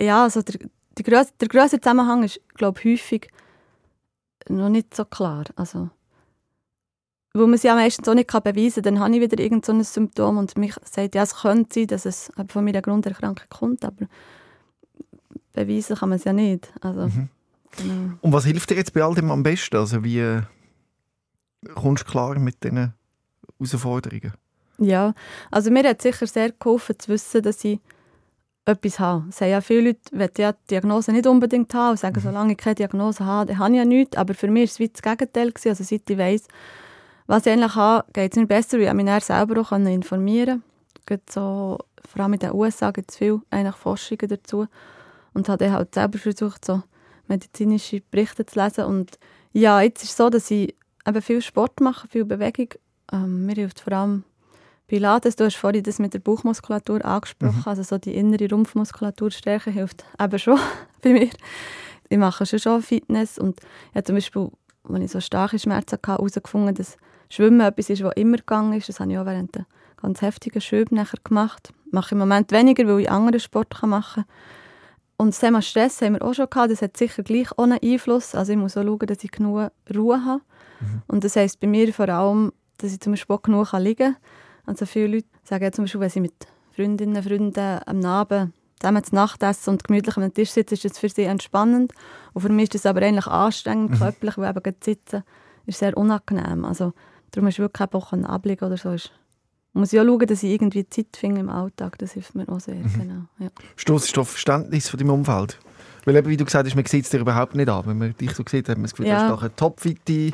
ja, 0.00 0.24
also 0.24 0.42
der, 0.42 0.68
der, 0.98 1.04
grösse, 1.04 1.32
der 1.40 1.48
grösste 1.48 1.80
Zusammenhang 1.80 2.22
ist, 2.22 2.40
glaube 2.54 2.80
ich, 2.80 3.02
häufig 3.02 3.30
noch 4.48 4.68
nicht 4.68 4.94
so 4.94 5.04
klar. 5.04 5.44
Also, 5.56 5.90
weil 7.34 7.46
man 7.46 7.54
es 7.54 7.62
ja 7.62 7.74
meistens 7.74 8.08
auch 8.08 8.14
nicht 8.14 8.28
beweisen 8.28 8.82
kann, 8.82 8.94
dann 8.94 9.00
habe 9.00 9.14
ich 9.14 9.20
wieder 9.20 9.42
irgend 9.42 9.66
so 9.66 9.72
ein 9.72 9.82
Symptom 9.84 10.38
und 10.38 10.56
mich 10.56 10.74
sagt, 10.84 11.14
ja, 11.14 11.22
es 11.22 11.42
könnte 11.42 11.80
sein, 11.80 11.86
dass 11.88 12.06
es 12.06 12.30
von 12.48 12.64
meiner 12.64 12.82
Grunderkrankung 12.82 13.46
kommt, 13.50 13.84
aber 13.84 14.06
beweisen 15.56 15.96
kann 15.96 16.10
man 16.10 16.18
es 16.18 16.24
ja 16.24 16.32
nicht. 16.32 16.72
Also, 16.80 17.10
genau. 17.76 18.12
Und 18.20 18.32
was 18.32 18.44
hilft 18.44 18.70
dir 18.70 18.76
jetzt 18.76 18.92
bei 18.92 19.02
all 19.02 19.14
dem 19.14 19.30
am 19.30 19.42
besten? 19.42 19.76
Also 19.76 20.04
wie 20.04 20.20
äh, 20.20 20.42
kommst 21.74 22.06
du 22.06 22.10
klar 22.10 22.38
mit 22.38 22.62
diesen 22.62 22.94
Herausforderungen? 23.58 24.32
Ja, 24.78 25.14
also 25.50 25.70
mir 25.70 25.88
hat 25.88 26.02
sicher 26.02 26.26
sehr 26.26 26.52
geholfen 26.52 26.98
zu 26.98 27.08
wissen, 27.08 27.42
dass 27.42 27.64
ich 27.64 27.80
etwas 28.66 28.98
habe. 28.98 29.24
Es 29.30 29.40
haben 29.40 29.50
ja 29.50 29.60
viele 29.60 29.96
Leute 30.12 30.42
ja 30.42 30.52
die 30.52 30.66
Diagnose 30.70 31.12
nicht 31.12 31.26
unbedingt 31.26 31.72
haben 31.72 31.92
und 31.92 31.98
sagen, 31.98 32.20
solange 32.20 32.52
ich 32.52 32.58
keine 32.58 32.74
Diagnose 32.74 33.24
habe, 33.24 33.46
dann 33.46 33.58
habe 33.58 33.72
ich 33.72 33.78
ja 33.78 33.84
nichts. 33.84 34.16
Aber 34.16 34.34
für 34.34 34.48
mich 34.48 34.62
war 34.62 34.64
es 34.64 34.78
wie 34.78 34.88
das 34.88 35.02
Gegenteil. 35.02 35.52
Gewesen. 35.52 35.68
Also 35.70 35.84
seit 35.84 36.10
ich 36.10 36.18
weiss, 36.18 36.46
Was 37.26 37.46
ich 37.46 37.52
eigentlich 37.52 37.74
habe, 37.74 38.04
geht 38.12 38.32
es 38.32 38.38
mir 38.38 38.46
besser, 38.46 38.78
weil 38.78 38.88
ich 38.88 38.92
mich 38.92 39.24
selber 39.24 39.60
auch 39.60 39.72
informieren 39.72 40.62
konnte. 41.06 41.24
So, 41.32 41.78
vor 42.08 42.22
allem 42.22 42.34
in 42.34 42.38
den 42.40 42.52
USA 42.52 42.90
gibt 42.90 43.10
es 43.10 43.16
viele 43.16 43.40
eigentlich 43.50 43.76
Forschungen 43.76 44.28
dazu. 44.28 44.66
Und 45.36 45.48
habe 45.48 45.64
dann 45.64 45.74
halt 45.74 45.94
selber 45.94 46.18
versucht, 46.18 46.64
so 46.64 46.82
medizinische 47.28 48.00
Berichte 48.10 48.46
zu 48.46 48.58
lesen. 48.58 48.84
Und 48.84 49.18
ja, 49.52 49.80
jetzt 49.80 50.02
ist 50.02 50.10
es 50.10 50.16
so, 50.16 50.30
dass 50.30 50.50
ich 50.50 50.74
eben 51.06 51.22
viel 51.22 51.42
Sport 51.42 51.80
mache, 51.80 52.08
viel 52.08 52.24
Bewegung. 52.24 52.68
Ähm, 53.12 53.46
mir 53.46 53.54
hilft 53.54 53.80
vor 53.80 53.92
allem 53.92 54.24
Pilates. 54.86 55.36
Du 55.36 55.44
hast 55.44 55.56
vorhin 55.56 55.82
das 55.82 55.98
mit 55.98 56.14
der 56.14 56.20
Bauchmuskulatur 56.20 57.04
angesprochen. 57.04 57.58
Mhm. 57.58 57.68
Also 57.68 57.82
so 57.82 57.98
die 57.98 58.14
innere 58.14 58.48
Rumpfmuskulatur 58.48 59.30
stärken 59.30 59.72
hilft 59.72 60.04
eben 60.20 60.38
schon 60.38 60.58
bei 61.02 61.10
mir. 61.10 61.30
Ich 62.08 62.18
mache 62.18 62.46
schon, 62.46 62.58
schon 62.58 62.82
Fitness 62.82 63.36
und 63.38 63.60
ich 63.90 63.96
habe 63.96 64.04
zum 64.04 64.14
Beispiel, 64.14 64.50
als 64.88 65.04
ich 65.04 65.10
so 65.10 65.20
starke 65.20 65.58
Schmerzen 65.58 65.92
hatte, 65.96 66.12
herausgefunden, 66.12 66.74
dass 66.74 66.96
Schwimmen 67.28 67.60
etwas 67.60 67.90
ist, 67.90 68.02
was 68.04 68.14
immer 68.14 68.36
gegangen 68.36 68.72
ist. 68.74 68.88
Das 68.88 69.00
habe 69.00 69.10
ich 69.10 69.18
auch 69.18 69.26
während 69.26 69.54
der 69.56 69.66
ganz 70.00 70.22
heftigen 70.22 70.60
Schübe 70.60 70.94
nachher 70.94 71.18
gemacht. 71.24 71.72
Mache 71.90 72.14
im 72.14 72.18
Moment 72.18 72.52
weniger, 72.52 72.86
weil 72.86 73.00
ich 73.00 73.10
anderen 73.10 73.40
Sport 73.40 73.74
machen 73.82 74.24
kann. 74.24 74.34
Und 75.16 75.28
das 75.28 75.40
Thema 75.40 75.62
Stress 75.62 76.02
haben 76.02 76.14
wir 76.14 76.22
auch 76.22 76.34
schon 76.34 76.48
gehabt. 76.50 76.70
Das 76.70 76.82
hat 76.82 76.96
sicher 76.96 77.22
gleich 77.22 77.50
auch 77.52 77.64
einen 77.64 77.78
Einfluss. 77.82 78.34
Also 78.34 78.52
ich 78.52 78.58
muss 78.58 78.76
auch 78.76 78.84
schauen, 78.84 79.06
dass 79.06 79.24
ich 79.24 79.30
genug 79.30 79.70
Ruhe 79.94 80.24
habe. 80.24 80.42
Mhm. 80.80 81.02
Und 81.06 81.24
das 81.24 81.36
heisst 81.36 81.60
bei 81.60 81.66
mir 81.66 81.92
vor 81.92 82.08
allem, 82.08 82.52
dass 82.78 82.92
ich 82.92 83.00
zum 83.00 83.12
Beispiel 83.12 83.34
auch 83.34 83.42
genug 83.42 83.72
liegen 83.72 84.12
kann. 84.12 84.16
Also 84.66 84.84
viele 84.84 85.06
Leute 85.08 85.28
sagen 85.44 85.64
ja 85.64 85.72
zum 85.72 85.84
Beispiel, 85.84 86.00
wenn 86.00 86.10
sie 86.10 86.20
mit 86.20 86.34
Freundinnen 86.74 87.16
und 87.16 87.22
Freunden 87.22 87.80
am 87.86 88.04
Abend 88.04 88.52
zusammen 88.78 89.04
zu 89.04 89.14
Nacht 89.14 89.42
essen 89.42 89.70
und 89.70 89.84
gemütlich 89.84 90.16
am 90.16 90.34
Tisch 90.34 90.50
sitzen, 90.50 90.74
ist 90.74 90.84
das 90.84 90.98
für 90.98 91.08
sie 91.08 91.24
entspannend. 91.24 91.92
Und 92.34 92.42
für 92.42 92.50
mich 92.50 92.64
ist 92.64 92.74
das 92.74 92.86
aber 92.86 93.00
eigentlich 93.00 93.26
anstrengend, 93.26 93.92
mhm. 93.92 93.98
körperlich, 93.98 94.36
weil 94.36 94.54
eben 94.54 94.76
sitzen 94.82 95.22
ist 95.66 95.78
sehr 95.78 95.96
unangenehm. 95.96 96.64
Also 96.64 96.92
darum 97.30 97.48
ist 97.48 97.58
wirklich 97.58 97.72
keine 97.72 97.92
Woche 97.94 98.28
ablegen 98.28 98.64
oder 98.64 98.76
so. 98.76 98.90
Ist 98.90 99.10
muss 99.76 99.94
auch 99.94 100.04
schauen, 100.04 100.26
dass 100.26 100.42
ich 100.42 100.50
irgendwie 100.50 100.88
Zeit 100.88 101.16
finde 101.16 101.40
im 101.40 101.48
Alltag. 101.48 101.98
Das 101.98 102.12
hilft 102.12 102.34
mir 102.34 102.48
auch 102.48 102.60
sehr. 102.60 102.74
Mhm. 102.74 102.92
Genau, 102.98 103.22
ja. 103.38 103.48
Stossest 103.76 104.16
du 104.16 104.22
auf 104.22 104.30
Verständnis 104.30 104.88
von 104.88 104.98
deinem 104.98 105.10
Umfeld? 105.10 105.58
Weil 106.04 106.16
eben, 106.16 106.28
wie 106.28 106.36
du 106.36 106.44
gesagt 106.44 106.66
hast, 106.66 106.74
man 106.74 106.84
sieht 106.84 107.04
es 107.04 107.10
dir 107.10 107.18
überhaupt 107.18 107.54
nicht 107.54 107.68
an. 107.68 107.84
Wenn 107.86 107.98
man 107.98 108.16
dich 108.16 108.32
so 108.32 108.44
sieht, 108.48 108.68
hat 108.68 108.76
man 108.76 108.84
das 108.84 108.92
Gefühl, 108.92 109.06
ja. 109.06 109.26
du 109.26 109.32
bist 109.32 109.42
eine 109.42 109.56
topfitte, 109.56 110.30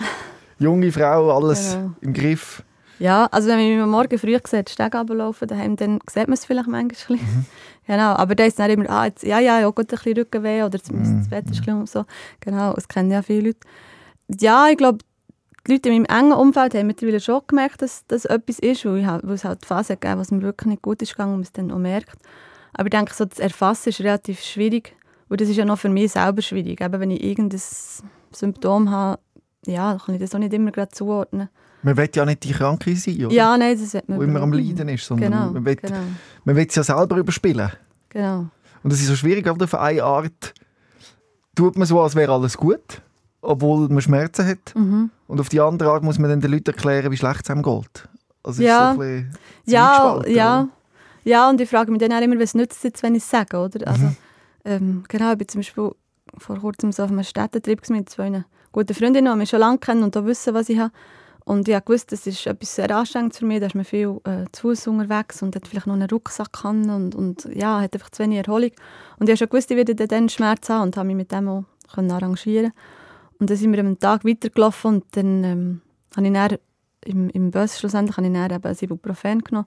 junge 0.59 0.93
Frau, 0.93 1.35
alles 1.35 1.75
genau. 1.75 1.93
im 2.01 2.13
Griff. 2.13 2.63
Ja, 2.99 3.27
also 3.33 3.49
wenn 3.49 3.57
man 3.57 3.79
mich 3.79 3.87
morgen 3.87 4.19
früh 4.19 4.39
sieht, 4.47 4.71
Steg 4.71 4.95
runterlaufen 4.95 5.49
daheim, 5.49 5.77
dann 5.77 5.99
sieht 6.09 6.29
man 6.29 6.35
es 6.35 6.45
vielleicht 6.45 6.69
manchmal. 6.69 7.19
Mhm. 7.19 7.47
Genau, 7.85 8.15
aber 8.15 8.37
da 8.37 8.45
ist 8.45 8.61
dann 8.61 8.71
immer, 8.71 8.89
ah, 8.89 9.07
jetzt, 9.07 9.25
ja, 9.25 9.41
ja, 9.41 9.59
ja, 9.59 9.69
gut, 9.69 9.93
ein 9.93 9.97
bisschen 9.97 10.17
Rückenweh 10.17 10.63
oder 10.63 10.81
zumindest 10.81 11.15
mhm. 11.15 11.19
das 11.19 11.29
Bett 11.29 11.51
ist 11.51 11.69
ein 11.69 11.81
bisschen 11.81 11.87
so. 11.87 12.05
Genau, 12.39 12.75
das 12.75 12.87
kennen 12.87 13.11
ja 13.11 13.23
viele 13.23 13.49
Leute. 13.49 13.59
Ja, 14.39 14.69
ich 14.71 14.77
glaube, 14.77 14.99
die 15.67 15.73
Leute 15.73 15.89
in 15.89 16.03
meinem 16.03 16.19
engen 16.19 16.33
Umfeld 16.33 16.75
haben 16.75 16.87
mittlerweile 16.87 17.21
schon 17.21 17.41
gemerkt, 17.47 17.83
dass 17.83 18.05
das 18.07 18.25
etwas 18.25 18.59
ist, 18.59 18.85
weil, 18.85 18.99
ich, 18.99 19.07
weil 19.07 19.35
es 19.35 19.45
halt 19.45 19.65
Phasen 19.65 19.99
gegeben 20.01 20.21
was 20.21 20.31
mir 20.31 20.43
wirklich 20.43 20.69
nicht 20.69 20.83
gut 20.83 21.01
ist 21.03 21.13
gegangen 21.13 21.35
und 21.35 21.39
man 21.39 21.45
es 21.45 21.53
dann 21.53 21.71
auch 21.71 21.79
merkt. 21.79 22.19
Aber 22.75 22.87
ich 22.87 22.91
denke, 22.91 23.15
so 23.15 23.25
das 23.25 23.39
Erfassen 23.39 23.91
ist 23.91 24.01
relativ 24.01 24.41
schwierig, 24.41 24.97
weil 25.29 25.37
das 25.37 25.49
ist 25.49 25.57
ja 25.57 25.65
noch 25.65 25.79
für 25.79 25.89
mich 25.89 26.13
selber 26.13 26.43
schwierig. 26.43 26.81
Eben, 26.81 27.01
wenn 27.01 27.11
ich 27.11 27.23
irgendein 27.23 27.61
Symptom 28.33 28.91
habe, 28.91 29.21
ja, 29.67 29.99
kann 30.05 30.15
ich 30.15 30.21
das 30.21 30.35
auch 30.35 30.39
nicht 30.39 30.53
immer 30.53 30.73
gerade 30.73 30.91
zuordnen. 30.91 31.49
Man 31.83 31.97
will 31.97 32.09
ja 32.15 32.25
nicht 32.25 32.45
die 32.45 32.53
Kranke 32.53 32.97
sein, 32.97 33.27
oder? 33.27 33.35
Ja, 33.35 33.57
nein, 33.57 33.79
das 33.79 33.93
wird 33.93 34.09
man 34.09 34.19
Wo 34.19 34.23
immer 34.23 34.41
am 34.41 34.53
Leiden 34.53 34.89
ist, 34.89 35.05
sondern 35.05 35.31
genau, 35.31 35.51
man, 35.51 35.65
will, 35.65 35.77
genau. 35.77 35.97
man 36.45 36.57
will 36.57 36.67
es 36.69 36.75
ja 36.75 36.83
selber 36.83 37.17
überspielen. 37.17 37.71
Genau. 38.09 38.47
Und 38.83 38.93
es 38.93 39.01
ist 39.01 39.09
so 39.09 39.17
schwierig, 39.17 39.49
auf 39.49 39.75
eine 39.75 40.03
Art 40.03 40.55
tut 41.55 41.77
man 41.77 41.87
so, 41.87 42.01
als 42.01 42.15
wäre 42.15 42.33
alles 42.33 42.57
gut 42.57 43.03
obwohl 43.43 43.89
man 43.89 44.01
Schmerzen 44.01 44.47
hat. 44.47 44.75
Mhm. 44.75 45.11
Und 45.27 45.41
auf 45.41 45.49
die 45.49 45.61
andere 45.61 45.91
Art 45.91 46.03
muss 46.03 46.19
man 46.19 46.31
dann 46.31 46.41
den 46.41 46.53
Leuten 46.53 46.71
erklären, 46.71 47.11
wie 47.11 47.17
schlecht 47.17 47.41
es 47.45 47.51
einem 47.51 47.63
geht. 47.63 48.09
Also 48.43 48.63
ja, 48.63 48.95
so 48.95 49.03
ein 49.03 49.31
ja, 49.67 50.23
ja. 50.27 50.69
ja, 51.25 51.51
und 51.51 51.61
ich 51.61 51.69
frage 51.69 51.91
mich 51.91 52.01
dann 52.01 52.13
auch 52.13 52.21
immer, 52.21 52.39
was 52.41 52.55
nützt 52.55 52.79
es 52.79 52.83
jetzt, 52.85 53.03
wenn 53.03 53.15
ich 53.15 53.23
es 53.23 53.31
sage, 53.31 53.57
oder? 53.57 53.87
Also, 53.87 54.05
mhm. 54.05 54.17
ähm, 54.65 55.05
genau, 55.09 55.33
ich 55.33 55.39
bin 55.39 55.49
zum 55.49 55.59
Beispiel 55.61 55.91
vor 56.39 56.59
kurzem 56.59 56.93
so 56.93 57.05
auf 57.05 57.11
einem 57.11 57.23
Städtetrip 57.23 57.89
mit 57.91 58.09
zwei 58.09 58.45
guten 58.73 58.95
Freundinnen, 58.95 59.33
die 59.33 59.39
mich 59.39 59.51
schon 59.51 59.61
lange 59.61 59.79
kennen 59.79 60.03
und 60.03 60.17
auch 60.17 60.25
wissen, 60.25 60.55
was 60.55 60.69
ich 60.69 60.79
habe. 60.79 60.93
Und 61.45 61.69
ich 61.69 61.77
wusste, 61.87 62.15
das 62.15 62.27
ist 62.27 62.47
etwas 62.47 62.77
sehr 62.77 62.91
anstrengend 62.97 63.35
für 63.35 63.45
mich. 63.45 63.59
Da 63.59 63.67
ist 63.67 63.75
man 63.75 63.85
viel 63.85 64.21
äh, 64.25 64.45
zu 64.53 64.69
Fuß 64.69 64.87
unterwegs 64.87 65.43
und 65.43 65.57
hat 65.57 65.67
vielleicht 65.67 65.89
noch 65.89 65.95
einen 65.95 66.09
Rucksack 66.09 66.65
und, 66.65 67.15
und 67.17 67.49
ja, 67.53 67.81
hat 67.81 67.95
einfach 67.95 68.11
zu 68.11 68.23
wenig 68.23 68.47
Erholung. 68.47 68.71
Und 69.19 69.29
ich 69.29 69.33
habe 69.33 69.39
schon 69.39 69.49
gewusst, 69.49 69.71
ich 69.73 69.77
werde 69.77 69.95
dann 69.95 70.29
Schmerz 70.29 70.69
haben 70.69 70.83
und 70.83 70.97
habe 70.97 71.09
mich 71.09 71.17
mit 71.17 71.33
dem 71.33 71.49
auch 71.49 71.65
arrangieren 71.97 72.73
und 73.43 73.51
dann 73.51 73.57
sind 73.57 73.73
wir 73.73 73.81
am 73.81 73.99
Tag 73.99 74.25
weitergelaufen 74.25 74.95
und 74.95 75.05
dann 75.13 75.45
ähm, 75.45 75.81
habe 76.17 76.27
ich 76.27 76.33
dann 76.33 76.59
im, 77.05 77.31
im 77.31 77.51
Bus 77.51 77.79
schlussendlich 77.79 78.17
habe 78.17 78.29
ich 78.29 78.33
dann 78.33 78.51
eben 78.51 78.77
Ibuprofen 78.81 79.41
genommen. 79.41 79.67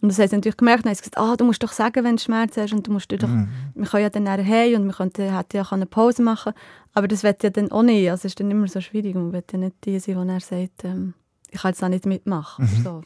Und 0.00 0.10
das 0.10 0.18
haben 0.18 0.28
sie 0.28 0.36
natürlich 0.36 0.58
gemerkt, 0.58 0.84
haben 0.84 0.94
sie 0.94 1.00
gesagt, 1.00 1.18
ah, 1.18 1.36
du 1.36 1.44
musst 1.44 1.62
doch 1.62 1.72
sagen, 1.72 2.04
wenn 2.04 2.16
du 2.16 2.22
Schmerzen 2.22 2.62
hast 2.62 2.72
und 2.72 2.86
du 2.86 2.92
musst 2.92 3.10
doch, 3.10 3.26
mhm. 3.26 3.48
wir 3.74 3.86
können 3.86 4.02
ja 4.02 4.10
dann 4.10 4.28
heim 4.28 4.80
und 4.80 4.86
wir 4.86 4.92
könnten, 4.92 5.34
hätten 5.34 5.56
ja 5.56 5.66
eine 5.70 5.86
Pause 5.86 6.22
machen 6.22 6.52
aber 6.96 7.08
das 7.08 7.22
wird 7.24 7.42
ja 7.42 7.50
dann 7.50 7.70
auch 7.72 7.82
nicht, 7.82 8.08
also 8.08 8.20
es 8.20 8.24
ist 8.24 8.40
dann 8.40 8.50
immer 8.50 8.66
so 8.68 8.80
schwierig, 8.80 9.14
man 9.14 9.30
will 9.30 9.42
ja 9.52 9.58
nicht 9.58 9.76
die 9.84 9.98
sein, 9.98 10.26
die 10.26 10.32
er 10.32 10.40
sagt, 10.40 10.84
ähm, 10.84 11.12
ich 11.50 11.60
kann 11.60 11.72
jetzt 11.72 11.84
auch 11.84 11.90
nicht 11.90 12.06
mitmachen. 12.06 12.64
Mhm. 12.64 12.82
So. 12.82 13.02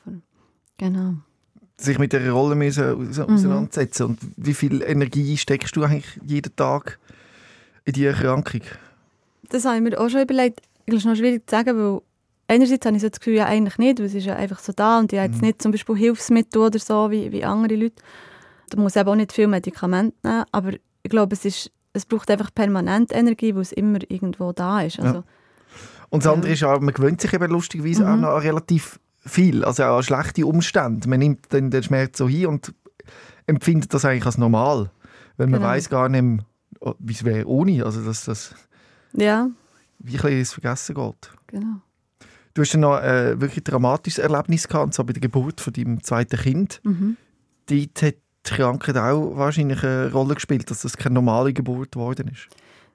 Genau. 0.79 1.15
Sich 1.77 1.99
mit 1.99 2.13
dieser 2.13 2.31
Rolle 2.31 2.55
müssen 2.55 3.11
mhm. 3.11 3.11
auseinandersetzen 3.11 4.05
und 4.05 4.21
wie 4.37 4.55
viel 4.55 4.83
Energie 4.83 5.37
steckst 5.37 5.75
du 5.75 5.83
eigentlich 5.83 6.21
jeden 6.25 6.55
Tag 6.55 7.01
in 7.85 7.95
diese 7.95 8.11
Erkrankung? 8.11 8.61
Das 9.51 9.65
habe 9.65 9.77
ich 9.77 9.83
mir 9.83 10.01
auch 10.01 10.09
schon 10.09 10.23
überlegt. 10.23 10.63
Das 10.87 10.97
ist 10.97 11.05
noch 11.05 11.17
schwierig 11.17 11.49
zu 11.49 11.57
sagen, 11.57 11.77
weil 11.77 12.01
einerseits 12.49 12.85
habe 12.85 12.97
ich 12.97 13.03
so 13.03 13.09
das 13.09 13.21
Gefühl, 13.21 13.35
ja 13.35 13.47
eigentlich 13.47 13.79
nicht, 13.79 13.99
weil 13.99 14.07
es 14.07 14.15
ist 14.15 14.27
ja 14.27 14.37
einfach 14.37 14.59
so 14.59 14.73
da 14.75 14.99
und 14.99 15.13
ich 15.13 15.19
habe 15.19 15.31
jetzt 15.31 15.41
mhm. 15.41 15.49
nicht 15.49 15.63
zum 15.63 15.73
Beispiel 15.73 15.97
Hilfsmittel 15.97 16.63
oder 16.63 16.79
so 16.79 17.11
wie, 17.11 17.31
wie 17.33 17.45
andere 17.45 17.77
Leute. 17.77 18.03
Da 18.71 18.81
muss 18.81 18.97
eben 18.97 19.09
auch 19.09 19.15
nicht 19.15 19.33
viel 19.33 19.47
Medikamente 19.47 20.17
nehmen, 20.23 20.45
aber 20.53 20.73
ich 21.03 21.11
glaube, 21.11 21.35
es, 21.35 21.45
ist, 21.45 21.71
es 21.93 22.07
braucht 22.07 22.31
einfach 22.31 22.53
permanent 22.55 23.13
Energie, 23.13 23.55
weil 23.55 23.63
es 23.63 23.73
immer 23.73 23.99
irgendwo 24.09 24.53
da 24.53 24.83
ist. 24.83 25.01
Also, 25.01 25.19
ja. 25.19 25.25
Und 26.11 26.25
das 26.25 26.33
andere 26.33 26.53
ist 26.53 26.65
auch, 26.65 26.81
man 26.81 26.93
gewöhnt 26.93 27.21
sich 27.21 27.33
eben 27.33 27.51
lustigerweise 27.51 28.05
mhm. 28.05 28.09
auch 28.09 28.17
noch 28.17 28.43
relativ 28.43 28.99
viel, 29.21 29.65
also 29.65 29.85
auch 29.85 29.99
an 29.99 30.03
schlechte 30.03 30.47
Umstände. 30.47 31.09
Man 31.09 31.21
nimmt 31.21 31.47
dann 31.51 31.71
den 31.71 31.83
Schmerz 31.83 32.19
so 32.19 32.29
hin 32.29 32.47
und 32.47 32.75
empfindet 33.47 33.93
das 33.95 34.05
eigentlich 34.05 34.27
als 34.27 34.39
normal, 34.39 34.91
weil 35.37 35.47
man 35.47 35.61
genau. 35.61 35.73
weiß 35.73 35.89
gar 35.89 36.09
nicht, 36.09 36.45
wie 36.99 37.13
es 37.13 37.25
wäre 37.25 37.47
ohne. 37.47 37.85
Also 37.85 38.05
das, 38.05 38.25
das 38.25 38.55
ja. 39.12 39.51
Wie 39.99 40.18
ein 40.18 40.38
ins 40.38 40.53
Vergessen 40.53 40.94
geht. 40.94 41.31
Genau. 41.49 41.81
Du 42.55 42.62
hast 42.62 42.75
dann 42.75 42.81
noch 42.81 42.94
ein 42.94 43.05
äh, 43.05 43.40
wirklich 43.40 43.64
dramatisches 43.64 44.18
Erlebnis 44.18 44.66
gehabt, 44.66 44.94
so 44.94 45.05
bei 45.05 45.12
der 45.12 45.20
Geburt 45.20 45.61
von 45.61 45.73
deinem 45.73 46.03
zweiten 46.03 46.38
Kind. 46.38 46.81
Mhm. 46.83 47.16
Dort 47.66 48.03
hat 48.03 48.14
die 48.14 48.51
Krankheit 48.51 48.96
auch 48.96 49.37
wahrscheinlich 49.37 49.83
eine 49.85 50.11
Rolle 50.11 50.35
gespielt, 50.35 50.70
dass 50.70 50.83
das 50.83 50.96
keine 50.96 51.14
normale 51.14 51.53
Geburt 51.53 51.92
geworden 51.92 52.29
ist. 52.29 52.49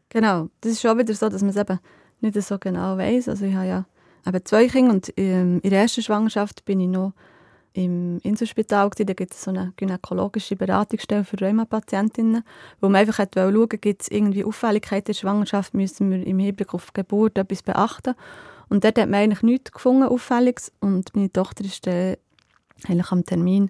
Genau. 0.10 0.50
Das 0.62 0.74
ist 0.74 0.82
schon 0.82 0.98
wieder 0.98 1.14
so, 1.14 1.30
dass 1.30 1.42
man 1.42 1.52
es 1.52 1.56
eben 1.56 1.80
nicht 2.22 2.42
so 2.42 2.58
genau 2.58 2.98
weiß. 2.98 3.30
Also 3.30 3.46
ich 3.46 3.56
habe 3.56 3.68
ja 3.68 3.86
eben 4.28 4.46
zwei 4.46 4.68
Kinder 4.68 4.94
und 4.94 5.10
in 5.10 5.62
der 5.62 5.82
ersten 5.82 6.02
Schwangerschaft 6.02 6.66
bin 6.66 6.80
ich 6.80 6.88
noch 6.88 7.14
im 7.76 8.20
Inselspital. 8.24 8.90
Da 8.90 9.14
gibt 9.14 9.34
es 9.34 9.44
so 9.44 9.52
eine 9.52 9.74
gynäkologische 9.76 10.56
Beratungsstelle 10.56 11.26
für 11.26 11.40
Rheumapatientinnen, 11.42 12.44
wo 12.80 12.88
man 12.88 13.02
einfach 13.02 13.16
schauen 13.16 13.56
wollte, 13.56 13.78
gibt 13.78 14.04
es 14.04 14.08
irgendwie 14.08 14.46
Auffälligkeiten 14.46 15.12
in 15.12 15.14
der 15.14 15.20
Schwangerschaft, 15.20 15.74
müssen 15.74 16.10
wir 16.10 16.26
im 16.26 16.40
Hinblick 16.40 16.74
auf 16.74 16.88
die 16.88 17.02
Geburt 17.02 17.38
etwas 17.38 17.64
beachten. 17.64 18.16
Und 18.70 18.84
dort 18.84 18.98
hat 18.98 19.10
man 19.10 19.20
eigentlich 19.20 19.44
nichts 19.44 19.74
gefunden, 19.74 20.04
Auffälliges. 20.04 20.72
Und 20.80 21.16
meine 21.16 21.32
Tochter 21.32 21.66
ist 21.66 21.86
dann 21.86 22.16
eigentlich 22.88 23.12
am 23.12 23.26
Termin 23.26 23.70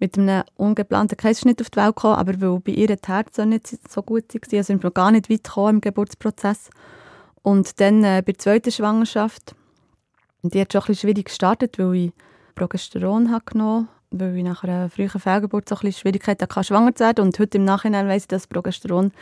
mit 0.00 0.18
einem 0.18 0.42
ungeplanten 0.56 1.16
Kaiserschnitt 1.16 1.60
auf 1.60 1.70
die 1.70 1.76
Welt 1.78 1.96
gekommen, 1.96 2.16
aber 2.16 2.40
weil 2.40 2.60
bei 2.60 2.72
ihr 2.72 2.88
das 2.88 3.06
Herz 3.06 3.38
nicht 3.38 3.90
so 3.90 4.02
gut 4.02 4.34
war, 4.34 4.40
also 4.42 4.62
sind 4.62 4.82
wir 4.82 4.90
gar 4.90 5.10
nicht 5.10 5.30
weit 5.30 5.44
gekommen 5.44 5.76
im 5.76 5.80
Geburtsprozess. 5.82 6.70
Und 7.42 7.78
dann 7.78 8.02
äh, 8.04 8.22
bei 8.24 8.32
der 8.32 8.38
zweiten 8.38 8.72
Schwangerschaft, 8.72 9.54
die 10.42 10.60
hat 10.60 10.72
schon 10.72 10.80
ein 10.80 10.86
bisschen 10.86 11.08
schwierig 11.08 11.26
gestartet, 11.26 11.78
weil 11.78 11.94
ich 11.94 12.12
Progesteron 12.54 13.30
habe 13.30 13.44
genommen 13.44 13.88
weil 14.18 14.36
ich 14.36 14.44
nach 14.44 14.62
einer 14.62 14.88
frühen 14.88 15.08
Fehlgeburt 15.08 15.68
so 15.68 15.76
ein 15.76 15.92
Schwierigkeiten 15.92 16.42
hatte, 16.42 16.64
schwanger 16.64 16.94
zu 16.94 17.04
werden. 17.04 17.24
Und 17.24 17.38
heute 17.38 17.58
im 17.58 17.64
Nachhinein 17.64 18.08
weiss 18.08 18.22
ich, 18.22 18.28
dass 18.28 18.46
Progesteron 18.46 19.12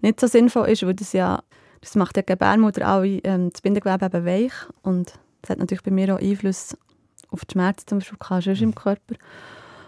nicht 0.00 0.20
so 0.20 0.26
sinnvoll 0.26 0.68
ist, 0.68 0.84
weil 0.84 0.94
das 0.94 1.12
ja, 1.12 1.42
das 1.80 1.94
macht 1.94 2.16
die 2.16 2.24
Gebärmutter 2.24 2.88
auch 2.88 3.02
ähm, 3.04 3.50
das 3.50 3.60
Bindegewebe 3.60 4.06
eben 4.06 4.24
weich. 4.24 4.52
Und 4.82 5.12
das 5.42 5.50
hat 5.50 5.58
natürlich 5.58 5.82
bei 5.82 5.90
mir 5.90 6.14
auch 6.14 6.20
Einfluss 6.20 6.76
auf 7.30 7.44
die 7.44 7.52
Schmerzen 7.52 7.86
zum 7.86 7.98
Beispiel 7.98 8.62
im 8.62 8.74
Körper. 8.74 9.14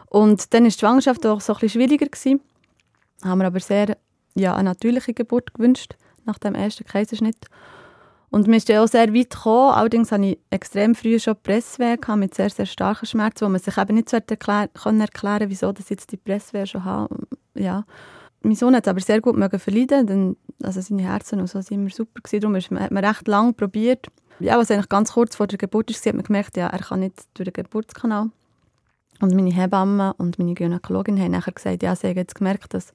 Und 0.07 0.53
dann 0.53 0.65
war 0.65 0.71
die 0.71 0.79
Schwangerschaft 0.79 1.25
auch 1.27 1.41
so 1.41 1.55
ein 1.55 1.69
schwieriger. 1.69 2.07
Gewesen. 2.07 2.41
Haben 3.25 3.41
wir 3.41 3.47
aber 3.47 3.61
sehr 3.61 3.97
ja, 4.35 4.55
eine 4.55 4.71
natürliche 4.71 5.15
Geburt 5.15 5.55
gewünscht, 5.55 5.97
nach 6.25 6.39
dem 6.39 6.55
ersten 6.55 6.85
Kaiserschnitt. 6.85 7.47
Und 8.31 8.47
wir 8.47 8.61
sind 8.61 8.79
auch 8.79 8.87
sehr 8.87 9.13
weit 9.13 9.31
gekommen. 9.31 9.75
Allerdings 9.75 10.13
hatte 10.13 10.25
ich 10.25 10.39
extrem 10.51 10.95
früh 10.95 11.19
schon 11.19 11.37
Presswehe 11.43 11.99
mit 12.17 12.35
sehr, 12.35 12.51
sehr 12.51 12.67
starken 12.67 13.07
Schmerzen, 13.07 13.45
wo 13.45 13.51
man 13.51 13.61
sich 13.61 13.77
eben 13.77 13.97
nicht 13.97 14.09
so 14.09 14.19
erklär 14.19 14.69
können 14.69 15.01
erklären 15.01 15.51
wieso 15.51 15.73
ich 15.77 15.91
jetzt 15.91 16.13
die 16.13 16.17
Presswehe 16.17 16.67
schon 16.67 16.85
habe. 16.85 17.27
Ja. 17.55 17.85
Mein 18.43 18.55
Sohn 18.55 18.75
hat 18.75 18.87
es 18.87 18.89
aber 18.89 19.01
sehr 19.01 19.21
gut 19.21 19.37
verleiden, 19.61 20.07
denn 20.07 20.37
also 20.63 20.81
seine 20.81 21.03
Herzen 21.03 21.41
und 21.41 21.49
so 21.49 21.61
sind 21.61 21.81
immer 21.81 21.91
super 21.91 22.21
gewesen. 22.23 22.41
Darum 22.41 22.81
hat 22.81 22.91
man 22.91 23.05
recht 23.05 23.29
lange 23.29 23.53
probiert. 23.53 24.07
Ja, 24.39 24.57
was 24.57 24.71
eigentlich 24.71 24.89
ganz 24.89 25.13
kurz 25.13 25.37
vor 25.37 25.47
der 25.47 25.59
Geburt 25.59 25.91
ist, 25.91 26.07
hat 26.07 26.15
man 26.15 26.25
gemerkt, 26.25 26.57
ja, 26.57 26.69
er 26.69 26.79
kann 26.79 27.01
nicht 27.01 27.25
durch 27.35 27.53
den 27.53 27.65
Geburtskanal. 27.65 28.31
Und 29.21 29.35
meine 29.35 29.53
Hebamme 29.53 30.15
und 30.17 30.39
meine 30.39 30.55
Gynäkologin 30.55 31.21
haben 31.21 31.33
nachher 31.33 31.53
gesagt, 31.53 31.83
ja, 31.83 31.95
sie 31.95 32.09
haben 32.09 32.17
jetzt 32.17 32.37
gemerkt, 32.37 32.73
dass 32.73 32.95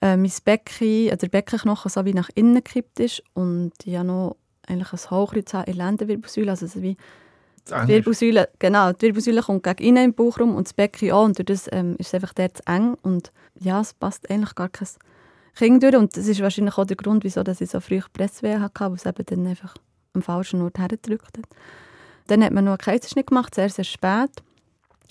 äh, 0.00 0.16
mein 0.16 0.32
Becken, 0.44 1.10
also 1.10 1.18
der 1.18 1.28
Beckenknochen 1.28 1.90
so 1.90 2.04
wie 2.04 2.14
nach 2.14 2.28
innen 2.34 2.56
gekippt 2.56 2.98
ist 2.98 3.22
und 3.34 3.72
ja 3.84 4.02
noch 4.02 4.36
eigentlich 4.68 4.92
ein 4.92 5.10
Hochkreuz 5.10 5.52
in 5.52 5.64
der 5.64 5.74
Lendenwirbelsäule, 5.74 6.50
also 6.50 6.66
so 6.66 6.82
wie 6.82 6.96
die 7.66 7.88
Wirbelsäule, 7.88 8.48
genau, 8.58 8.92
die 8.92 9.06
Wirbelsäule 9.06 9.42
kommt 9.42 9.62
gegen 9.62 9.84
innen 9.84 10.04
im 10.04 10.14
Bauchraum 10.14 10.54
und 10.54 10.66
das 10.66 10.74
Becken 10.74 11.12
auch 11.12 11.24
und 11.24 11.38
durch 11.38 11.46
das 11.46 11.68
ähm, 11.72 11.96
ist 11.98 12.08
es 12.08 12.14
einfach 12.14 12.34
dort 12.34 12.58
zu 12.58 12.62
eng 12.66 12.94
und 13.02 13.32
ja, 13.58 13.80
es 13.80 13.94
passt 13.94 14.30
eigentlich 14.30 14.54
gar 14.54 14.68
kein 14.68 14.88
Kind 15.54 15.82
durch 15.82 15.96
und 15.96 16.16
das 16.16 16.26
ist 16.26 16.42
wahrscheinlich 16.42 16.76
auch 16.76 16.84
der 16.84 16.96
Grund, 16.96 17.24
wieso 17.24 17.42
dass 17.42 17.60
ich 17.60 17.70
so 17.70 17.80
früh 17.80 18.00
Presswehen 18.12 18.60
hatte, 18.60 18.80
weil 18.80 18.94
es 18.94 19.06
eben 19.06 19.24
dann 19.24 19.46
einfach 19.46 19.74
am 20.12 20.22
falschen 20.22 20.60
Ort 20.60 20.78
hergedrückt 20.78 21.38
hat. 21.38 21.46
Dann 22.26 22.44
hat 22.44 22.52
man 22.52 22.64
noch 22.64 22.72
einen 22.72 22.78
Kaiserschnitt 22.78 23.28
gemacht, 23.28 23.54
sehr, 23.54 23.70
sehr 23.70 23.84
spät. 23.84 24.30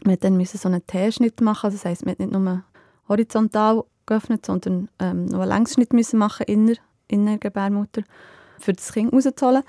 Wir 0.03 0.17
dann 0.17 0.37
müssen 0.37 0.57
so 0.57 0.67
einen 0.67 0.85
T-Schnitt 0.85 1.41
machen, 1.41 1.71
das 1.71 1.85
heisst, 1.85 2.05
wir 2.05 2.11
hat 2.11 2.19
nicht 2.19 2.31
nur 2.31 2.63
horizontal 3.07 3.83
geöffnet, 4.05 4.45
sondern 4.45 4.89
ähm, 4.99 5.25
noch 5.25 5.41
einen 5.41 5.49
Längsschnitt 5.49 5.93
müssen 5.93 6.19
machen 6.19 6.43
in 6.47 6.67
der, 6.67 6.77
in 7.07 7.25
der 7.25 7.37
Gebärmutter, 7.37 8.03
für 8.59 8.73
das 8.73 8.91
Kind 8.93 9.13
rauszuholen. 9.13 9.63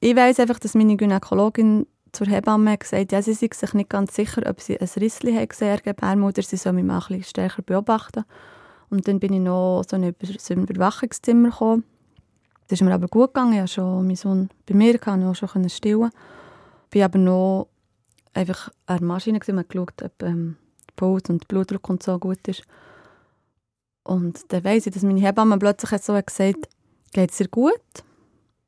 Ich 0.00 0.16
weiss 0.16 0.40
einfach, 0.40 0.58
dass 0.58 0.74
meine 0.74 0.96
Gynäkologin 0.96 1.86
zur 2.12 2.26
Hebamme 2.26 2.76
gesagt 2.78 3.02
hat, 3.02 3.12
ja, 3.12 3.22
sie 3.22 3.34
sind 3.34 3.54
sich 3.54 3.74
nicht 3.74 3.90
ganz 3.90 4.14
sicher, 4.14 4.42
ob 4.46 4.60
sie 4.60 4.80
ein 4.80 4.88
Rissli 4.96 5.34
haben 5.34 5.48
gesehen 5.48 5.76
in 5.76 5.82
der 5.84 5.94
Gebärmutter, 5.94 6.42
sie 6.42 6.56
soll 6.56 6.72
mich 6.72 6.84
mal 6.84 6.94
ein 6.94 7.00
bisschen 7.00 7.24
stärker 7.24 7.62
beobachten. 7.62 8.24
Und 8.88 9.06
dann 9.06 9.20
bin 9.20 9.32
ich 9.32 9.40
noch 9.40 9.84
so 9.88 9.96
in 9.96 10.04
ein 10.04 10.14
Überwachungszimmer 10.66 11.50
gekommen. 11.50 11.84
Das 12.66 12.80
ist 12.80 12.84
mir 12.84 12.94
aber 12.94 13.08
gut 13.08 13.34
gegangen, 13.34 13.52
ich 13.52 13.60
hatte 13.60 13.72
schon 13.72 14.06
meinen 14.06 14.16
Sohn 14.16 14.50
bei 14.66 14.74
mir, 14.74 14.98
kann 14.98 15.24
auch 15.24 15.34
schon 15.34 15.68
stillen. 15.68 16.10
Ich 16.92 16.98
war 16.98 17.04
aber 17.04 17.18
noch 17.18 17.68
einfach 18.32 18.70
an 18.86 18.98
der 18.98 19.06
Maschine 19.06 19.38
und 19.38 19.68
geschaut, 19.68 20.02
ob 20.02 20.22
ähm, 20.22 20.56
Puls 20.96 21.30
und 21.30 21.46
Blutdruck 21.48 21.88
und 21.88 22.02
so 22.02 22.18
gut 22.18 22.46
ist. 22.48 22.62
Und 24.02 24.52
dann 24.52 24.64
weiss 24.64 24.86
ich, 24.86 24.92
dass 24.92 25.02
meine 25.02 25.20
Hebamme 25.20 25.58
plötzlich 25.58 26.00
so 26.02 26.14
gesagt 26.14 26.68
geht 27.12 27.30
es 27.30 27.36
dir 27.38 27.48
gut? 27.48 27.74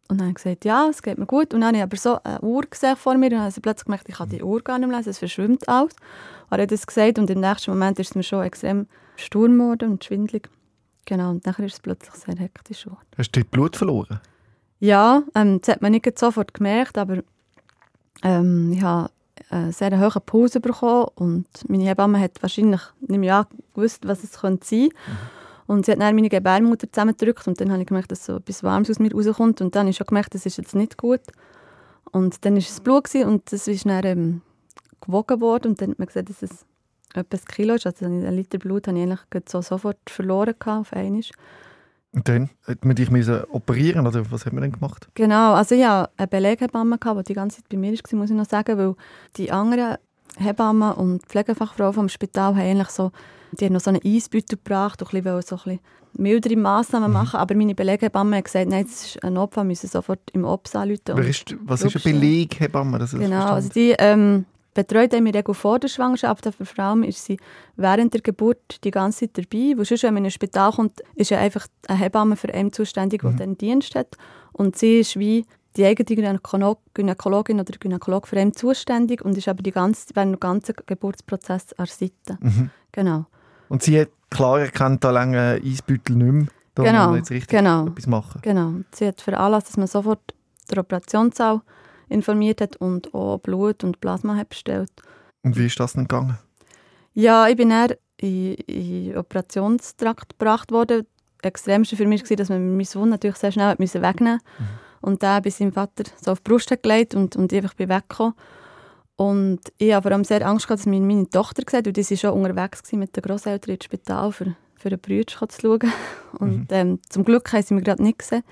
Und 0.09 0.18
dann 0.18 0.28
habe 0.28 0.30
ich 0.30 0.45
gesagt, 0.45 0.64
ja, 0.64 0.88
es 0.90 1.03
geht 1.03 1.18
mir 1.18 1.26
gut. 1.26 1.55
Und 1.55 1.61
dann 1.61 1.68
habe 1.68 1.76
ich 1.78 1.82
aber 1.82 1.97
so 1.97 2.18
eine 2.22 2.40
Uhr 2.40 2.62
gesehen 2.62 2.97
vor 2.97 3.16
mir 3.16 3.26
und 3.26 3.32
dann 3.32 3.40
habe 3.40 3.53
ich 3.55 3.62
plötzlich 3.62 3.86
gemerkt, 3.86 4.09
ich 4.09 4.16
kann 4.16 4.28
die 4.28 4.43
Uhr 4.43 4.62
gar 4.62 4.78
nicht 4.78 4.88
mehr 4.88 4.99
lesen, 4.99 5.11
es 5.11 5.18
verschwimmt 5.18 5.68
alles. 5.68 5.95
Und 6.51 6.59
er 6.59 6.62
hat 6.62 6.70
das 6.70 6.86
gesagt 6.86 7.18
und 7.18 7.30
im 7.30 7.40
nächsten 7.40 7.70
Moment 7.70 7.99
ist 7.99 8.11
es 8.11 8.14
mir 8.14 8.22
schon 8.22 8.45
extrem 8.45 8.86
sturm 9.16 9.59
geworden 9.59 9.93
und 9.93 10.05
schwindelig. 10.05 10.51
Genau, 11.07 11.30
und 11.30 11.47
dann 11.47 11.55
ist 11.55 11.74
es 11.74 11.80
plötzlich 11.80 12.14
sehr 12.14 12.36
hektisch 12.36 12.84
geworden. 12.84 13.07
Hast 13.16 13.32
du 13.32 13.45
Blut 13.45 13.76
verloren? 13.76 14.20
Ja, 14.80 15.22
ähm, 15.34 15.61
das 15.61 15.74
hat 15.74 15.82
man 15.82 15.93
nicht 15.93 16.18
sofort 16.18 16.55
gemerkt, 16.55 16.99
aber 16.99 17.22
ähm, 18.22 18.72
ich 18.72 18.82
habe 18.82 19.11
einen 19.49 19.72
sehr 19.72 19.99
hohen 19.99 20.22
Puls 20.26 20.53
bekommen 20.53 21.07
und 21.14 21.47
meine 21.68 21.84
Hebamme 21.84 22.20
hat 22.20 22.43
wahrscheinlich 22.43 22.80
nicht 23.01 23.18
mehr 23.18 23.47
gewusst, 23.74 24.07
was 24.07 24.24
es 24.24 24.32
sein 24.32 24.59
könnte. 24.61 24.74
Mhm. 24.74 24.90
Und 25.73 25.87
sie 25.87 25.93
hat 25.93 26.03
dann 26.03 26.14
meine 26.14 26.29
Gebärmutter 26.29 26.87
zusammengedrückt 26.93 27.49
und 27.49 27.59
dann 27.59 27.73
habe 27.73 27.81
ich 27.81 27.89
gemerkt, 27.89 28.12
dass 28.12 28.27
so 28.27 28.37
etwas 28.37 28.62
Warmes 28.62 28.91
aus 28.91 28.99
mir 28.99 29.11
rauskommt 29.11 29.62
und 29.62 29.75
dann 29.75 29.81
habe 29.81 29.91
ich 29.91 29.97
schon 29.97 30.07
gemerkt, 30.07 30.35
das 30.35 30.45
ist 30.45 30.59
jetzt 30.59 30.75
nicht 30.75 30.99
gut. 30.99 31.23
Und 32.11 32.45
dann 32.45 32.53
war 32.53 32.59
es 32.59 32.81
Blut 32.81 33.14
und 33.14 33.51
das 33.51 33.66
ist 33.66 33.87
dann 33.87 34.05
ähm, 34.05 34.43
gewogen 35.01 35.41
worden 35.41 35.68
und 35.68 35.81
dann 35.81 35.93
hat 35.93 35.99
man 35.99 36.07
gesehen, 36.09 36.27
dass 36.27 36.43
es 36.43 36.66
etwa 37.14 37.39
ein 37.39 37.45
Kilo 37.47 37.75
ist. 37.77 37.87
Also 37.87 38.05
ein 38.05 38.20
Liter 38.37 38.59
Blut 38.59 38.87
habe 38.87 38.99
ich 38.99 39.05
eigentlich 39.05 39.20
so 39.49 39.62
sofort 39.62 39.97
verloren 40.09 40.55
auf 40.66 40.93
einmal. 40.93 41.23
Und 42.12 42.29
dann 42.29 42.51
hat 42.66 42.85
man 42.85 42.95
dich 42.95 43.09
operieren 43.51 44.07
oder 44.07 44.31
was 44.31 44.45
hat 44.45 44.53
man 44.53 44.61
dann 44.61 44.73
gemacht? 44.73 45.09
Genau, 45.14 45.55
also 45.55 45.75
ich 45.75 45.87
hatte 45.87 46.12
eine 46.18 46.27
Beleghebamme, 46.27 46.99
die 46.99 47.23
die 47.25 47.35
ganze 47.35 47.57
Zeit 47.62 47.70
bei 47.70 47.79
mir 47.79 47.93
war, 47.93 48.18
muss 48.18 48.29
ich 48.29 48.37
noch 48.37 48.45
sagen, 48.45 48.77
weil 48.77 48.95
die 49.39 49.51
anderen 49.51 49.97
Hebammen 50.37 50.93
und 50.93 51.25
Pflegefachfrauen 51.25 51.95
vom 51.95 52.11
Spital 52.11 52.57
haben 52.57 52.61
eigentlich 52.61 52.91
so, 52.91 53.11
die 53.53 53.66
haben 53.66 53.72
noch 53.72 53.80
so 53.80 53.90
einen 53.90 54.00
Eisbeutel 54.05 54.59
gebracht 54.59 55.03
und 55.03 55.12
ein 55.12 55.22
bisschen, 55.22 55.42
so 55.42 55.57
ein 55.57 55.62
bisschen 55.62 55.80
mildere 56.14 56.57
Massnahmen 56.57 57.09
mhm. 57.09 57.14
machen, 57.14 57.36
aber 57.38 57.55
meine 57.55 57.74
Beleghebamme 57.74 58.36
hat 58.36 58.44
gesagt, 58.44 58.68
nein, 58.68 58.84
das 58.84 59.07
ist 59.07 59.24
ein 59.24 59.36
Opfer, 59.36 59.62
wir 59.62 59.68
müssen 59.68 59.88
sofort 59.88 60.20
im 60.32 60.44
Ops 60.44 60.74
anrufen. 60.74 61.18
Ist, 61.18 61.57
was 61.64 61.82
ist 61.82 62.05
eine 62.05 62.14
Beleghebamme? 62.14 62.98
genau, 63.12 63.53
also 63.53 63.68
die 63.68 63.94
ähm, 63.98 64.44
betreut 64.74 65.14
haben 65.14 65.24
wir 65.24 65.55
vor 65.55 65.78
der 65.78 65.88
Schwangerschaft, 65.88 66.46
aber 66.46 66.64
vor 66.64 66.84
allem 66.84 67.03
ist 67.03 67.24
sie 67.24 67.38
während 67.76 68.14
der 68.14 68.20
Geburt 68.20 68.84
die 68.84 68.90
ganze 68.90 69.20
Zeit 69.20 69.38
dabei, 69.38 69.76
weil 69.76 69.84
sonst, 69.84 70.03
wenn 70.03 70.14
man 70.14 70.24
in 70.24 70.28
ein 70.28 70.32
Spital 70.32 70.72
kommt, 70.72 71.00
ist 71.14 71.30
ja 71.30 71.38
einfach 71.38 71.66
eine 71.88 71.98
Hebamme 71.98 72.36
für 72.36 72.53
einen 72.53 72.72
zuständig, 72.72 73.22
mhm. 73.22 73.30
die 73.30 73.36
dann 73.36 73.59
Dienst 73.59 73.94
hat 73.94 74.16
und 74.53 74.76
sie 74.76 75.00
ist 75.00 75.18
wie 75.18 75.46
die 75.76 75.86
eigene 75.86 76.38
Gynäkologin 76.94 77.61
oder 77.61 77.72
Gynäkolog 77.78 78.28
für 78.28 78.38
einen 78.38 78.53
zuständig 78.53 79.24
und 79.24 79.38
ist 79.38 79.48
aber 79.48 79.62
die 79.62 79.72
ganze, 79.72 80.14
während 80.14 80.34
dem 80.34 80.40
ganzen 80.40 80.74
Geburtsprozess 80.84 81.72
an 81.74 81.86
der 81.86 81.94
Seite. 81.94 82.38
Mhm. 82.40 82.70
Genau. 82.92 83.24
Und 83.73 83.83
sie 83.83 83.99
hat 83.99 84.11
klar 84.29 84.61
erkannt, 84.61 85.03
da 85.03 85.11
lange 85.11 85.59
Eisbeutel 85.64 86.16
nicht 86.16 86.31
mehr, 86.31 86.47
da 86.75 86.83
genau. 86.83 86.99
muss 86.99 87.07
man 87.07 87.16
jetzt 87.16 87.31
richtig 87.31 87.49
genau. 87.49 87.87
etwas 87.87 88.07
machen. 88.07 88.43
Genau. 88.43 88.73
Sie 88.95 89.07
hat 89.07 89.23
veranlasst, 89.23 89.70
dass 89.70 89.79
man 89.79 89.87
sofort 89.87 90.20
den 90.70 90.79
Operationssaal 90.79 91.62
informiert 92.11 92.61
hat 92.61 92.77
und 92.77 93.14
auch 93.14 93.39
Blut 93.39 93.83
und 93.83 93.99
Plasma 93.99 94.37
hat 94.37 94.51
bestellt. 94.51 94.91
Und 95.43 95.57
wie 95.57 95.64
ist 95.64 95.81
das 95.81 95.95
denn 95.95 96.03
gegangen? 96.03 96.37
Ja, 97.14 97.49
ich 97.49 97.57
bin 97.57 97.70
dann 97.70 97.95
in, 98.18 98.57
in 98.57 99.05
den 99.07 99.16
Operationstrakt 99.16 100.39
gebracht 100.39 100.70
worden. 100.70 101.07
Das 101.41 101.49
Extremste 101.49 101.97
für 101.97 102.07
mich 102.07 102.29
war, 102.29 102.37
dass 102.37 102.51
man 102.51 102.77
meinen 102.77 102.85
Sohn 102.85 103.09
natürlich 103.09 103.37
sehr 103.37 103.53
schnell 103.53 103.75
wegnehmen 103.79 104.35
musste. 104.35 104.39
Mhm. 104.59 104.66
Und 105.01 105.23
der 105.23 105.41
bei 105.41 105.49
seinem 105.49 105.73
Vater 105.73 106.05
so 106.23 106.33
auf 106.33 106.41
die 106.41 106.51
Brust 106.51 106.68
gelegt 106.83 107.14
und, 107.14 107.37
und 107.37 107.51
ich 107.51 107.62
einfach 107.62 107.73
bin 107.73 107.89
weggekommen. 107.89 108.35
Und 109.16 109.60
ich 109.78 109.92
habe 109.92 110.02
vor 110.02 110.12
allem 110.12 110.24
sehr 110.24 110.46
Angst 110.46 110.66
gehabt, 110.66 110.80
dass 110.80 110.86
meine, 110.86 111.04
meine 111.04 111.28
Tochter 111.28 111.62
gesagt 111.62 111.86
und 111.86 111.96
die 111.96 112.10
war 112.10 112.16
schon 112.16 112.30
unterwegs 112.32 112.92
mit 112.92 113.14
den 113.16 113.22
Großeltern 113.22 113.74
ins 113.74 113.84
Spital, 113.84 114.32
für, 114.32 114.56
für 114.76 114.88
einen 114.88 115.00
Bruder 115.00 115.48
zu 115.48 115.60
schauen. 115.60 115.92
Und 116.38 116.58
mhm. 116.58 116.66
ähm, 116.70 116.98
zum 117.08 117.24
Glück 117.24 117.52
haben 117.52 117.62
sie 117.62 117.74
mich 117.74 117.84
gerade 117.84 118.02
nicht 118.02 118.20
gesehen. 118.20 118.42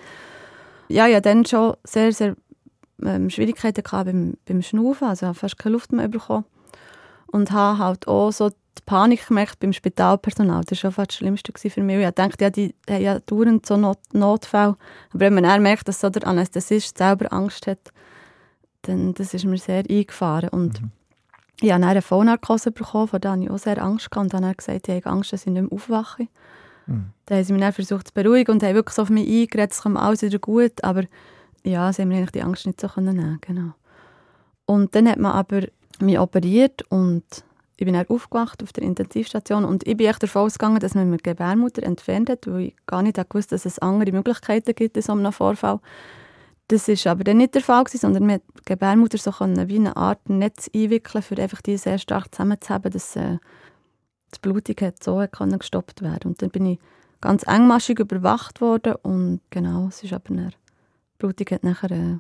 Ja, 0.89 1.09
ich 1.09 1.15
hatte 1.15 1.31
dann 1.31 1.47
schon 1.47 1.75
sehr, 1.85 2.13
sehr 2.13 2.37
ähm, 3.03 3.31
Schwierigkeiten 3.31 3.83
gehabt 3.83 4.07
beim, 4.07 4.35
beim 4.45 4.63
Schnaufen, 4.63 5.09
also 5.09 5.27
habe 5.27 5.39
fast 5.39 5.59
keine 5.59 5.73
Luft 5.73 5.93
mehr 5.93 6.09
bekommen. 6.09 6.45
Und 7.29 7.53
habe 7.53 7.79
halt 7.79 8.07
auch 8.07 8.33
so 8.33 8.51
die 8.51 8.83
Panik 8.85 9.27
gemerkt 9.29 9.61
beim 9.61 9.73
Spitalpersonal. 9.73 10.63
Das 10.63 10.71
war 10.71 10.77
schon 10.77 10.93
fast 10.93 11.11
das 11.11 11.17
Schlimmste 11.17 11.53
für 11.71 11.83
mich. 11.83 11.99
Ich 11.99 12.11
dachte, 12.11 12.45
ja, 12.45 12.51
die 12.51 12.75
haben 12.89 13.03
ja 13.03 13.19
dauernd 13.21 13.67
so 13.67 13.77
Not 13.77 13.99
Notfälle. 14.13 14.77
Aber 15.11 15.21
wenn 15.21 15.35
man 15.35 15.45
dann 15.45 15.63
merkt, 15.63 15.89
dass 15.89 16.01
so 16.01 16.11
der 16.11 16.27
Anästhesist 16.27 16.99
selber 16.99 17.33
Angst 17.33 17.67
hat, 17.67 17.93
dann 18.83 19.15
das 19.15 19.35
ist 19.35 19.45
mir 19.45 19.59
sehr 19.59 19.85
eingefahren. 19.89 20.49
Und 20.51 20.81
mhm. 20.81 20.91
ich 21.61 21.73
habe 21.73 21.87
eine 21.87 22.03
Vollnarkose 22.03 22.73
bekommen, 22.73 23.09
von 23.09 23.21
der 23.21 23.33
hatte 23.33 23.43
ich 23.43 23.51
auch 23.51 23.59
sehr 23.59 23.83
Angst 23.83 24.11
gehabt. 24.11 24.25
Und 24.25 24.35
dann 24.35 24.45
habe 24.45 24.57
gesagt, 24.57 24.89
ich 24.89 24.95
habe 24.95 25.07
Angst, 25.07 25.33
dass 25.33 25.47
ich 25.47 25.53
nicht 25.53 25.63
mehr 25.63 25.73
aufwache. 25.73 26.29
Mhm. 26.87 27.11
Dann 27.27 27.39
haben 27.39 27.45
sie 27.45 27.53
mich 27.53 27.63
dann 27.63 27.73
versucht 27.73 28.09
zu 28.09 28.15
beruhigen 28.15 28.53
und 28.53 28.63
haben 28.63 28.75
wirklich 28.75 28.95
so 28.95 29.03
auf 29.03 29.11
mich 29.11 29.29
eingeredet, 29.29 29.73
es 29.73 29.83
kommt 29.83 29.97
alles 29.97 30.23
wieder 30.23 30.39
gut. 30.39 30.83
Aber 30.83 31.05
ja, 31.65 31.93
sie 31.93 32.03
haben 32.03 32.09
mir 32.09 32.27
die 32.27 32.43
Angst 32.43 32.67
nicht 32.67 32.81
so 32.81 32.89
nehmen 33.01 33.39
genau. 33.41 33.73
Und 34.67 34.95
dann 34.95 35.09
hat 35.09 35.19
man 35.19 35.33
aber 35.33 35.63
mich 36.01 36.19
operiert 36.19 36.83
und 36.91 37.25
ich 37.77 37.87
bin 37.87 37.95
dann 37.95 38.07
aufgewacht 38.09 38.63
auf 38.63 38.73
der 38.73 38.85
Intensivstation 38.85 39.65
und 39.65 39.87
ich 39.87 39.97
bin 39.97 40.07
echt 40.07 40.23
davon 40.23 40.43
ausgegangen, 40.43 40.81
dass 40.81 40.95
man 40.95 41.09
mir 41.09 41.17
die 41.17 41.23
Gebärmutter 41.23 41.83
entfernt 41.83 42.29
hat, 42.29 42.47
weil 42.47 42.61
ich 42.61 42.77
gar 42.87 43.03
nicht 43.03 43.17
gewusst 43.17 43.53
dass 43.53 43.65
es 43.65 43.79
andere 43.79 44.13
Möglichkeiten 44.13 44.75
gibt 44.75 44.97
in 44.97 45.03
so 45.03 45.13
einem 45.13 45.33
Vorfall. 45.33 45.81
Das 46.71 46.87
war 46.87 47.13
aber 47.13 47.25
dann 47.25 47.39
nicht 47.39 47.55
der 47.57 47.63
Fall, 47.63 47.85
sondern 47.89 48.27
man 48.27 48.39
die 48.39 48.65
Gebärmutter 48.65 49.19
so 49.19 49.33
wie 49.33 49.77
eine 49.77 49.97
Art 49.97 50.29
Netz 50.29 50.71
einwickeln, 50.73 51.21
für 51.21 51.37
einfach 51.37 51.61
die 51.63 51.77
sehr 51.77 51.99
stark 51.99 52.33
zusammenzuhaben, 52.33 52.93
dass 52.93 53.17
äh, 53.17 53.39
die 54.33 54.39
Blutung 54.41 54.77
hat 54.81 55.03
so 55.03 55.27
kann 55.33 55.59
gestoppt 55.59 56.01
werden. 56.01 56.29
Und 56.29 56.43
dann 56.43 56.51
bin 56.51 56.67
ich 56.67 56.79
ganz 57.21 57.43
engmaschig 57.43 57.99
überwacht 57.99 58.61
worden 58.61 58.95
und 59.03 59.41
genau, 59.51 59.89
es 59.89 60.05
ist 60.05 60.13
aber 60.13 60.33
dann 60.33 60.53
Blutung 61.19 61.47
hat 61.51 61.65
nachher 61.65 61.91
äh, 61.91 62.19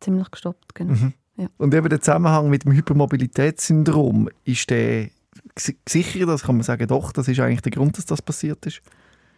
ziemlich 0.00 0.28
gestoppt. 0.32 0.74
Genau. 0.74 0.94
Mhm. 0.94 1.12
Ja. 1.36 1.46
Und 1.56 1.72
eben 1.72 1.88
der 1.88 2.00
Zusammenhang 2.00 2.50
mit 2.50 2.64
dem 2.64 2.72
Hypermobilitätssyndrom, 2.72 4.28
ist 4.44 4.70
der 4.70 5.08
gesichert? 5.54 6.28
Das 6.28 6.42
kann 6.42 6.56
man 6.56 6.64
sagen, 6.64 6.88
doch, 6.88 7.12
das 7.12 7.28
ist 7.28 7.38
eigentlich 7.38 7.62
der 7.62 7.72
Grund, 7.72 7.96
dass 7.96 8.06
das 8.06 8.22
passiert 8.22 8.66
ist? 8.66 8.82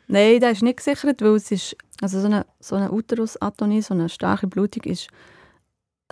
Nein, 0.09 0.41
das 0.41 0.53
ist 0.53 0.63
nicht 0.63 0.79
gesichert, 0.79 1.21
weil 1.21 1.37
es 1.37 1.51
ist, 1.51 1.77
also 2.03 2.21
so 2.21 2.27
eine, 2.27 2.47
so 2.61 2.77
eine 2.77 2.93
Uterusatonie, 2.93 3.83
so 3.83 3.95
eine 3.95 4.09
starke 4.09 4.47
Blutung 4.47 4.85
ist 4.85 5.09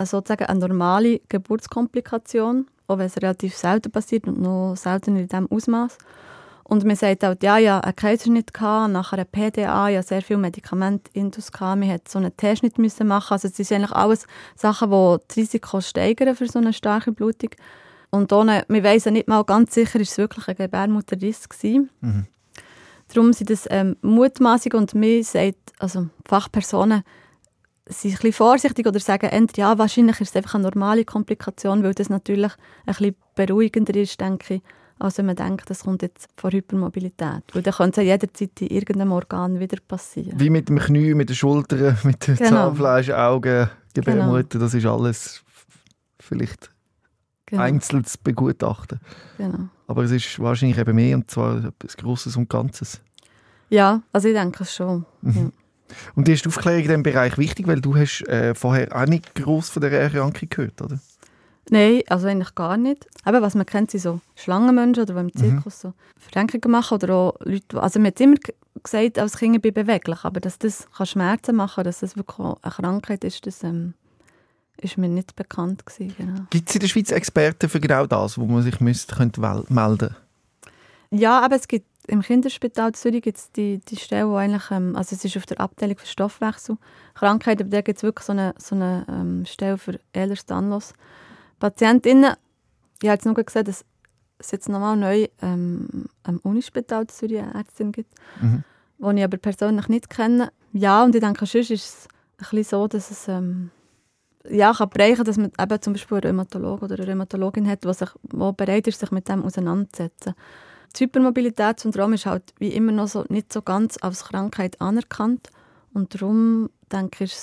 sozusagen 0.01 0.45
eine 0.45 0.59
normale 0.59 1.19
Geburtskomplikation, 1.29 2.67
auch 2.87 2.97
wenn 2.97 3.05
es 3.05 3.17
relativ 3.17 3.55
selten 3.55 3.91
passiert 3.91 4.27
und 4.27 4.41
noch 4.41 4.75
seltener 4.75 5.19
in 5.19 5.27
diesem 5.27 5.51
Ausmaß. 5.51 5.97
Und 6.63 6.85
man 6.85 6.95
sagt 6.95 7.25
auch, 7.25 7.35
ja, 7.41 7.57
ja, 7.57 7.79
einen 7.81 7.95
Kaiserschnitt 7.95 8.53
gehabt, 8.53 8.93
nachher 8.93 9.19
ein 9.19 9.25
PDA, 9.25 9.89
ja, 9.89 10.01
sehr 10.01 10.21
viel 10.21 10.37
Medikamente 10.37 11.11
intus 11.13 11.51
gehabt, 11.51 11.79
man 11.79 11.89
musste 11.89 12.09
so 12.09 12.19
einen 12.19 12.35
T-Schnitt 12.37 12.77
müssen 12.77 13.07
machen. 13.07 13.33
Also 13.33 13.49
es 13.49 13.57
sind 13.57 13.73
eigentlich 13.73 13.91
alles 13.91 14.25
Sachen, 14.55 14.89
die 14.89 15.17
das 15.27 15.37
Risiko 15.37 15.81
steigern 15.81 16.35
für 16.35 16.47
so 16.47 16.59
eine 16.59 16.71
starke 16.71 17.11
Blutung. 17.11 17.49
Und 18.09 18.31
ohne, 18.31 18.63
wir 18.69 18.83
wissen 18.83 19.13
nicht 19.13 19.27
mal 19.27 19.43
ganz 19.43 19.73
sicher, 19.73 19.99
ist 19.99 20.11
es 20.11 20.17
wirklich 20.17 20.47
ein 20.47 20.55
Gebärmutterriss 20.55 21.49
gewesen. 21.49 21.89
Mhm. 21.99 22.27
Darum 23.13 23.33
sind 23.33 23.49
das 23.49 23.67
ähm, 23.69 23.95
Mutmaßungen 24.01 24.79
und 24.79 24.95
mir 24.95 25.23
sagt, 25.23 25.73
also 25.79 26.07
Fachpersonen 26.25 27.03
sind 27.87 28.11
ein 28.11 28.15
bisschen 28.15 28.33
vorsichtig 28.33 28.87
oder 28.87 28.99
sagen 28.99 29.27
entweder, 29.27 29.69
ja, 29.69 29.77
wahrscheinlich 29.77 30.21
ist 30.21 30.29
es 30.29 30.35
einfach 30.35 30.55
eine 30.55 30.63
normale 30.63 31.03
Komplikation, 31.03 31.83
weil 31.83 31.93
das 31.93 32.09
natürlich 32.09 32.51
ein 32.85 32.93
bisschen 32.95 33.15
beruhigender 33.35 33.95
ist, 33.95 34.19
denke 34.21 34.55
ich, 34.55 34.61
als 34.99 35.17
wenn 35.17 35.25
man 35.25 35.35
denkt, 35.35 35.69
das 35.69 35.83
kommt 35.83 36.01
jetzt 36.03 36.29
von 36.37 36.51
Hypermobilität. 36.51 37.43
Weil 37.53 37.63
dann 37.63 37.73
könnte 37.73 38.01
es 38.01 38.07
ja 38.07 38.13
jederzeit 38.13 38.61
in 38.61 38.67
irgendeinem 38.67 39.11
Organ 39.11 39.59
wieder 39.59 39.77
passieren. 39.85 40.39
Wie 40.39 40.49
mit 40.49 40.69
dem 40.69 40.79
Knie, 40.79 41.13
mit 41.13 41.29
den 41.29 41.35
Schultern, 41.35 41.97
mit 42.03 42.27
dem 42.27 42.35
Genau. 42.35 42.49
Zahnfleisch, 42.49 43.09
Augen, 43.09 43.69
Gebärmutter, 43.93 44.59
das 44.59 44.73
ist 44.73 44.85
alles 44.85 45.43
vielleicht 46.19 46.70
Genau, 47.51 47.63
einzeln 47.63 48.05
zu 48.05 48.17
begutachten. 48.23 48.99
genau. 49.37 49.67
Aber 49.87 50.03
es 50.03 50.11
ist 50.11 50.39
wahrscheinlich 50.39 50.77
eben 50.77 50.95
mehr, 50.95 51.17
und 51.17 51.29
zwar 51.29 51.65
etwas 51.65 51.97
Grosses 51.97 52.37
und 52.37 52.49
Ganzes. 52.49 53.01
Ja, 53.69 54.01
also 54.13 54.29
ich 54.29 54.33
denke 54.33 54.63
es 54.63 54.73
schon. 54.73 55.05
Ja. 55.21 55.49
Und 56.15 56.29
ist 56.29 56.45
die 56.45 56.47
Aufklärung 56.47 56.79
in 56.79 56.87
diesem 56.87 57.03
Bereich 57.03 57.37
wichtig, 57.37 57.67
weil 57.67 57.81
du 57.81 57.97
hast 57.97 58.21
äh, 58.29 58.55
vorher 58.55 58.95
auch 58.95 59.05
nicht 59.05 59.35
gross 59.35 59.69
von 59.69 59.81
dieser 59.81 59.97
Erkrankung 59.97 60.47
gehört, 60.49 60.81
oder? 60.81 60.97
Nein, 61.69 62.01
also 62.07 62.27
eigentlich 62.27 62.55
gar 62.55 62.77
nicht. 62.77 63.05
Aber 63.25 63.41
was 63.41 63.55
man 63.55 63.65
kennt, 63.65 63.91
sind 63.91 64.01
so 64.01 64.21
Schlangenmenschen 64.35 65.03
oder 65.03 65.13
die 65.13 65.19
im 65.19 65.35
Zirkus 65.35 65.81
so 65.81 65.93
Verrenkungen 66.17 66.71
machen 66.71 66.95
oder 66.95 67.13
auch 67.13 67.35
Leute, 67.41 67.81
also 67.81 67.99
man 67.99 68.07
hat 68.07 68.21
immer 68.21 68.37
gesagt, 68.81 69.19
als 69.19 69.37
Kind 69.37 69.61
bin 69.61 69.69
ich 69.69 69.73
beweglich, 69.73 70.23
aber 70.23 70.39
dass 70.39 70.57
das 70.57 70.87
kann 70.95 71.05
Schmerzen 71.05 71.55
machen 71.55 71.75
kann, 71.75 71.83
dass 71.83 71.99
das 71.99 72.15
wirklich 72.15 72.39
eine 72.39 72.71
Krankheit 72.71 73.23
ist, 73.23 73.45
das 73.45 73.63
ähm, 73.63 73.93
ist 74.77 74.97
mir 74.97 75.09
nicht 75.09 75.35
bekannt 75.35 75.85
gewesen, 75.85 76.15
genau. 76.17 76.41
Gibt 76.49 76.69
es 76.69 76.75
in 76.75 76.81
der 76.81 76.87
Schweiz 76.87 77.11
Experten 77.11 77.69
für 77.69 77.79
genau 77.79 78.05
das, 78.07 78.37
wo 78.37 78.45
man 78.45 78.63
sich 78.63 78.79
müsste, 78.79 79.15
könnte 79.15 79.41
melden 79.69 80.15
Ja, 81.11 81.39
aber 81.41 81.55
es 81.55 81.67
gibt 81.67 81.87
im 82.07 82.21
Kinderspital 82.21 82.93
Zürich 82.93 83.21
gibt 83.21 83.37
es 83.37 83.51
die, 83.51 83.77
die 83.79 83.95
Stelle, 83.95 84.27
wo 84.27 84.35
eigentlich, 84.35 84.71
ähm, 84.71 84.95
also 84.95 85.15
es 85.15 85.23
ist 85.23 85.37
auf 85.37 85.45
der 85.45 85.61
Abteilung 85.61 85.97
für 85.97 86.07
Stoffwechselkrankheiten, 86.07 87.67
aber 87.67 87.71
da 87.77 87.81
gibt 87.81 87.97
es 87.97 88.03
wirklich 88.03 88.25
so 88.25 88.31
eine, 88.31 88.55
so 88.57 88.75
eine 88.75 89.05
ähm, 89.07 89.45
Stelle 89.45 89.77
für 89.77 89.99
Ehlers-Danlos. 90.13 90.93
Patientinnen, 91.59 92.33
ich 93.01 93.07
habe 93.09 93.15
jetzt 93.15 93.25
nur 93.25 93.35
gesehen, 93.35 93.65
dass 93.65 93.85
es 94.39 94.51
jetzt 94.51 94.67
nochmal 94.67 94.97
neu 94.97 95.27
ähm, 95.43 96.05
am 96.23 96.37
Unispital 96.39 97.05
Zürich 97.07 97.39
eine 97.39 97.53
Ärztin 97.53 97.91
gibt, 97.91 98.13
Mhm. 98.41 98.63
die 98.97 99.17
ich 99.19 99.23
aber 99.23 99.37
persönlich 99.37 99.87
nicht 99.87 100.09
kenne. 100.09 100.51
Ja, 100.73 101.03
und 101.03 101.13
ich 101.13 101.21
denke, 101.21 101.45
sonst 101.45 101.69
ist 101.69 101.71
es 101.71 102.07
ein 102.37 102.37
bisschen 102.49 102.63
so, 102.63 102.87
dass 102.87 103.11
es 103.11 103.27
ähm, 103.27 103.69
ja, 104.49 104.73
kann 104.73 104.89
bereichen, 104.89 105.23
dass 105.23 105.37
man 105.37 105.51
eben 105.59 105.81
zum 105.81 105.93
Beispiel 105.93 106.17
einen 106.17 106.25
Rheumatologen 106.27 106.85
oder 106.85 106.95
eine 106.95 107.11
Rheumatologin 107.11 107.67
hat, 107.67 107.83
die 107.83 107.93
sich, 107.93 108.09
wo 108.23 108.51
bereit 108.51 108.87
ist, 108.87 108.99
sich 108.99 109.11
mit 109.11 109.27
dem 109.27 109.43
auseinanderzusetzen. 109.43 110.33
Das 110.91 111.01
Hypermobilitätssyndrom 111.01 112.13
ist 112.13 112.25
halt 112.25 112.53
wie 112.57 112.69
immer 112.69 112.91
noch 112.91 113.07
so, 113.07 113.23
nicht 113.29 113.53
so 113.53 113.61
ganz 113.61 113.97
als 114.01 114.25
Krankheit 114.25 114.81
anerkannt. 114.81 115.49
Und 115.93 116.13
darum 116.13 116.69
denke 116.91 117.25
ich, 117.25 117.33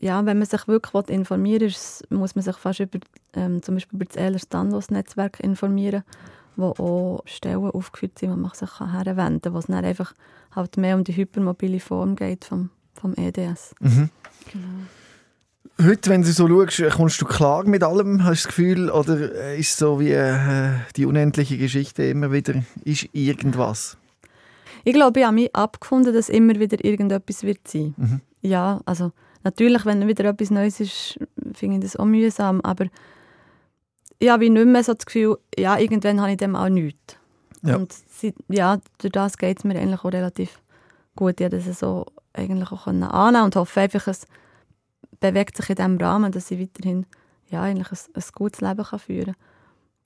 ja, 0.00 0.24
wenn 0.26 0.38
man 0.38 0.46
sich 0.46 0.66
wirklich 0.66 1.08
informieren 1.08 1.70
will, 1.70 2.18
muss 2.18 2.34
man 2.34 2.42
sich 2.42 2.56
fast 2.56 2.80
über, 2.80 2.98
ähm, 3.34 3.62
zum 3.62 3.76
Beispiel 3.76 3.96
über 3.96 4.04
das 4.04 4.16
Ehlers-Danlos-Netzwerk 4.16 5.38
informieren, 5.40 6.02
wo 6.56 6.70
auch 6.70 7.22
Stellen 7.24 7.70
aufgeführt 7.70 8.18
sind, 8.18 8.32
wo 8.32 8.36
man 8.36 8.52
sich 8.52 8.70
kann 8.70 8.90
herwenden 8.90 9.42
kann, 9.42 9.54
wo 9.54 9.58
es 9.58 9.66
dann 9.66 9.84
einfach 9.84 10.12
halt 10.50 10.76
mehr 10.76 10.96
um 10.96 11.04
die 11.04 11.14
hypermobile 11.14 11.78
Form 11.78 12.16
geht 12.16 12.44
vom, 12.44 12.70
vom 12.94 13.14
EDS. 13.14 13.74
Mhm. 13.80 14.10
Heute, 15.84 16.10
wenn 16.10 16.22
du 16.22 16.30
so 16.30 16.46
schaust, 16.46 16.96
kommst 16.96 17.20
du 17.20 17.24
klar 17.24 17.64
mit 17.64 17.82
allem, 17.82 18.22
hast 18.22 18.44
du 18.44 18.46
das 18.46 18.46
Gefühl, 18.46 18.90
oder 18.90 19.34
äh, 19.34 19.58
ist 19.58 19.70
es 19.70 19.78
so 19.78 19.98
wie 19.98 20.12
äh, 20.12 20.74
die 20.96 21.06
unendliche 21.06 21.58
Geschichte 21.58 22.04
immer 22.04 22.30
wieder, 22.30 22.62
ist 22.84 23.08
irgendwas? 23.12 23.96
Ich 24.84 24.92
glaube, 24.92 25.20
ich 25.20 25.26
habe 25.26 25.34
mich 25.34 25.54
abgefunden, 25.56 26.14
dass 26.14 26.28
immer 26.28 26.54
wieder 26.60 26.84
irgendetwas 26.84 27.42
wird 27.42 27.66
sein. 27.66 27.94
Mhm. 27.96 28.20
Ja, 28.42 28.80
also 28.84 29.10
natürlich, 29.42 29.84
wenn 29.84 30.06
wieder 30.06 30.26
etwas 30.26 30.50
Neues 30.50 30.78
ist, 30.78 31.18
finde 31.52 31.78
ich 31.78 31.82
das 31.82 31.96
auch 31.96 32.04
mühsam, 32.04 32.60
aber 32.60 32.86
ich 34.20 34.28
habe 34.28 34.44
wie 34.44 34.50
nicht 34.50 34.66
mehr 34.66 34.84
so 34.84 34.94
das 34.94 35.06
Gefühl, 35.06 35.38
ja, 35.58 35.78
irgendwann 35.78 36.20
habe 36.20 36.30
ich 36.30 36.36
dem 36.36 36.54
auch 36.54 36.68
nichts. 36.68 37.16
Ja. 37.62 37.76
Und 37.76 37.92
sie, 37.92 38.34
ja, 38.48 38.78
durch 38.98 39.12
das 39.12 39.36
geht 39.36 39.58
es 39.58 39.64
mir 39.64 39.80
eigentlich 39.80 40.04
auch 40.04 40.12
relativ 40.12 40.60
gut. 41.16 41.40
Ich 41.40 41.44
habe 41.44 41.56
das 41.58 41.78
so 41.78 42.06
eigentlich 42.34 42.70
auch 42.70 42.86
annehmen 42.86 43.44
und 43.44 43.56
hoffe 43.56 43.80
einfach, 43.80 44.06
es 44.06 44.26
bewegt 45.22 45.56
sich 45.56 45.70
in 45.70 45.76
diesem 45.76 45.96
Rahmen, 45.96 46.32
dass 46.32 46.50
ich 46.50 46.60
weiterhin 46.60 47.06
ja, 47.48 47.62
eigentlich 47.62 47.90
ein, 47.90 47.98
ein 48.14 48.22
gutes 48.34 48.60
Leben 48.60 48.84
kann 48.84 48.98
führen 48.98 49.34
kann. 49.34 49.34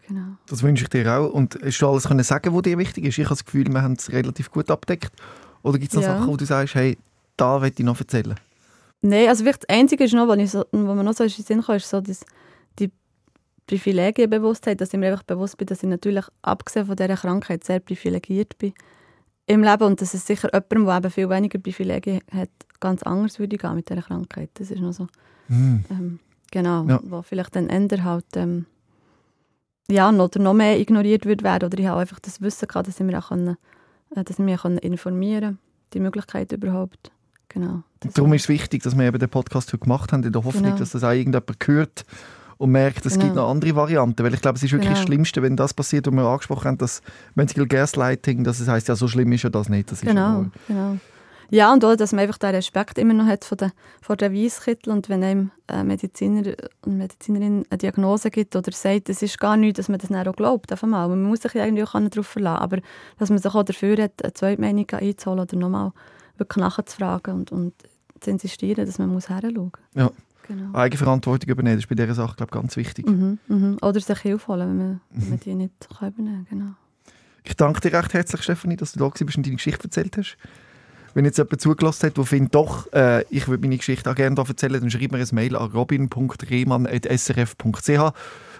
Genau. 0.09 0.37
Das 0.47 0.63
wünsche 0.63 0.85
ich 0.85 0.91
dir 0.91 1.13
auch. 1.13 1.31
Und 1.31 1.59
hast 1.65 1.79
du 1.81 1.89
alles 1.89 2.05
können 2.05 2.23
sagen, 2.23 2.55
was 2.55 2.63
dir 2.63 2.79
wichtig 2.79 3.05
ist? 3.05 3.19
Ich 3.19 3.25
habe 3.25 3.35
das 3.35 3.45
Gefühl, 3.45 3.67
wir 3.67 3.83
haben 3.83 3.95
es 3.95 4.13
relativ 4.13 4.51
gut 4.51 4.71
abdeckt. 4.71 5.11
Oder 5.63 5.79
gibt 5.79 5.91
es 5.93 5.97
noch 5.97 6.03
Ja. 6.03 6.19
Sachen, 6.19 6.29
wo 6.29 6.37
du 6.37 6.45
sagst, 6.45 6.77
hey, 6.77 6.97
da 7.37 7.61
will 7.61 7.73
ich 7.77 7.85
noch 7.85 7.99
erzählen? 7.99 8.37
Nein, 9.03 9.29
also 9.29 9.43
vielleicht 9.43 9.65
das 9.69 9.77
Einzige 9.77 10.05
ist 10.05 10.15
noch, 10.15 10.29
was, 10.29 10.39
ich 10.39 10.51
so, 10.51 10.65
was 10.71 10.97
mir 10.97 11.05
noch 11.05 11.13
so 11.13 11.25
in 11.25 11.31
den 11.31 11.45
Sinn 11.45 11.63
kam, 11.63 11.77
ist 11.77 11.89
so 11.89 12.01
dass 12.01 12.25
die 12.79 12.91
Privilegienbewusstheit, 13.67 14.81
dass 14.81 14.93
ich 14.93 14.99
mir 14.99 15.11
einfach 15.11 15.25
bewusst 15.25 15.59
bin, 15.59 15.67
dass 15.67 15.83
ich 15.83 15.89
natürlich 15.89 16.25
abgesehen 16.43 16.87
von 16.87 16.97
dieser 16.97 17.17
Krankheit 17.17 17.65
sehr 17.65 17.81
privilegiert 17.81 18.57
bin 18.59 18.73
im 19.47 19.63
Leben 19.63 19.85
und 19.85 20.01
dass 20.01 20.15
es 20.15 20.27
sicher 20.27 20.49
jemandem, 20.53 20.87
der 20.87 20.97
eben 20.97 21.11
viel 21.11 21.29
weniger 21.29 21.59
Privilegien 21.59 22.21
hat, 22.33 22.51
ganz 22.81 23.03
anders 23.03 23.39
würde 23.39 23.57
gehen 23.57 23.75
mit 23.75 23.89
dieser 23.91 24.03
Krankheit. 24.03 24.51
Das 24.55 24.71
ist 24.71 24.81
noch 24.81 24.93
so, 24.93 25.07
Hm. 25.49 25.85
ähm, 25.91 26.19
genau, 26.51 26.85
Ja. 26.85 27.01
wo 27.05 27.23
vielleicht 27.23 27.55
dann 27.57 27.69
ändert 27.69 28.03
halt, 28.05 28.25
ähm, 28.35 28.67
ja, 29.89 30.11
noch- 30.11 30.27
oder 30.27 30.41
noch 30.41 30.55
mehr 30.55 30.79
ignoriert 30.81 31.25
wird 31.27 31.43
werden 31.43 31.67
oder 31.67 31.79
ich 31.79 31.87
habe 31.87 32.01
einfach 32.01 32.19
das 32.21 32.41
Wissen 32.41 32.67
gehabt, 32.69 32.89
dass 32.89 32.99
ich 32.99 33.07
mich 33.07 33.17
auch 33.17 33.29
können, 33.29 33.57
äh, 34.15 34.25
dass 34.25 34.39
ich 34.39 34.45
mich 34.45 34.59
auch 34.59 34.63
können 34.63 34.79
informieren 34.79 35.59
die 35.93 36.01
Möglichkeit 36.01 36.51
überhaupt, 36.53 37.13
genau. 37.49 37.83
Das- 38.01 38.15
Darum 38.15 38.33
ist 38.33 38.43
es 38.43 38.49
wichtig, 38.49 38.83
dass 38.83 38.97
wir 38.97 39.05
eben 39.05 39.19
den 39.19 39.29
Podcast 39.29 39.73
heute 39.73 39.79
gemacht 39.85 40.13
haben, 40.13 40.25
in 40.25 40.33
der 40.33 40.43
Hoffnung, 40.45 40.65
Genau. 40.65 40.77
dass 40.77 40.91
das 40.91 41.05
auch 41.05 41.13
irgendjemand 41.13 41.57
hört 41.67 42.05
und 42.59 42.71
merkt, 42.73 43.07
es 43.07 43.13
Genau. 43.15 43.25
gibt 43.27 43.37
noch 43.37 43.49
andere 43.51 43.77
Varianten. 43.77 44.25
Weil 44.25 44.35
ich 44.35 44.41
glaube, 44.41 44.57
es 44.57 44.65
ist 44.65 44.73
wirklich 44.73 44.89
Genau. 44.89 44.99
das 45.01 45.07
Schlimmste, 45.07 45.43
wenn 45.43 45.57
das 45.57 45.73
passiert, 45.73 46.07
was 46.09 46.15
wir 46.15 46.25
angesprochen 46.25 46.67
haben, 46.69 46.79
das 46.79 47.03
Medical 47.37 47.67
Gaslighting, 47.67 48.43
dass 48.43 48.59
es 48.59 48.67
heisst, 48.67 48.89
ja, 48.89 48.97
so 48.97 49.07
schlimm 49.07 49.31
ist 49.33 49.43
ja 49.45 49.51
das 49.51 49.69
nicht. 49.69 49.93
Das 49.93 50.01
Genau, 50.01 50.33
nur- 50.43 50.51
genau. 50.67 50.97
Ja, 51.51 51.73
und 51.73 51.85
auch, 51.85 51.97
dass 51.97 52.13
man 52.13 52.23
einfach 52.23 52.39
den 52.39 52.55
Respekt 52.55 52.99
immer 52.99 53.15
noch 53.15 53.27
hat 53.27 53.45
vor 53.45 53.57
den, 53.57 53.73
vor 54.01 54.17
den 54.17 54.35
Weisskittel 54.35 54.93
und 54.93 55.09
wenn 55.09 55.23
einem 55.23 55.51
ein 55.67 55.87
Mediziner 55.87 56.55
und 56.85 56.97
Medizinerin 56.97 57.65
eine 57.71 57.79
Diagnose 57.79 58.31
gibt 58.31 58.57
oder 58.57 58.73
sagt, 58.73 59.09
es 59.09 59.23
ist 59.23 59.39
gar 59.39 59.57
nichts, 59.57 59.77
dass 59.77 59.89
man 59.89 59.99
das 59.99 60.09
dann 60.09 60.27
auch 60.27 60.37
glaubt, 60.37 60.73
auf 60.73 60.83
einmal. 60.83 61.09
Man 61.09 61.23
muss 61.23 61.43
sich 61.43 61.55
irgendwie 61.55 61.85
auch 61.85 61.93
darauf 61.93 62.27
verlassen, 62.27 62.63
aber 62.63 62.79
dass 63.19 63.31
man 63.31 63.39
sich 63.39 63.55
auch 63.55 63.63
dafür 63.63 63.97
hat, 64.03 64.23
eine 64.23 64.33
Zweitmeinung 64.35 64.91
einzuholen 64.91 65.41
oder 65.41 65.57
nochmal 65.57 65.93
wirklich 66.37 66.63
nachzufragen 66.63 67.35
und, 67.35 67.53
und 67.53 67.75
zu 68.21 68.31
insistieren, 68.31 68.87
dass 68.87 68.99
man 68.99 69.09
muss 69.09 69.29
muss. 69.29 69.71
Ja. 69.95 70.11
Genau. 70.49 70.79
Eigenverantwortung 70.79 71.51
übernehmen, 71.51 71.77
das 71.77 71.85
ist 71.85 71.89
bei 71.89 71.97
dieser 71.97 72.15
Sache, 72.15 72.37
glaube 72.37 72.51
ich, 72.51 72.61
ganz 72.61 72.77
wichtig. 72.77 73.05
Mhm, 73.05 73.39
mhm. 73.49 73.79
Oder 73.83 73.99
sich 73.99 74.19
Hilfe 74.21 74.47
holen, 74.47 74.69
wenn 74.69 74.79
man, 74.79 75.01
wenn 75.11 75.31
man 75.31 75.41
die 75.41 75.55
nicht 75.57 75.73
kann 75.99 76.13
übernehmen 76.13 76.47
kann. 76.49 76.59
Genau. 76.59 76.71
Ich 77.43 77.57
danke 77.57 77.81
dir 77.81 77.93
recht 77.93 78.15
herzlich, 78.15 78.43
Stefanie, 78.43 78.77
dass 78.77 78.93
du 78.93 79.01
da 79.01 79.09
bist 79.09 79.37
und 79.37 79.47
deine 79.47 79.57
Geschichte 79.57 79.85
erzählt 79.85 80.17
hast. 80.17 80.37
Wenn 81.17 81.25
jetzt 81.25 81.39
jemand 81.39 81.61
zugelassen 81.63 82.09
hat, 82.09 82.19
der 82.19 82.27
findet, 82.27 82.55
doch, 82.55 82.93
äh, 82.93 83.25
ich 83.31 83.49
würde 83.49 83.63
meine 83.63 83.79
Geschichte 83.79 84.11
auch 84.11 84.15
gerne 84.15 84.39
erzählen, 84.39 84.79
dann 84.79 84.91
schreib 84.91 85.13
mir 85.13 85.19
ein 85.19 85.29
Mail 85.33 85.57
an 85.57 85.71
robin.rehmann.srf.ch 85.71 88.13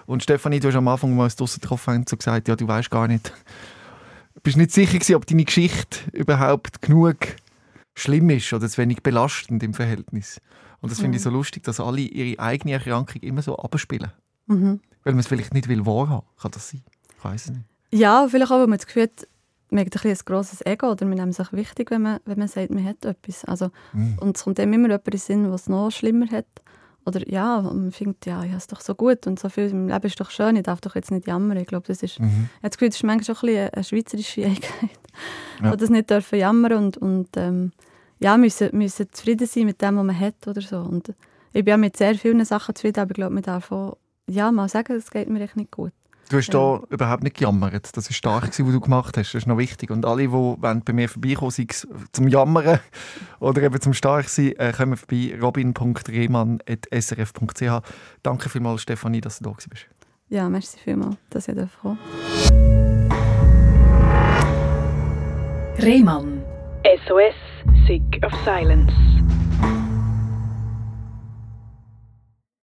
Und 0.07 0.23
Stefanie, 0.23 0.59
du 0.59 0.69
hast 0.69 0.75
am 0.75 0.87
Anfang, 0.87 1.21
als 1.21 1.37
wir 1.37 1.43
uns 1.43 1.53
getroffen 1.53 1.93
haben, 1.93 2.05
so 2.09 2.17
gesagt, 2.17 2.47
ja, 2.47 2.55
du 2.55 2.67
weißt 2.67 2.89
gar 2.89 3.07
nicht, 3.07 3.31
du 4.33 4.41
bist 4.41 4.57
nicht 4.57 4.71
sicher 4.71 4.93
gewesen, 4.93 5.13
ob 5.13 5.27
deine 5.27 5.45
Geschichte 5.45 5.99
überhaupt 6.13 6.81
genug 6.81 7.17
schlimm 7.93 8.31
ist 8.31 8.51
oder 8.51 8.67
zu 8.67 8.79
wenig 8.79 9.03
belastend 9.03 9.61
im 9.61 9.75
Verhältnis. 9.75 10.41
Und 10.81 10.91
das 10.91 10.99
finde 10.99 11.17
ich 11.17 11.23
so 11.23 11.29
lustig, 11.29 11.61
dass 11.61 11.79
alle 11.79 12.01
ihre 12.01 12.41
eigene 12.41 12.73
Erkrankung 12.73 13.21
immer 13.21 13.43
so 13.43 13.55
abspielen. 13.55 14.11
Mhm. 14.47 14.79
Weil 15.03 15.13
man 15.13 15.19
es 15.19 15.27
vielleicht 15.27 15.53
nicht 15.53 15.67
will 15.67 15.85
wahrhaben. 15.85 16.25
Kann 16.41 16.49
das 16.49 16.69
sein? 16.69 16.81
Ich 17.19 17.23
weiß 17.23 17.45
es 17.45 17.51
nicht. 17.51 17.65
Ja, 17.91 18.27
vielleicht 18.27 18.51
auch, 18.51 18.57
weil 18.57 18.65
man 18.65 18.79
das 18.79 18.87
Gefühl 18.87 19.03
hat, 19.03 19.27
man 19.69 19.79
hat 19.81 19.87
ein, 19.87 19.89
bisschen 19.91 20.11
ein 20.11 20.17
grosses 20.25 20.65
Ego 20.65 20.91
oder 20.91 21.05
man 21.05 21.17
nimmt 21.17 21.33
es 21.33 21.39
auch 21.39 21.51
wichtig, 21.53 21.91
wenn 21.91 22.01
man, 22.01 22.19
wenn 22.25 22.39
man 22.39 22.47
sagt, 22.47 22.71
man 22.71 22.83
hat 22.85 23.03
etwas. 23.05 23.43
Also, 23.45 23.69
Mhm. 23.93 24.17
Und 24.21 24.37
es 24.37 24.43
kommt 24.43 24.59
einem 24.59 24.73
immer 24.73 24.87
jemand 24.87 25.05
in 25.07 25.11
den 25.11 25.19
Sinn, 25.19 25.51
was 25.51 25.61
es 25.63 25.69
noch 25.69 25.91
schlimmer 25.91 26.27
hat. 26.31 26.45
Oder 27.05 27.27
ja, 27.29 27.61
man 27.61 27.91
findet, 27.93 28.25
ja, 28.25 28.41
ich 28.43 28.49
habe 28.49 28.57
es 28.57 28.67
doch 28.67 28.81
so 28.81 28.93
gut 28.93 29.27
und 29.27 29.39
so 29.39 29.47
viel 29.47 29.69
im 29.69 29.87
Leben 29.87 30.05
ist 30.07 30.19
doch 30.19 30.29
schön, 30.29 30.57
ich 30.57 30.63
darf 30.63 30.81
doch 30.81 30.93
jetzt 30.95 31.09
nicht 31.11 31.25
jammern. 31.25 31.57
Ich 31.57 31.67
glaube, 31.67 31.87
das 31.87 32.03
ist, 32.03 32.19
Mhm. 32.19 32.25
ich 32.27 32.63
habe 32.63 32.69
das 32.69 32.71
Gefühl, 32.77 32.89
das 32.89 32.97
ist 32.97 33.03
manchmal 33.03 33.35
auch 33.37 33.43
ein 33.43 33.47
bisschen 33.47 33.73
eine 33.73 33.83
schweizerische 33.83 34.41
Eigenheit. 34.45 34.99
Ja. 35.61 35.65
Ja. 35.69 35.75
das 35.75 35.89
nicht 35.89 36.09
dürfen 36.09 36.37
jammern 36.39 36.73
und, 36.73 36.97
und 36.97 37.29
ähm, 37.37 37.71
ja, 38.19 38.35
müssen, 38.37 38.69
müssen 38.75 39.07
zufrieden 39.11 39.47
sein 39.47 39.65
mit 39.65 39.81
dem, 39.81 39.95
was 39.95 40.03
man 40.03 40.19
hat 40.19 40.47
oder 40.47 40.61
so. 40.61 40.79
Und 40.79 41.09
ich 41.53 41.63
bin 41.63 41.71
ja 41.71 41.77
mit 41.77 41.95
sehr 41.95 42.15
vielen 42.15 42.43
Sachen 42.43 42.75
zufrieden, 42.75 42.99
aber 42.99 43.11
ich 43.11 43.15
glaube, 43.15 43.33
man 43.33 43.43
darf 43.43 43.71
auch 43.71 43.97
ja, 44.29 44.51
mal 44.51 44.67
sagen, 44.67 44.93
es 44.97 45.09
geht 45.09 45.29
mir 45.29 45.39
echt 45.41 45.55
nicht 45.55 45.71
gut. 45.71 45.93
Du 46.29 46.35
hast 46.37 46.51
Ja. 46.53 46.79
da 46.79 46.83
überhaupt 46.89 47.23
nicht 47.23 47.37
gejammert. 47.37 47.95
Das 47.95 48.09
war 48.09 48.13
stark, 48.13 48.43
gewesen, 48.51 48.65
was 48.67 48.73
du 48.73 48.81
gemacht 48.81 49.15
hast. 49.17 49.33
Das 49.33 49.43
ist 49.43 49.47
noch 49.47 49.57
wichtig. 49.57 49.89
Und 49.91 50.05
alle, 50.05 50.23
die 50.23 50.31
wollen 50.31 50.81
bei 50.83 50.91
mir 50.93 51.07
vorbeikommen, 51.07 51.51
sei 51.51 51.67
es 51.69 51.87
zum 52.11 52.27
Jammern 52.27 52.79
oder 53.39 53.61
eben 53.61 53.79
zum 53.79 53.93
stark 53.93 54.27
sein, 54.27 54.51
äh, 54.57 54.73
kommen 54.75 54.97
vorbei 54.97 55.37
robin.rehmann.srf.ch. 55.41 57.81
Danke 58.23 58.49
vielmals, 58.49 58.81
Stefanie, 58.81 59.21
dass 59.21 59.37
du 59.39 59.45
da 59.45 59.51
gewesen 59.51 59.69
bist. 59.69 59.85
Ja, 60.29 60.49
merci 60.49 60.77
vielmals, 60.83 61.15
dass 61.29 61.47
ich 61.47 61.55
kommen 61.81 61.97
Rehmann. 65.79 66.41
SOS, 67.07 67.35
Sick 67.87 68.19
of 68.25 68.33
Silence. 68.43 68.91